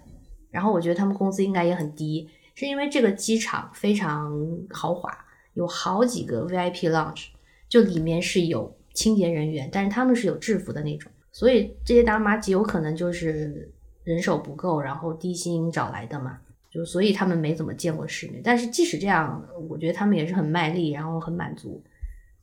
[0.49, 4.31] 然后我觉得他们工资应该也很低，是因为这个机场非常
[4.69, 5.09] 豪华，
[5.53, 7.27] 有好几个 VIP lounge，
[7.69, 13.71] 就里面是有清洁人员，但是他们是有制服的那种，所以这些大妈极有可能就是
[14.03, 16.39] 人手不够，然后低薪找来的嘛，
[16.71, 18.41] 就所以他们没怎么见过世面。
[18.43, 21.83] 但是即使这样，我觉得他们也是很卖力，然后很满足。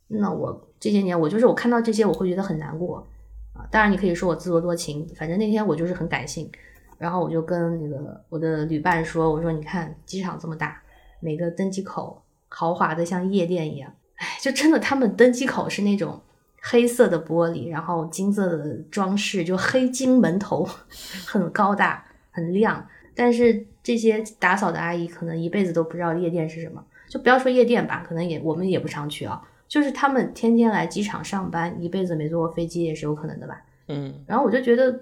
[0.07, 3.07] 那我这些年，我就是我看到这些，我会觉得很难过。
[3.55, 6.51] 啊，当然你可以说我自作多情，反正那天我就是很感性，
[6.97, 10.81] 然后我就跟那个我的旅伴说，我说你看机场这么大，
[11.21, 16.21] 每个登机口豪华的像夜店一样，哎，就真的他们登机口是那种
[16.63, 20.67] 黑色的玻璃，然后金色的装饰，就黑金门头，
[21.27, 29.43] 很高大很亮，但是这些打扫的阿姨可能一辈子都不知道夜店是什么，就不要说夜店吧，可能也我们也不常去啊。
[29.67, 33.65] 就是他们天天来机场上班，一辈子没坐过飞机也是有可能的吧。
[33.87, 35.01] 嗯，然后我就觉得，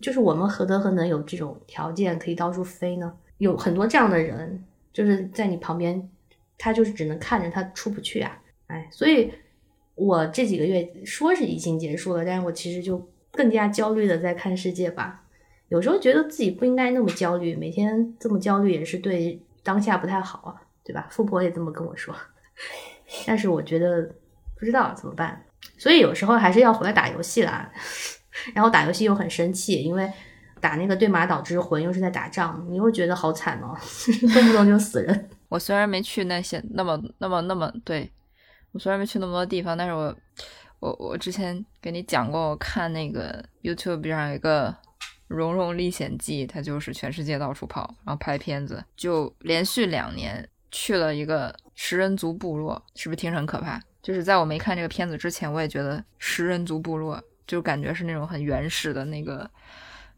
[0.00, 3.12] 就是我们何德何能有这种条件可以到处飞呢？
[3.38, 4.62] 有很多这样的人，
[4.92, 6.08] 就是在你旁边，
[6.56, 8.40] 他就是只能看着他出不去啊。
[8.68, 9.32] 哎，所以
[9.96, 15.24] 我这几个月说是疫情结束了，但是我其实就更加焦虑的在看世界吧。
[15.68, 21.08] 有时候觉得自己不应该那么焦虑，每天这么焦虑也是对当下不太好啊，对吧？
[21.10, 22.14] 富婆也这么跟我说。
[23.26, 24.02] 但是我觉得
[24.58, 25.44] 不知道怎么办，
[25.78, 27.70] 所以有时候还是要回来打游戏啦。
[28.54, 30.10] 然后打游戏又很生气，因为
[30.60, 33.74] 打那个对马岛之魂又是在打仗，你会觉得好惨哦，
[34.32, 35.28] 动不动就死人。
[35.48, 38.10] 我虽然没去那些那么那么那么对，
[38.72, 40.14] 我虽然没去那么多地方，但是我
[40.80, 44.68] 我我之前给你讲过，我看那个 YouTube 上有一个
[45.28, 53.80] 《蓉蓉历险记》，他就是全世界到处跑，然后拍片子，就连续两年去了一个食人族部落，是不是听着很可怕？
[54.02, 59.50] 就是在我没看这个片子之前，我也觉得食人族部落就感觉是那种很原始的那个，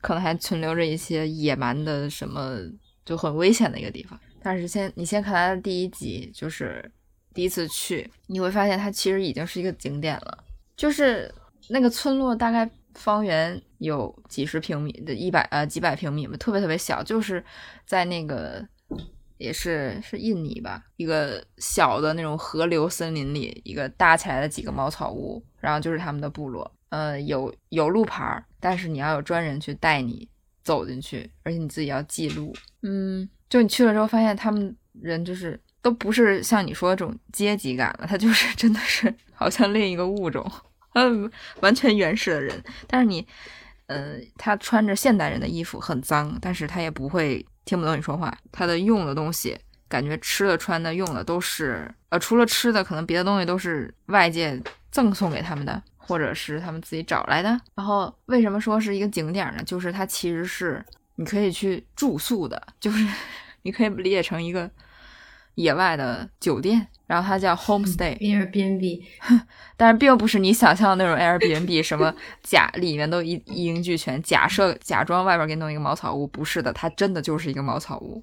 [0.03, 2.59] 可能还存留着一些野蛮的什么，
[3.05, 4.19] 就很危险的一个地方。
[4.43, 6.91] 但是先你先看它的第一集，就是
[7.33, 10.45] 第一次去，你会发现它其实已经是一个景点了。
[10.77, 11.35] 就是
[11.69, 17.45] 那个村落大概方圆有几十平米的一百呃几百平米嘛，特别特别小，就是
[17.87, 18.67] 在那个
[19.37, 26.71] 也是是印尼吧，一个小的那种河流森林里，一个搭起来的几个茅草屋，然后就是他们的部落。
[26.91, 30.27] 呃，有有路牌，但是你要有专人去带你
[30.65, 32.53] 走进去，而且你自己要记录。
[32.83, 40.51] 嗯，就你去了之后，发现他们人就是都不是像你说的这种阶级感了，他就是真的是 好像另一个物种，
[40.95, 42.63] 嗯，完全原始的人。
[42.87, 43.27] 但是你，
[43.87, 48.37] 呃，他穿着现代人的衣服，很脏，但是他也不会听不懂你说话。
[48.53, 49.59] 他的用的东西，
[49.89, 54.61] 感觉吃的、穿的、用的都是，呃，除了吃的，可能别的东西都是外界
[54.91, 55.83] 赠送给他们的。
[56.09, 57.51] 或者是他们自己找来的。
[57.75, 59.63] 然后为什么说是一个景点呢？
[59.63, 60.83] 就是它其实是
[61.17, 63.07] 你可以去住宿的，就是
[63.61, 64.71] 你可以理解成一个
[65.59, 68.17] 野外的酒店，然后它叫 homestay。
[68.23, 69.03] Airbnb，
[69.77, 72.15] 但是并不是你想象的那种 Airbnb，什么
[72.45, 78.23] 假里面都一一应俱全，假设假装外边给你弄一个茅草屋，不是的，它真的就是一个茅草屋。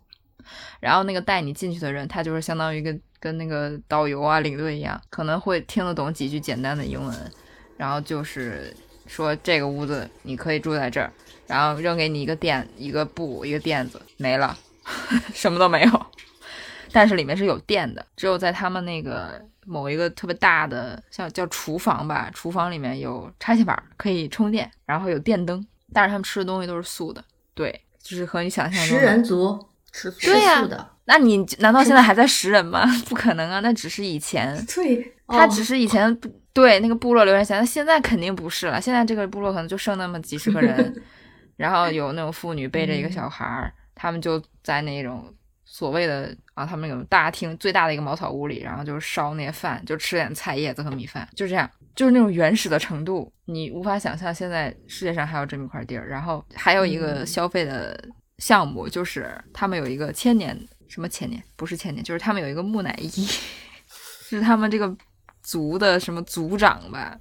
[0.79, 7.31] 然后那个带你进去的人，他就是相当于跟跟那个导游啊、领队一样，可能会听得懂几句简单的英文。
[7.75, 8.73] 然后就是
[9.07, 11.11] 说这个屋子你可以住在这儿，
[11.47, 14.57] 然后扔给你一个垫、一个布、一个垫子，没了，
[15.33, 16.05] 什么都没有。
[16.95, 25.61] 但是里面是有电的，只有在他们那个某一个特别大的，像叫厨房吧，厨房里面有插线板可以充电，然后有电灯。
[25.91, 27.21] 但是他们吃的东西都是素的，
[27.53, 29.59] 对，就是和你想象中食人族
[29.91, 32.85] 吃素的对呀素的，那你难道现在还在食人吗？
[33.09, 34.55] 不可能啊，那只是以前。
[34.73, 38.79] 对，哦他只是以前不对那个部落留下，那现在肯定不是了。
[38.79, 41.03] 现在这个部落可能就剩那么几十个人，
[41.57, 45.33] 然后有那种妇女背着一个小孩儿，他们就在那种
[45.65, 56.07] 所谓的啊，他们那种大厅最大的一个茅草屋里，然后就烧那些饭，就吃点菜叶子和米饭，就这样，就是那种原始的程度，你无法想象现在世界上还有这么一块地儿。
[56.07, 57.99] 然后还有一个消费的
[58.37, 63.27] 项目，就是他们有一个千年什么千年，不是千年，就是他们有一个木乃伊，
[64.29, 64.95] 是他们这个
[65.41, 67.17] 族的什么族长吧，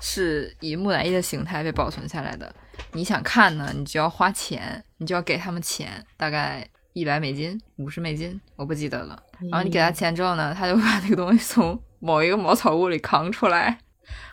[0.00, 2.52] 是以木乃伊的形态被保存下来的。
[2.92, 9.20] 你想看呢，你就要花钱，你就要给他们钱，大概一百美金、五十美金，我不记得了。
[9.50, 13.78] 然后你给他钱之后呢，他就把那个东西从某一个茅草屋里扛出来，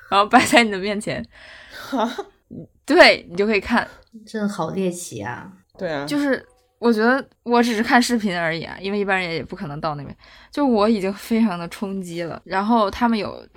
[0.10, 1.26] 然后摆在你的面前，
[2.86, 3.88] 对你就可以看。
[4.26, 5.52] 真的好猎奇啊！
[5.77, 6.44] 对啊，就是
[6.80, 10.15] 我觉得我只是看视频而已啊，因为一般人也不可能到那边。
[10.52, 12.41] 就我已经非常的冲击了。
[12.44, 13.48] 然后他们有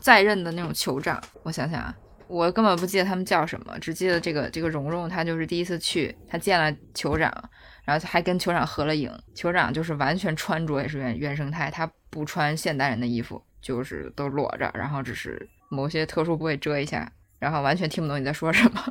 [0.00, 1.94] 在任的那种酋长，我想想啊。
[2.26, 7.30] 我根本不记得他们叫什么，只记得这个这个蓉蓉，她就是第一次去，她见了酋长，
[7.84, 9.10] 然后还跟酋长合了影。
[9.34, 18.82] 酋长就是完全穿着也是原原生态，他不穿现代人的衣服，就是都裸着，然后只是某些特殊部位遮一下，然后完全听不懂你在说什么。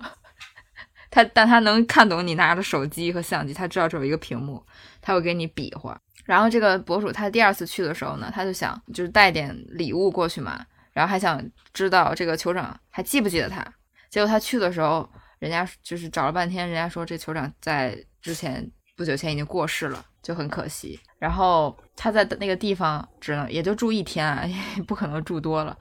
[1.10, 4.66] 他但他能看懂你拿着手机和相机，他知道这有一个屏幕，
[5.02, 6.00] 他会给你比划。
[6.26, 10.66] 然后这个博主他第二次去的时候呢，他就想就是带点礼物过去嘛。
[10.92, 11.44] 然后还想
[11.74, 13.66] 知道这个酋长还记不记得他，
[14.10, 15.08] 结果他去的时候，
[15.40, 21.00] 人家就是找了半天，人家说这酋长在之前不久前已经过世了，就很可惜。
[21.20, 25.78] 然后他在那个地方只能也就住一天啊，也不可能住多了。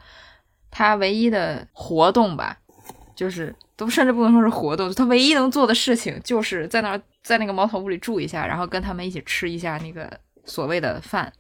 [0.71, 2.57] 他唯一的活动吧，
[3.15, 11.33] 就是都甚至不能说是活动，他唯一能做的事情就是在那儿在那个茅草屋里住一下，然后跟他们一起吃一下那个所谓的饭，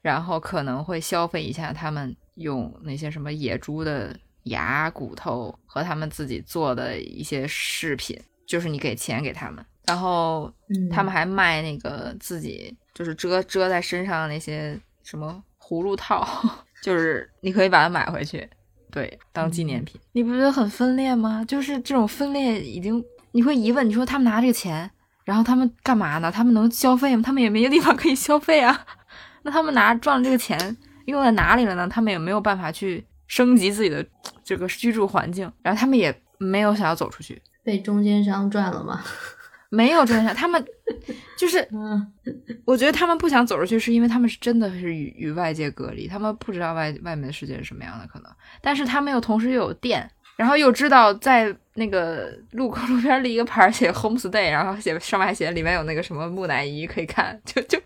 [0.00, 2.16] 然后可能会消费一下他们。
[2.36, 10.52] 用那些什么野猪的牙骨头和他们自己做的一些饰品，就是你给钱给他们，然后
[10.90, 16.26] 他们还卖那个自己就是遮遮在身上的那些什么葫芦套，
[16.82, 18.48] 就是你可以把它买回去，
[18.90, 20.00] 对，当纪念品。
[20.12, 21.44] 你不觉得很分裂吗？
[21.46, 24.90] 就是这种分裂已经，你会疑问，你说他们拿这个钱，
[25.24, 26.30] 然后他们干嘛呢？
[26.30, 27.22] 他们能消费吗？
[27.24, 28.86] 他们也没地方可以消费啊。
[29.42, 30.76] 那他们拿赚了这个钱。
[31.06, 31.88] 用在哪里了呢？
[31.88, 34.06] 他们也没有办法去升级自己的
[34.44, 39.02] 这个居住环境，然后他们也没有想要走出去，被中间商赚了吗？
[39.72, 40.62] 没有中间商，他们
[41.38, 41.66] 就是，
[42.66, 48.30] 我觉得他们不想走出去，是因为他们是真的是与与外界隔离，他们不知道外外面的世界是什么样的可能，
[48.60, 57.80] 但是他们又同时又有电，然后又知道在那个路口路边立一个牌写 homestay，然后写上面还写里面有那个什么木乃伊可以看，就就。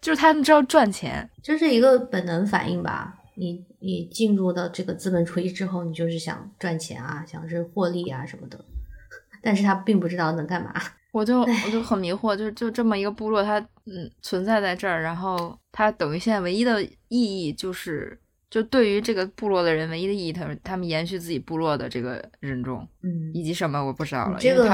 [0.00, 3.14] 就是他们知道赚钱，这是一个本能反应吧。
[3.36, 8.64] 你你进入到这个资本主义之后，你就是想赚钱啊，想是获利啊什么的。
[9.42, 10.74] 但是他并不知道能干嘛。
[11.14, 18.18] 我就我就很迷惑，就就这么一个部落，它嗯存在在这儿，然后它等于现在唯一的意义就是，
[18.50, 24.36] 就对于这个部落的人唯一的意义，他们他们延续自己部落的这个人种，嗯，以及什么我不知道了。
[24.40, 24.64] 这个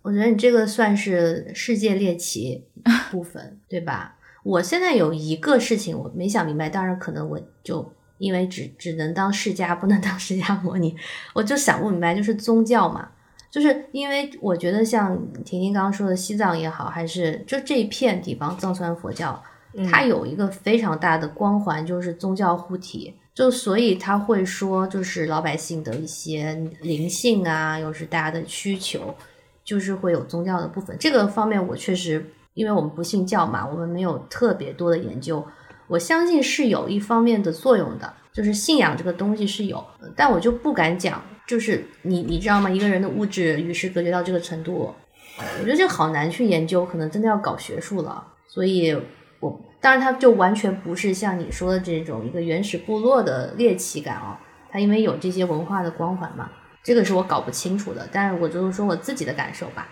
[0.00, 2.64] 我觉得你这个算是世界猎奇
[3.12, 4.16] 部分，对吧？
[4.44, 10.96] 我现在有一个事情我没想明白，当然可能我就因为只只能当世家，不能当释迦摩尼，
[11.34, 13.10] 我就想不明白，就是宗教嘛，
[13.52, 15.14] 就是因为我觉得像
[15.44, 19.40] 婷婷刚刚说的西藏也好，还是就这一片地方藏传佛教，
[19.88, 29.14] 它有一个非常大的光环，就是宗教护体，就所以他会说，就是老百姓的一些灵性啊，又是大家的需求，
[29.62, 32.24] 就是会有宗教的部分，这个方面我确实。
[32.54, 35.42] 因为我们不信教嘛，我们没有特别多的研究。
[35.86, 39.82] 我相信是有一方面的作用的，就是信仰这个东西是有，
[40.14, 41.18] 但我就不敢讲。
[41.46, 42.70] 就是你你知道吗？
[42.70, 44.94] 一个人的物质与世隔绝到这个程度，
[45.60, 48.26] 我觉得这好难去研究，可能真的要搞学术了。
[48.46, 48.96] 所以，
[49.40, 54.36] 我当然它就完全不是像你说的这种一个原始部落的猎奇感哦，
[54.70, 56.50] 它因为有这些文化的光环嘛，
[56.82, 58.08] 这个是我搞不清楚的。
[58.12, 59.88] 但是我就是说我自己的感受吧。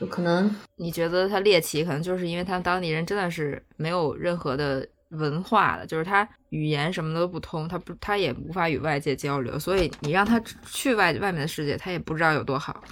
[0.00, 12.82] 就可能你觉得他猎奇，可能就是因为他当地人真的是没有任何的文化的，就是他语言什么都不通，他不他也无法与外界交流，所以你让他去外外面的世界，他也不知道有多好。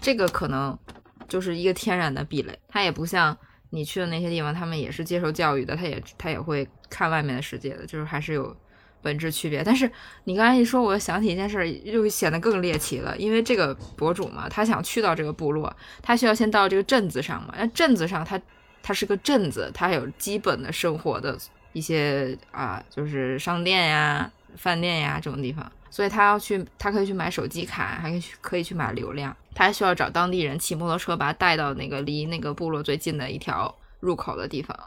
[0.00, 0.78] 这个可能
[1.26, 3.36] 就是一个天然的壁垒，他也不像
[3.70, 8.56] 你去的那些地方，他们也是接受教育的，他也他也会看外面的世界的，就是还是有。
[9.00, 9.88] 本质区别，但是
[10.24, 13.16] 你刚才一说，我想起一件事，又显得更猎奇了。
[13.16, 15.72] 因为这个博主嘛，他想去到这个部落，
[16.02, 17.54] 他需要先到这个镇子上嘛。
[17.56, 18.38] 那镇子上，他
[18.82, 21.38] 他是个镇子，他有基本的生活的
[21.78, 25.70] 一些啊，就是商店呀、饭店呀这种地方。
[25.90, 29.34] 所以他要去，他可以去买手机卡，还可以去可以去买流量。
[29.54, 34.78] 他还需要找当地人骑摩托车把他带到那个离那个部落最近的一条入口的地方。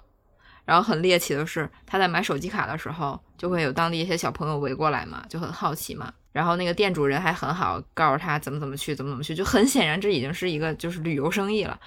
[0.63, 6.13] 然后很猎奇的是，他在买手机卡的时候，就会有当地一些小朋友围过来嘛，就很好奇嘛。
[6.31, 11.77] 然后那个店主人还很好，告诉他怎么怎么去，怎么怎么去，就很显然这已经是一个就是旅游生意了。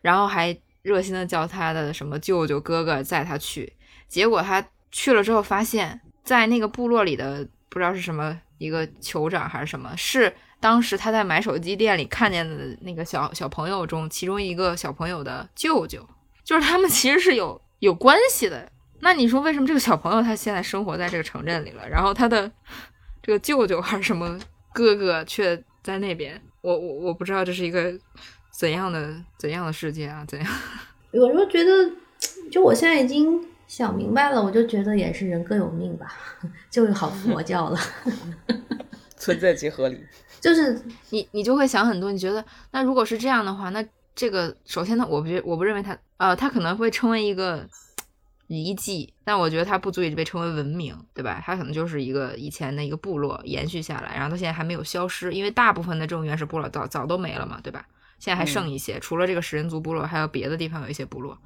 [0.00, 3.72] 然后还热心的叫他的什么舅舅哥哥载他去。
[4.08, 16.06] 结果他去了之后，发现，在那个部落里的不知道是什么一个酋长还是什么，是当时他在买手机店里看见的那个小小朋友中其中一个小朋友的舅舅，
[16.44, 17.60] 就是他们其实是有。
[17.80, 22.52] 有关系的，那你说为什么这个小朋友他现在生活在这个城镇里了，然后他的
[23.22, 24.38] 这个舅舅还是什么
[24.74, 26.38] 哥哥却在那边？
[26.60, 27.98] 我我我不知道这是一个
[28.50, 30.24] 怎样的怎样的世界啊？
[30.28, 30.48] 怎样？
[31.12, 31.70] 有时候觉得，
[32.50, 36.12] 就我现在已经想明白了，我就觉得也是人各有命吧，
[36.70, 37.78] 就好佛教了，
[39.16, 39.98] 存在即合理。
[40.40, 45.96] 就是你你就会想很多，你觉得那如果是这样的话，那这个首先呢，我不觉我不认为它。
[46.16, 47.66] 呃，它可能会成为一个
[48.46, 51.42] 遗迹，但我觉得它不足以被称为文明，对吧？
[51.42, 57.86] 它可能就是一个以前的一个部落延续下来，然后它现在还没有消失，因为大部分的这种原始部落早早都没了嘛，对吧？
[58.20, 61.36] 现在还剩一些，除了这个食人族部落，还有别的地方有一些部落。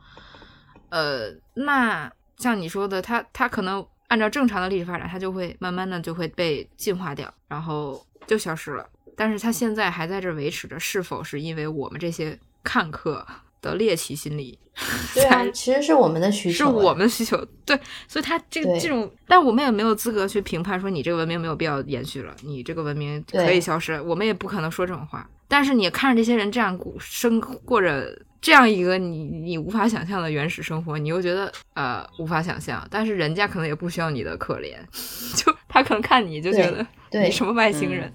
[0.90, 8.86] 呃，那像你说的，它它可能按照正常的历史发展，它就会慢慢的就会被进化掉，然后就消失了。
[9.16, 13.26] 但是它现在还在这维持着，是否是因为我们这些看客？
[13.64, 14.58] 的猎奇心理，
[15.14, 17.74] 对啊，其实是我们的需求，是我们的需求，对，
[18.06, 25.26] 所以它这个这种，但我们也没有资格去评判说你这个文明没有必要延续了，你这个文明可以消失，我们也不可能说这种话。
[25.48, 34.76] 但是你看着这些人这样过生过着这样一个你你无法想象的原始生活，你又觉得呃无法想象，但是人家可能也不需要你的可怜，
[35.36, 38.12] 就他可能看你就觉得你什么外星人，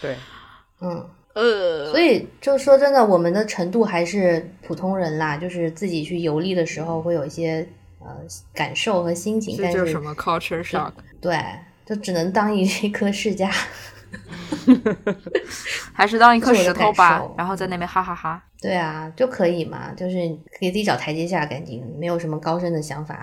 [0.00, 0.16] 对，
[0.80, 1.08] 嗯。
[1.34, 7.64] 呃，所以就说真的，我们的程度还是普通人啦，就是自己去游历的时候会有一些
[8.00, 8.08] 呃
[8.52, 10.90] 感受和心情，但是什么 culture shock，
[11.20, 11.38] 对，
[11.86, 13.48] 就只能当一一颗世家，
[15.92, 18.42] 还是当一颗石头吧，然后在那边哈哈哈。
[18.60, 20.16] 对啊，就可以嘛，就是
[20.60, 23.22] 给自己找台阶下，赶紧没有什么高深的想法。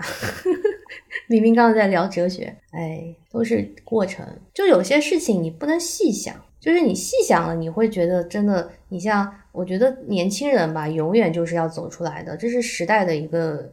[1.28, 6.34] 明明刚刚在聊哲学，哎，都是过程，就有些事情你不能细想。
[6.58, 13.72] 就是你细想了，你会觉得真的，你像我觉得年轻人吧，永远就是要走出来的，这是时代的一个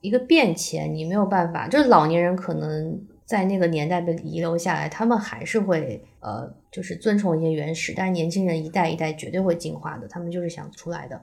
[0.00, 1.68] 一个变迁，你没有办法。
[1.68, 11.20] 就是老年人可能在那个年代被遗留下来，他们还是会呃，就是尊崇一些原始，但是年轻人一代一代绝对会进化的，他们就是想出来的。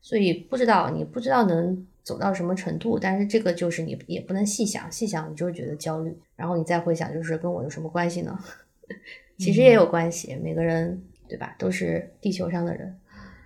[0.00, 8.38] 所以不知道你不知道能走到什么程度，但是这个就是你也不能细想，细想你就会觉得焦虑，然后你再回想，就是跟我有什么关系呢？
[9.38, 12.98] 其实也有关系，每个人对吧，都是地球上的人。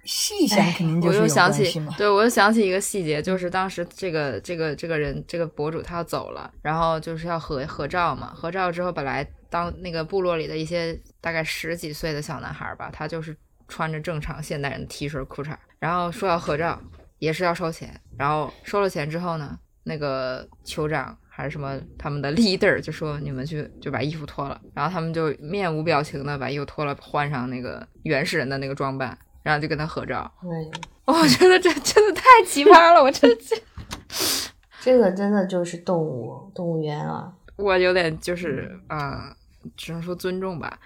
[0.05, 1.64] 细想肯定就是我又想起，
[1.98, 8.32] 对我又想起一个细节，就是当时这个这个这个人这个博主他要走了，然后就是要合合照嘛。
[8.32, 13.36] 合照之后，本来当那个部落里的一些大概十几岁的小男孩吧，他就是
[13.68, 16.81] 穿着正常现代人的 T 恤裤衩，然后说要合照，
[17.18, 18.01] 也是要收钱。
[18.18, 21.16] 然后收了钱之后呢，那个酋长。
[21.28, 21.78] 还是什么？
[21.98, 30.32] 他们的 leader 就说你们去就把衣服脱了，然后他们就面无表情的把衣服脱了，换上那个原始人的那个装扮，然后就跟他合照。
[31.05, 33.55] 我觉得这真的太奇葩了，我真这
[34.81, 37.31] 这个真的就是动物动物园啊！
[37.57, 39.35] 我有点就是啊，
[39.77, 40.78] 只能说尊重吧。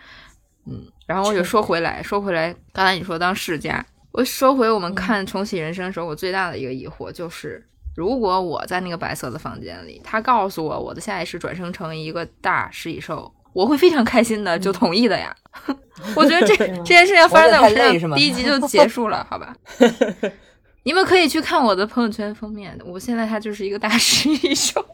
[0.66, 7.66] 嗯，然后我就说回来，说回来，刚才你说当世家，我说回我们看重启人生的时候，我最大的一个疑惑就是。
[7.97, 15.34] 如果我在那个白色的房间里，他告诉我我的下意识转生成一个大食蚁兽，我会非常开心的，就同意的呀。
[16.14, 19.55] 我觉得这 这件事情发生在我身上，第一集就结束了，好吧？
[20.82, 24.85] 你们可以去看我的朋友圈封面，我现在他就是一个大食蚁兽。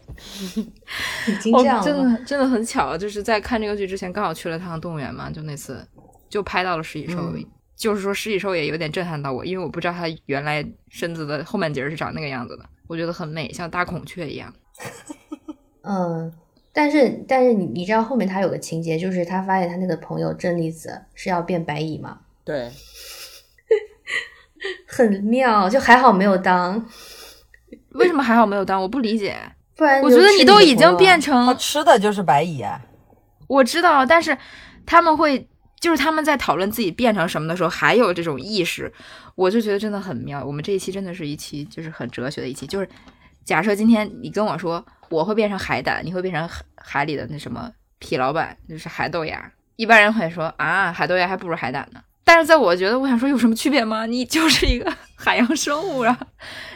[1.53, 5.87] 我真的真的很巧，就是在看这个剧之前刚好去了趟动物园嘛，就那次
[6.29, 7.33] 就拍到了食蚁兽。
[7.77, 12.65] 就是说食蚁兽也有点震撼到我，因为我不知道它原来身子的后半截是长那个样子的。
[12.87, 14.51] 我觉得很美，像大孔雀一样。
[15.85, 16.33] 嗯，
[16.73, 22.21] 但是但是你你知道后面他有个情节，就是他发现他那个朋友真理子是要变白蚁嘛？
[22.45, 22.73] 对，
[24.87, 26.85] 很妙，就还好没有当。
[27.91, 28.81] 为什么还好没有当？
[28.81, 29.37] 我不理解。
[29.77, 32.81] 不然我觉得你都已经变成他吃的就是白蚁啊。
[33.47, 34.37] 我知道，但是
[34.85, 35.49] 他们会。
[35.79, 38.91] 就是他们在讨论自己变成什么的时候，还有这种意识，
[39.35, 40.43] 我就觉得真的很妙。
[40.43, 42.67] 我们这一期真的是一期就是很哲学的一期。
[42.67, 42.89] 就是
[43.45, 47.71] 假设今天你跟我说我会变成海胆，你会变成海海里的那什么
[48.01, 49.53] 痞老板，就是海豆芽。
[49.77, 52.01] 一般人会说啊，海豆芽还不如海胆呢。
[52.29, 54.05] 但是在我觉得，我想说有什么区别吗？
[54.05, 56.19] 你就是一个 海洋生物啊！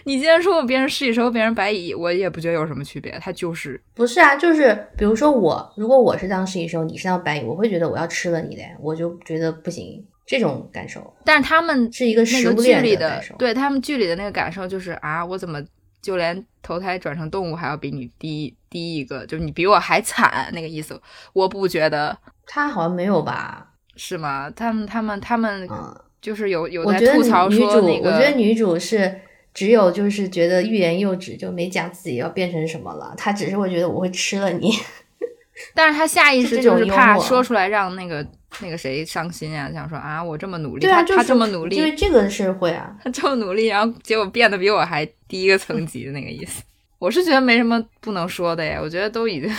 [0.05, 3.18] 你既然说我别人食蚁兽，别人白蚁，我也不觉得有什么区别。
[3.20, 15.60] 它就是不是啊，就是比如说我，如果我是当食蚁兽，你是当白蚁，我会觉得我要吃了你的，我就觉得不行，这种感受但是他们是一个食物链里的的感受。，对他们剧里的那个感受就是啊，我怎么
[16.01, 21.02] 就连投胎转成动物还要比你低低一个，就是你比我还惨那个意思。
[21.32, 22.16] 我不觉得
[22.47, 23.66] 他好像没有吧？
[24.02, 24.51] 是吗？
[24.56, 29.20] 他们他们他们嗯，就是有有我觉得在吐槽女主，说那个，我觉得女主是
[29.52, 33.12] 只有就是觉得欲言又止，就没讲自己要变成什么了。
[33.18, 34.72] 她只是会觉得我会吃了你。
[35.74, 38.27] 但是她下意识就是怕说出来让那个
[38.60, 42.97] 那个谁伤心啊，想说啊，我这么努力，对啊，他他就是这么努力，因为这个是会啊。
[43.05, 46.62] 他这么努力，然后结果变得比我还低一个层级的那个意思。
[46.98, 49.51] 我是觉得没什么不能说的呀，我觉得都已经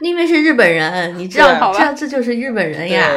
[0.00, 3.08] 因为是日本人，你知道这这就是日本人呀。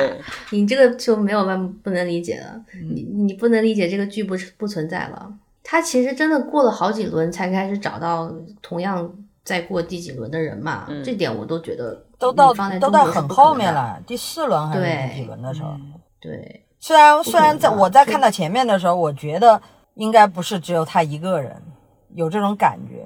[0.51, 2.95] 你这个就没有办不能理解了，嗯。
[2.95, 5.33] 你你不能理解这个剧不不存在了。
[5.63, 8.29] 他其实真的过了好几轮才开始找到
[8.61, 9.09] 同样
[9.43, 11.03] 在过第几轮的人嘛，嗯。
[11.03, 13.73] 这点我都觉得都到放在都到很后面。
[13.73, 15.71] 了，第四轮还是第几轮的时候。
[16.19, 19.61] 对，虽然虽然在我在看到前面的时候，我觉得
[19.95, 21.55] 应该不是只有他一个人
[22.13, 23.05] 有这种感觉。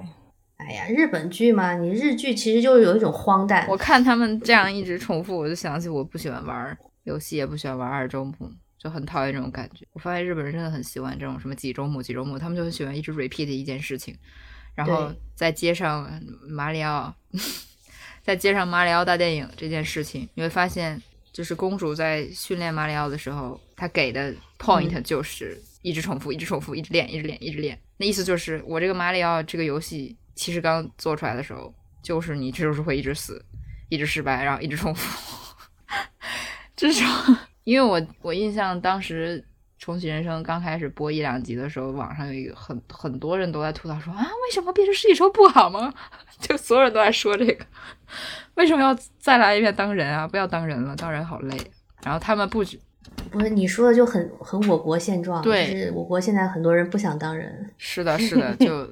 [0.68, 3.66] 哎呀，日本剧嘛，你日剧其实就是有一种荒诞。
[3.70, 8.34] 我看他们这样一直重复，我就想起我不喜欢玩游戏，也不喜欢玩二周目，
[8.78, 9.88] 就很讨厌这种感觉。
[9.94, 14.14] 我发现日本人真的很喜欢这种什么几周目、几周目，他们就很喜欢一直 repeat 一件事情，
[14.76, 17.16] 然后对再接上马里奥，
[18.22, 27.80] 在接上马里奥大电影这件事情，你会发现，就是公主在训练马里奥的时候，她给的 point 就是一直重复、一直重复、一直练、一直练、一直练。
[27.96, 33.44] 那意思就是，我这个马里奥这个游戏其实刚做出来的时候，就是你就是会一直死，
[33.90, 35.56] 一直失败，然后一直重复。
[36.78, 37.06] 至少，
[37.64, 39.44] 因为我我印象当时
[39.84, 45.94] 《重启人生》刚开始播一两集的时候，网上有一个很很多人都在吐槽说啊，为什么变成食蚁兽不好吗？
[46.40, 47.66] 就所有人都在说这个，
[48.56, 50.28] 为什么要再来一遍当人啊？
[50.28, 51.58] 不要当人了，当人好累。
[52.04, 52.80] 然后他们不止
[53.32, 58.88] 不是你说的就很很我国现状，对就是我国现在很多人不想当人，是的，是的，就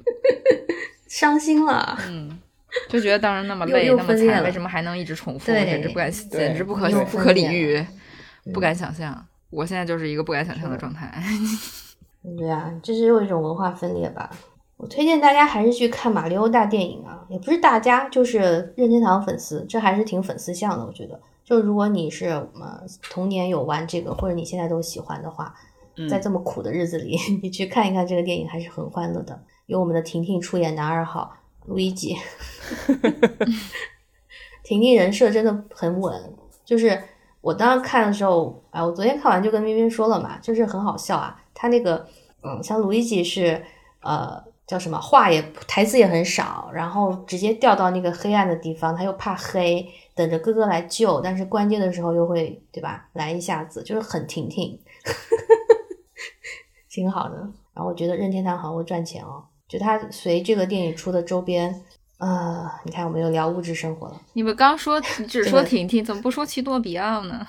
[1.18, 1.98] 伤心了。
[2.08, 2.38] 嗯，
[2.90, 5.50] 就觉得当时那么累那么惨，为什么还能一直重复？
[5.50, 7.84] 我简直不敢，简直不可又不可理喻，
[8.52, 9.26] 不敢想象。
[9.48, 11.10] 我现在就是一个不敢想象的状态。
[12.38, 14.30] 对啊，这是又一种文化分裂吧。
[14.76, 20.84] 我推荐大家还是去看马里奥大电影啊，也不是大家，就是任天堂粉丝，这还是挺粉丝向的。
[20.84, 25.54] 我觉得，就如果你是呃童年有玩这个，或者你现在都喜欢的话，
[25.96, 29.40] 嗯在这么苦的日子里， 你去看一看这个电影，还是很欢乐的。
[29.66, 31.36] 有我们的婷婷出演男二号
[31.66, 32.16] 路易吉，
[34.62, 36.34] 婷婷人设真的很稳，
[36.64, 37.02] 就是
[37.40, 41.42] 我当时看的时候，哎，我昨天看完就跟冰冰说了嘛，就是很好笑啊。
[41.52, 42.06] 他那个，
[42.42, 43.64] 嗯，像路易吉是，
[44.00, 53.08] 呃，叫什么话也台词也很少，然后直接掉到那个黑暗的地方，他又怕黑，等着哥哥来救，但是关键的时候又会，对吧？
[53.14, 54.78] 来一下子，就是很婷婷，
[56.88, 57.36] 挺好的。
[57.74, 61.82] 然后我觉得任天堂好像会赚钱哦，就他随这个电影出的周边。
[62.18, 64.18] 呃，你看，我们又聊物质生活了。
[64.32, 64.98] 你们刚说
[65.28, 67.46] 只说婷婷，怎么不说奇诺比奥呢？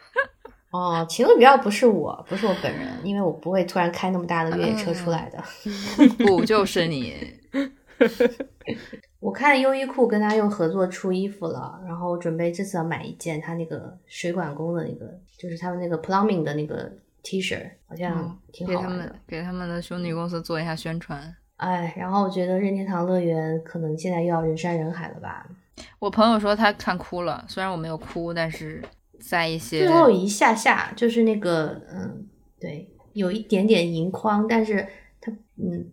[0.70, 5.42] 哦，奇诺比奥不是我，不是我本人，因为我不会突然开那么大的越野车出来的。
[6.26, 7.32] 不就是你？
[9.20, 19.16] 我看优衣库跟他又合作出衣服了，然后准备这次要买一件他那个水管工的那个，就是他们那个 plumbing 的那个 T 恤，好像嗯挺给他们好的。
[19.26, 21.34] 给他们的兄弟公司做一下宣传。
[21.56, 25.46] 哎，然后我觉得任天堂乐园可能现在又要人山人海了吧？
[25.98, 28.82] 我朋友说他看哭了，虽然我没有哭，但是
[29.20, 32.26] 在一些最后一下下就是那个，嗯，
[32.60, 34.86] 对，有一点点盈眶，但是
[35.20, 35.86] 他，嗯，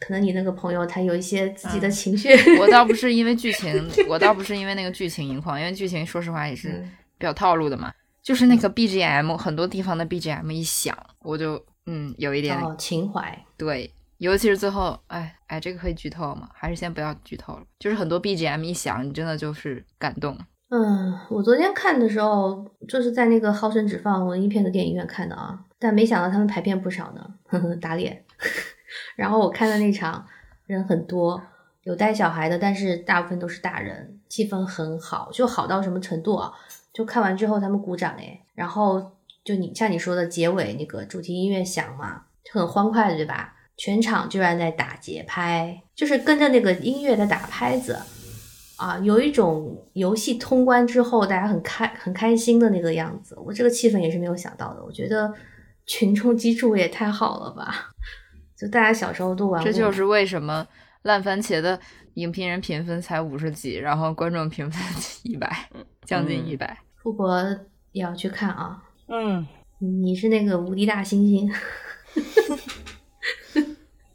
[0.00, 2.28] 可能你那个朋友他有一些自己的嗯情绪。
[2.58, 7.92] 我倒不 是因为剧情，我倒不是因为那个剧情盈眶，因为剧情说实话也是嗯比较套路的嘛。
[8.22, 16.48] 就是那个 BGM，很多地方的 BGM 一响，我就嗯有一点哦，情怀，对，尤其是最后，哎哎，这个可以剧透吗？
[16.52, 17.62] 还是先不要剧透了？
[17.78, 20.36] 就是很多 BGM 一响，你真的就是感动。
[20.70, 28.24] 嗯，我昨天看的时候，就是在那个号称只放文艺片的电影院看的啊，但没想到他们排片不少呢，呵呵，打脸。
[29.16, 30.26] 然后我看的那场
[30.66, 31.40] 人很多，
[31.84, 36.52] 有带小孩的，但是大部分都是大人，气氛很好，就好到什么程度啊？
[36.92, 39.12] 就看完之后他们鼓掌哎，然后
[39.44, 43.54] 就你像你说的结尾那个主题音乐响嘛，就很欢快的对吧？
[43.78, 47.98] 全场居然在打节拍，就是跟着那个音乐在打拍子。
[48.76, 53.36] 啊，有一种游戏通关之后大家很开很开心的那个样子。
[53.44, 54.84] 我这个气氛也是没有想到的。
[54.84, 55.32] 我觉得
[55.84, 57.90] 群众基础也太好了吧？
[58.56, 60.64] 就大家小时候都玩过，这就是为什么
[61.02, 61.80] 烂番茄的
[62.14, 64.80] 影评人评分才五十几，然后观众评分
[65.24, 65.68] 一百，
[66.04, 66.78] 将近一百。
[67.02, 67.42] 富婆
[67.90, 68.80] 也要去看啊。
[69.08, 69.44] 嗯，
[69.78, 71.52] 你是那个无敌大猩猩。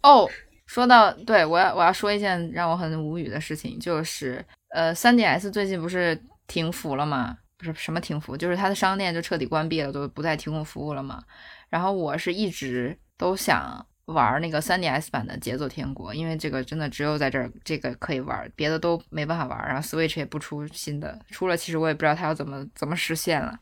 [0.03, 0.29] 哦，
[0.67, 7.37] 说到对我要我要说一件让我很无语的事情，就是呃，3DS 最近不是停服了吗？
[7.57, 11.23] 不是什么停服，就是它的商店就彻底关闭了，都不再提供服务了嘛。
[11.69, 19.57] 然后我是一直都想玩那个 3DS 版的《节奏天国》，因为这个真的只有在这儿这个可以玩，别的都没办法玩。
[19.65, 23.57] 然后 Switch 也不出新的，出了其实我也不知道它要怎么怎么实现了。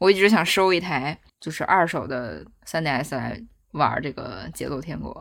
[0.00, 3.40] 我一直想收一台就是二手的 3DS 来
[3.70, 5.14] 玩这个《节奏天国》。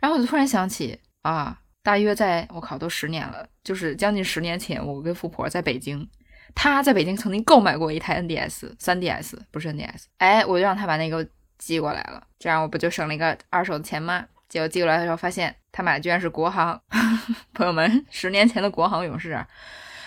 [0.00, 6.08] 然后我就突然想起啊，大约在我靠都十年了，就是将近十年前，我跟富婆在北京，
[6.54, 11.26] 她在北京曾经购买过一台 NDS 3DS，不是 NDS，哎，我就让她把那个
[11.58, 14.24] 寄过来了，这样我不就省了一个二手的钱吗？
[14.48, 16.80] 结果寄过来的时候发现她买的居然是国行，
[17.54, 19.30] 朋友们，十年前的国行勇士。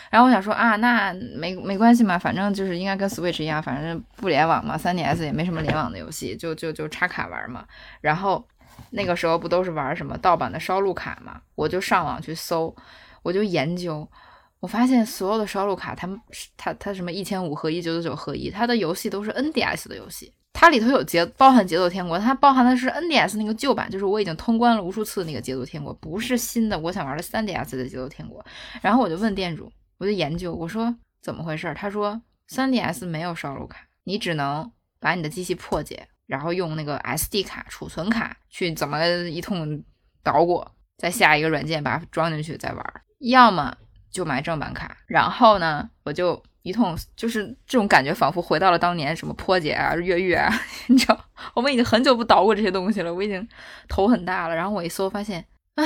[0.09, 7.65] 然后我想说啊，那没没关系嘛，反正就是应该跟 Switch 一样，反正不联网嘛，3DS 也没什么联网的游戏，就就就插卡玩嘛，
[8.01, 8.47] 然后。
[8.91, 11.41] 那个时候不都是玩什么盗版的烧录卡嘛？
[11.55, 12.75] 我就上网去搜，
[13.21, 14.07] 我就研究，
[14.59, 16.19] 我发现所有的烧录卡，他们
[16.55, 28.45] 它它什么一千五合一、九九九合一，它的游戏都是 NDS 的游戏，它里头有节包含节奏天国，它包含的是 NDS 那个旧版，就是我已经通关了无数次那个节奏天国，不是新的我想玩的 3DS 的节奏天国。
[28.81, 31.73] 然后我就问店主，我就研究，我说怎么回事？
[31.75, 36.07] 他说 3DS 没有烧录卡，你只能把你的机器破解。
[36.27, 39.83] 然后用那个 SD 卡储存卡去怎么一通
[40.23, 40.65] 捣鼓，
[40.97, 43.01] 再下一个软件把它装进去再玩。
[43.19, 43.75] 要么
[44.11, 44.97] 就买正版卡。
[45.07, 50.49] 然后呢，我就一通就是这种感觉，仿佛回到了当年什么破解啊、越狱啊，
[50.87, 53.47] 你知道，我们已经很久不捣鼓这些东西了，我已经
[53.87, 54.55] 头很大了。
[54.55, 55.45] 然后我一搜发现，
[55.75, 55.83] 啊，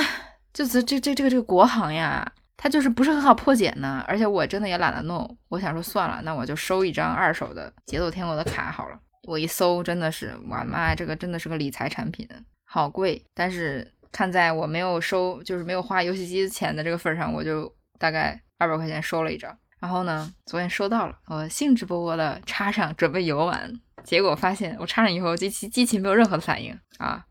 [0.52, 4.04] 就是这这这个这个国行呀，它就是不是很好破解呢。
[4.06, 8.98] 而且我真的也懒得弄，我想说算了，那我就收一张二手的节奏天国的卡好了。
[9.26, 12.28] 我一搜，真的是，我妈，这个真的是个理财产品，
[12.64, 13.22] 好贵。
[13.34, 19.56] 但是看在我没有收，就是没有花游戏机钱的这个份上，我就大概二百块钱收了一张。
[19.80, 23.72] 然后呢，昨天收到了，我兴致勃勃的插上，准备游玩。
[24.02, 27.24] 结果发现我插上以后，机器机器没有任何的反应啊。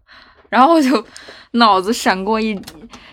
[0.50, 1.06] 然后我就
[1.52, 2.58] 脑子闪过一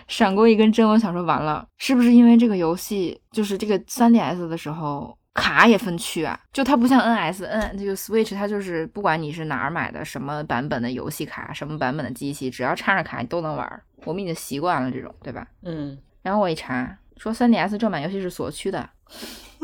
[0.07, 5.19] 闪过一根针，我想说完了，是不是因为这个游戏就是这个 3DS 的时候？
[5.35, 13.83] 卡也分区啊，就它不像 NS，N 这个 Switch 它就是不管你是哪儿买的什么版本的游戏卡，什么版本的机器，只要插上卡你都能玩。
[14.05, 15.47] 我们已经习惯了这种，对吧？
[15.63, 15.99] 嗯。
[16.23, 18.89] 然后我一查，说 3DS 正版游戏是锁区的，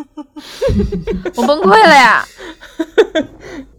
[1.36, 2.22] 我崩溃了呀！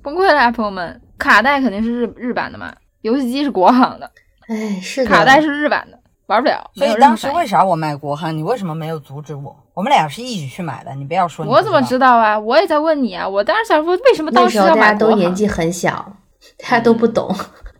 [0.01, 0.99] 崩溃了呀，朋友们！
[1.19, 4.11] 卡带肯定是日日版的嘛，游戏机是国行的，
[4.47, 5.99] 哎，是卡带是日版的，
[6.31, 6.71] 玩不了。
[6.73, 8.35] 所以当时为啥我买国行？
[8.35, 9.53] 你为什么没有阻止我？
[9.73, 11.45] 我们俩是一起去买的，你不要说。
[11.45, 12.39] 我怎么知道啊？
[12.39, 13.27] 我也在问你啊！
[13.27, 14.79] 我当时想说，为什么当时要买？
[14.79, 16.13] 大家都年纪很小，
[16.57, 17.33] 大家都不懂。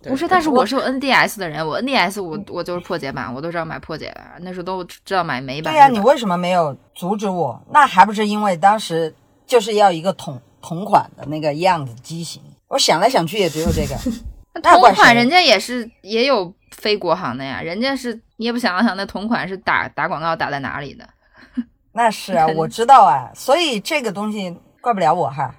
[0.04, 4.22] 不是，但是我是有 NDS 的人，我 NDS 我我就是破解版，我都知道买破解的。
[4.40, 5.74] 那时候都知道买美版。
[5.74, 7.62] 对呀，你为什么没有阻止我？
[7.72, 9.14] 那还不是因为当时
[9.46, 12.42] 就是要一个同同款的那个样子机型。
[12.70, 13.96] 我想来想去也只有这个。
[14.64, 21.08] 同款人家也是也有非国行的呀，人家是你也不想想，那同款是打打广告打在哪里的？
[21.94, 25.54] 那是啊， 我知道啊，所以这个东西怪不了我哈。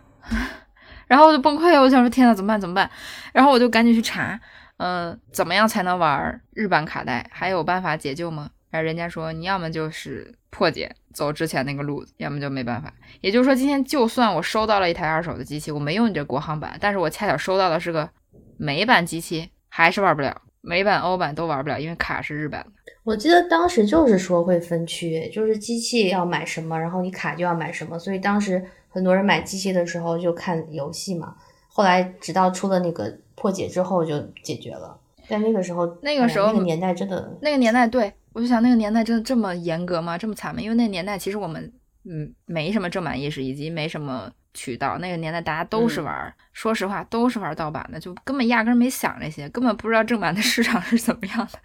[1.06, 2.60] 然后我就崩溃了，我想说天呐，怎么办？
[2.60, 2.90] 怎么办？
[3.32, 4.40] 然后我就赶紧去查，
[4.78, 7.24] 嗯，怎么样才能玩日版卡带？
[7.30, 8.50] 还有办法解救吗？
[8.68, 12.92] 然后人家说，你要么就是破解，走之前那个路子，要么就没办法。
[13.20, 18.10] 也就是说，今天就算我收到了一台二手的机器，我没用你这国行版，但是我恰巧收到的是个
[18.56, 20.42] 美版机器，还是玩不了。
[20.62, 22.92] 美版、欧版都玩不了，因为卡是日版的。
[23.04, 31.34] 我记得当时就是说会分区，就是机器要买什么，然后你卡就要买什么，所以当时很多人买机器的时候就看游戏嘛。
[31.68, 34.98] 后来直到出了那个破解之后就解决了。
[35.28, 40.18] 但那个时候，那个时候那个年代真的，那个年代对我就想那个年代真的这么严格吗？
[40.18, 40.60] 这么惨吗？
[40.60, 41.72] 因为那年代其实我们
[42.04, 44.98] 嗯没什么正版意识，以及没什么渠道。
[44.98, 51.58] 那个年代大家都是玩，说实话都是玩盗版的，就根本压根没想这些，根本不知道正版的市场是怎么样的。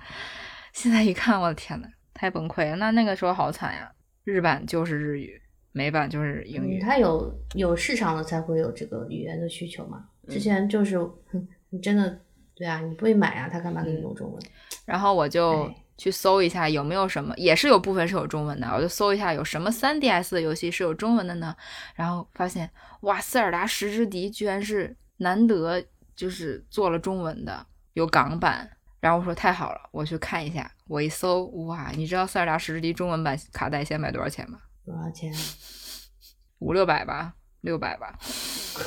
[0.73, 2.75] 现在一看，我的天呐，太崩溃了！
[2.77, 3.91] 那那个时候好惨呀，
[4.23, 5.41] 日版就是日语，
[5.71, 6.79] 美版就是英语。
[6.79, 10.05] 它有有市场的才会有这个语言的需求嘛。
[10.27, 10.99] 之前就是，
[11.71, 12.21] 你真的
[12.55, 14.41] 对啊，你不会买啊，他干嘛给你弄中文？
[14.85, 21.55] 然后我就去搜一下有没有什么，也是有部分是有中文的，我就搜一下有什么 3DS 的游戏是有中文的呢？
[21.95, 22.69] 然后发现，
[23.01, 25.83] 哇，塞尔达十之笛居然是难得
[26.15, 28.69] 就是做了中文的，有港版。
[28.99, 30.69] 然后我说太好了，我去看一下。
[30.87, 34.59] 我一搜，哇，你知道塞尔达十之笛中文版卡带现在卖多少钱吗？
[34.83, 35.31] 多少钱？
[36.59, 38.17] 五六百吧，六百吧。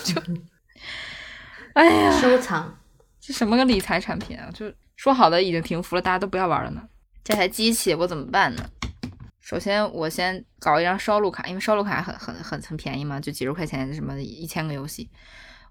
[0.05, 0.21] 就，
[1.75, 2.77] 哎呀，收藏，
[3.21, 4.51] 这什么个理财产品啊？
[4.53, 6.89] 就说好的已经停服了，大家都不要玩了呢。
[7.23, 8.71] 这台机器我怎么办呢？
[9.41, 15.11] 首先我先搞一张烧录卡，因为烧录卡很很很很便宜嘛，就几十块钱，什么一千个游戏。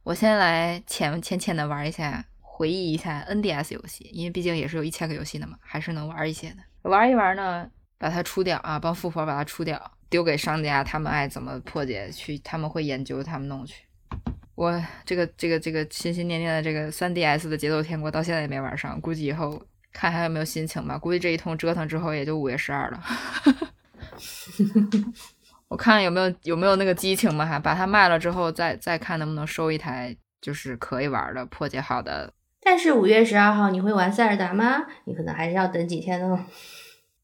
[0.03, 6.57] 我先来浅浅浅的玩一下，回忆一下 NDS 游戏，因为毕竟也是有一千个游戏的嘛，还是能玩一些的。
[6.83, 13.85] 玩一玩呢，把它出掉啊，帮富婆把它出掉，丢给商家，他们爱怎么破解去，他们会研究，他们弄去。
[14.55, 19.61] 我这个这个这个心心念念的这个 3DS 的节奏天国到现在也没玩上，估计以后
[19.99, 20.97] 看还有没有心情吧。
[20.97, 23.03] 估计这一通折腾之后也就五月十二了。
[25.67, 32.31] 我看有没有有没有那个激情嘛，还把它卖了之后再再看能不能收一台就是可以玩的破解好的。
[32.61, 34.85] 但是五月十二号你会玩塞尔达吗？
[35.03, 36.45] 你可能还是要等几天呢。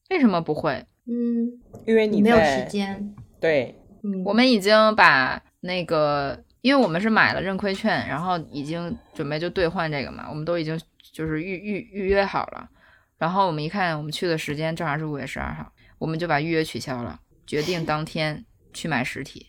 [0.09, 0.85] 为什么不会？
[1.07, 1.47] 嗯，
[1.85, 3.15] 因为你没有时间。
[3.39, 10.79] 对，嗯，我们已经把那个，因为我们是买了认亏券，然后已经准备就兑换这个嘛，我们都已经
[11.15, 12.69] 就是预预预约好了。
[13.17, 17.17] 然后我们一看，我们去的时间正好是五月十二号，我们就把预约取消了，
[17.47, 18.43] 决定当天
[18.73, 19.47] 去买实体。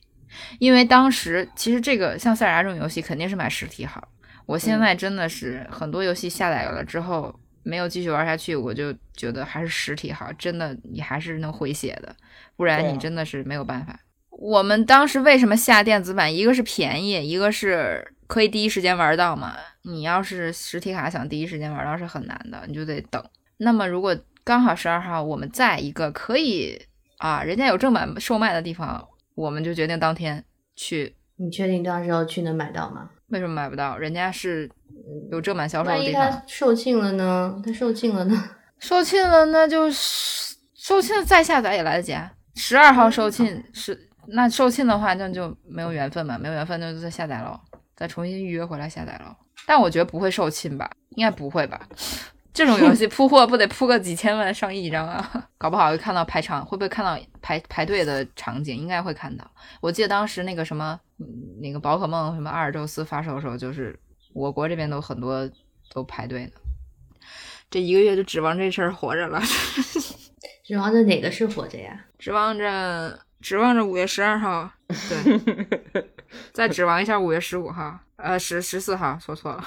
[0.61, 4.07] 因为当时其实这个像塞尔达这种游戏肯定是买实体好。
[4.45, 7.35] 我现在真的是很多游戏下载了之后
[7.65, 12.15] 没有继续玩下去，我就觉得还是实体好，真的你还是能回血的，
[12.55, 13.99] 不然你真的是没有办法。
[14.31, 16.33] 我们当时为什么下电子版？
[16.33, 19.55] 一个是便宜，一个是可以第一时间玩到嘛。
[19.83, 23.23] 你要是实体卡想第一时间玩到是很难的，你就得等。
[23.59, 26.81] 那么如果刚好十二号我们在一个可以
[27.19, 30.45] 啊，人家有正版售卖的地方，我们就决定当天
[30.75, 31.15] 去。
[31.37, 33.11] 你确定到时候去能买到吗？
[33.29, 33.97] 为什么买不到？
[33.97, 34.71] 人家是
[35.31, 36.43] 有正版销售的万一地方它。
[36.47, 37.63] 售罄了呢？
[37.65, 38.51] 他售罄了呢？
[38.79, 42.33] 售罄了，那就是售罄再下载也来得及啊。
[42.55, 47.59] 十二号售罄是那售罄的话，那就没有缘分嘛，没有缘分那就再下载喽，
[47.97, 49.37] 再重新预约回来下载了。
[49.67, 51.81] 但我觉得不会售罄吧，应该不会吧？
[52.53, 55.31] 这种游戏铺货不得铺个几千万上亿张啊？
[55.59, 58.75] 搞不好会看到排场，会不会看到排排队的场景？
[58.77, 59.45] 应该会看到。
[59.81, 61.27] 我记得当时那个什么，嗯
[61.61, 63.99] 那个宝可梦什么阿尔宙斯发售的时候，就是
[64.33, 65.47] 我国这边都很多
[65.93, 66.53] 都排队呢。
[67.69, 69.39] 这一个月就指望这事儿活着了，
[70.65, 72.07] 指望着哪个是活着呀？
[72.17, 76.11] 指望着指望着五月十二号，对，
[76.53, 79.65] 再指望一下五月十五号，呃，十十四号，说错了。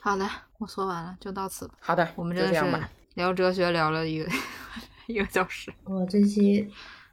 [0.00, 0.28] 好的，
[0.58, 1.74] 我说完了，就到此吧。
[1.80, 2.90] 好的，我们真的是就这样吧。
[3.14, 4.30] 聊哲学聊了一个
[5.06, 5.72] 一个小时。
[5.84, 6.68] 哇，这期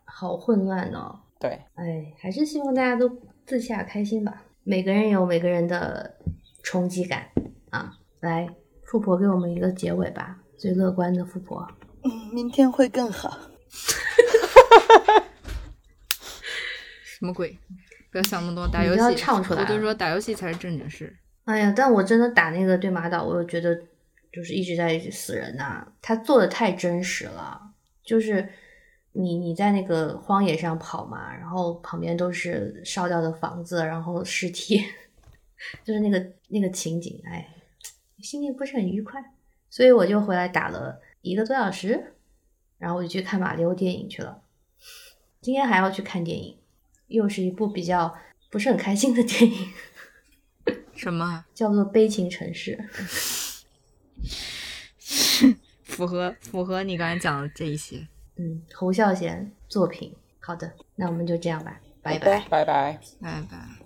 [0.05, 1.19] 好混乱哦。
[1.39, 3.09] 对，哎，还是希望大家都
[3.45, 4.41] 自洽开心吧。
[4.63, 6.15] 每个人有每个人的
[6.63, 7.27] 冲击感
[7.69, 7.93] 啊。
[8.21, 8.47] 来，
[8.85, 11.67] 富婆给我们一个结尾吧，最乐观的富婆。
[12.03, 13.37] 嗯明天会更好。
[17.25, 17.57] 什么鬼？
[18.11, 19.21] 不要想那么多，打你不要游戏。
[19.23, 21.11] 唱出来我就说打游戏才是正经事。
[21.45, 23.75] 哎呀，但我真的打那个对马岛，我又觉得
[24.31, 27.59] 就是一直在死人呐、他做的太真实了，
[28.03, 28.47] 就是
[29.13, 34.83] 你你在那个荒野上跑嘛，然后旁边都是烧掉的房子，然后尸体，
[35.83, 37.47] 就是那个那个情景，哎，
[38.19, 39.23] 心里不是很愉快，
[39.69, 42.13] 所以我就回来打了一个多小时，
[42.77, 44.41] 然后我就去看马里奥电影去了。
[45.41, 46.57] 今天还要去看电影，
[47.07, 48.15] 又是一部比较
[48.49, 49.67] 不是很开心的电影。
[50.95, 51.45] 什么？
[51.53, 52.77] 叫做《悲情城市》。
[55.83, 58.07] 符合符合你刚才讲的这一些。
[58.37, 60.13] 嗯，侯孝贤作品。
[60.39, 62.99] 好的，那我们就这样吧，拜拜拜拜拜。
[63.21, 63.84] 拜拜。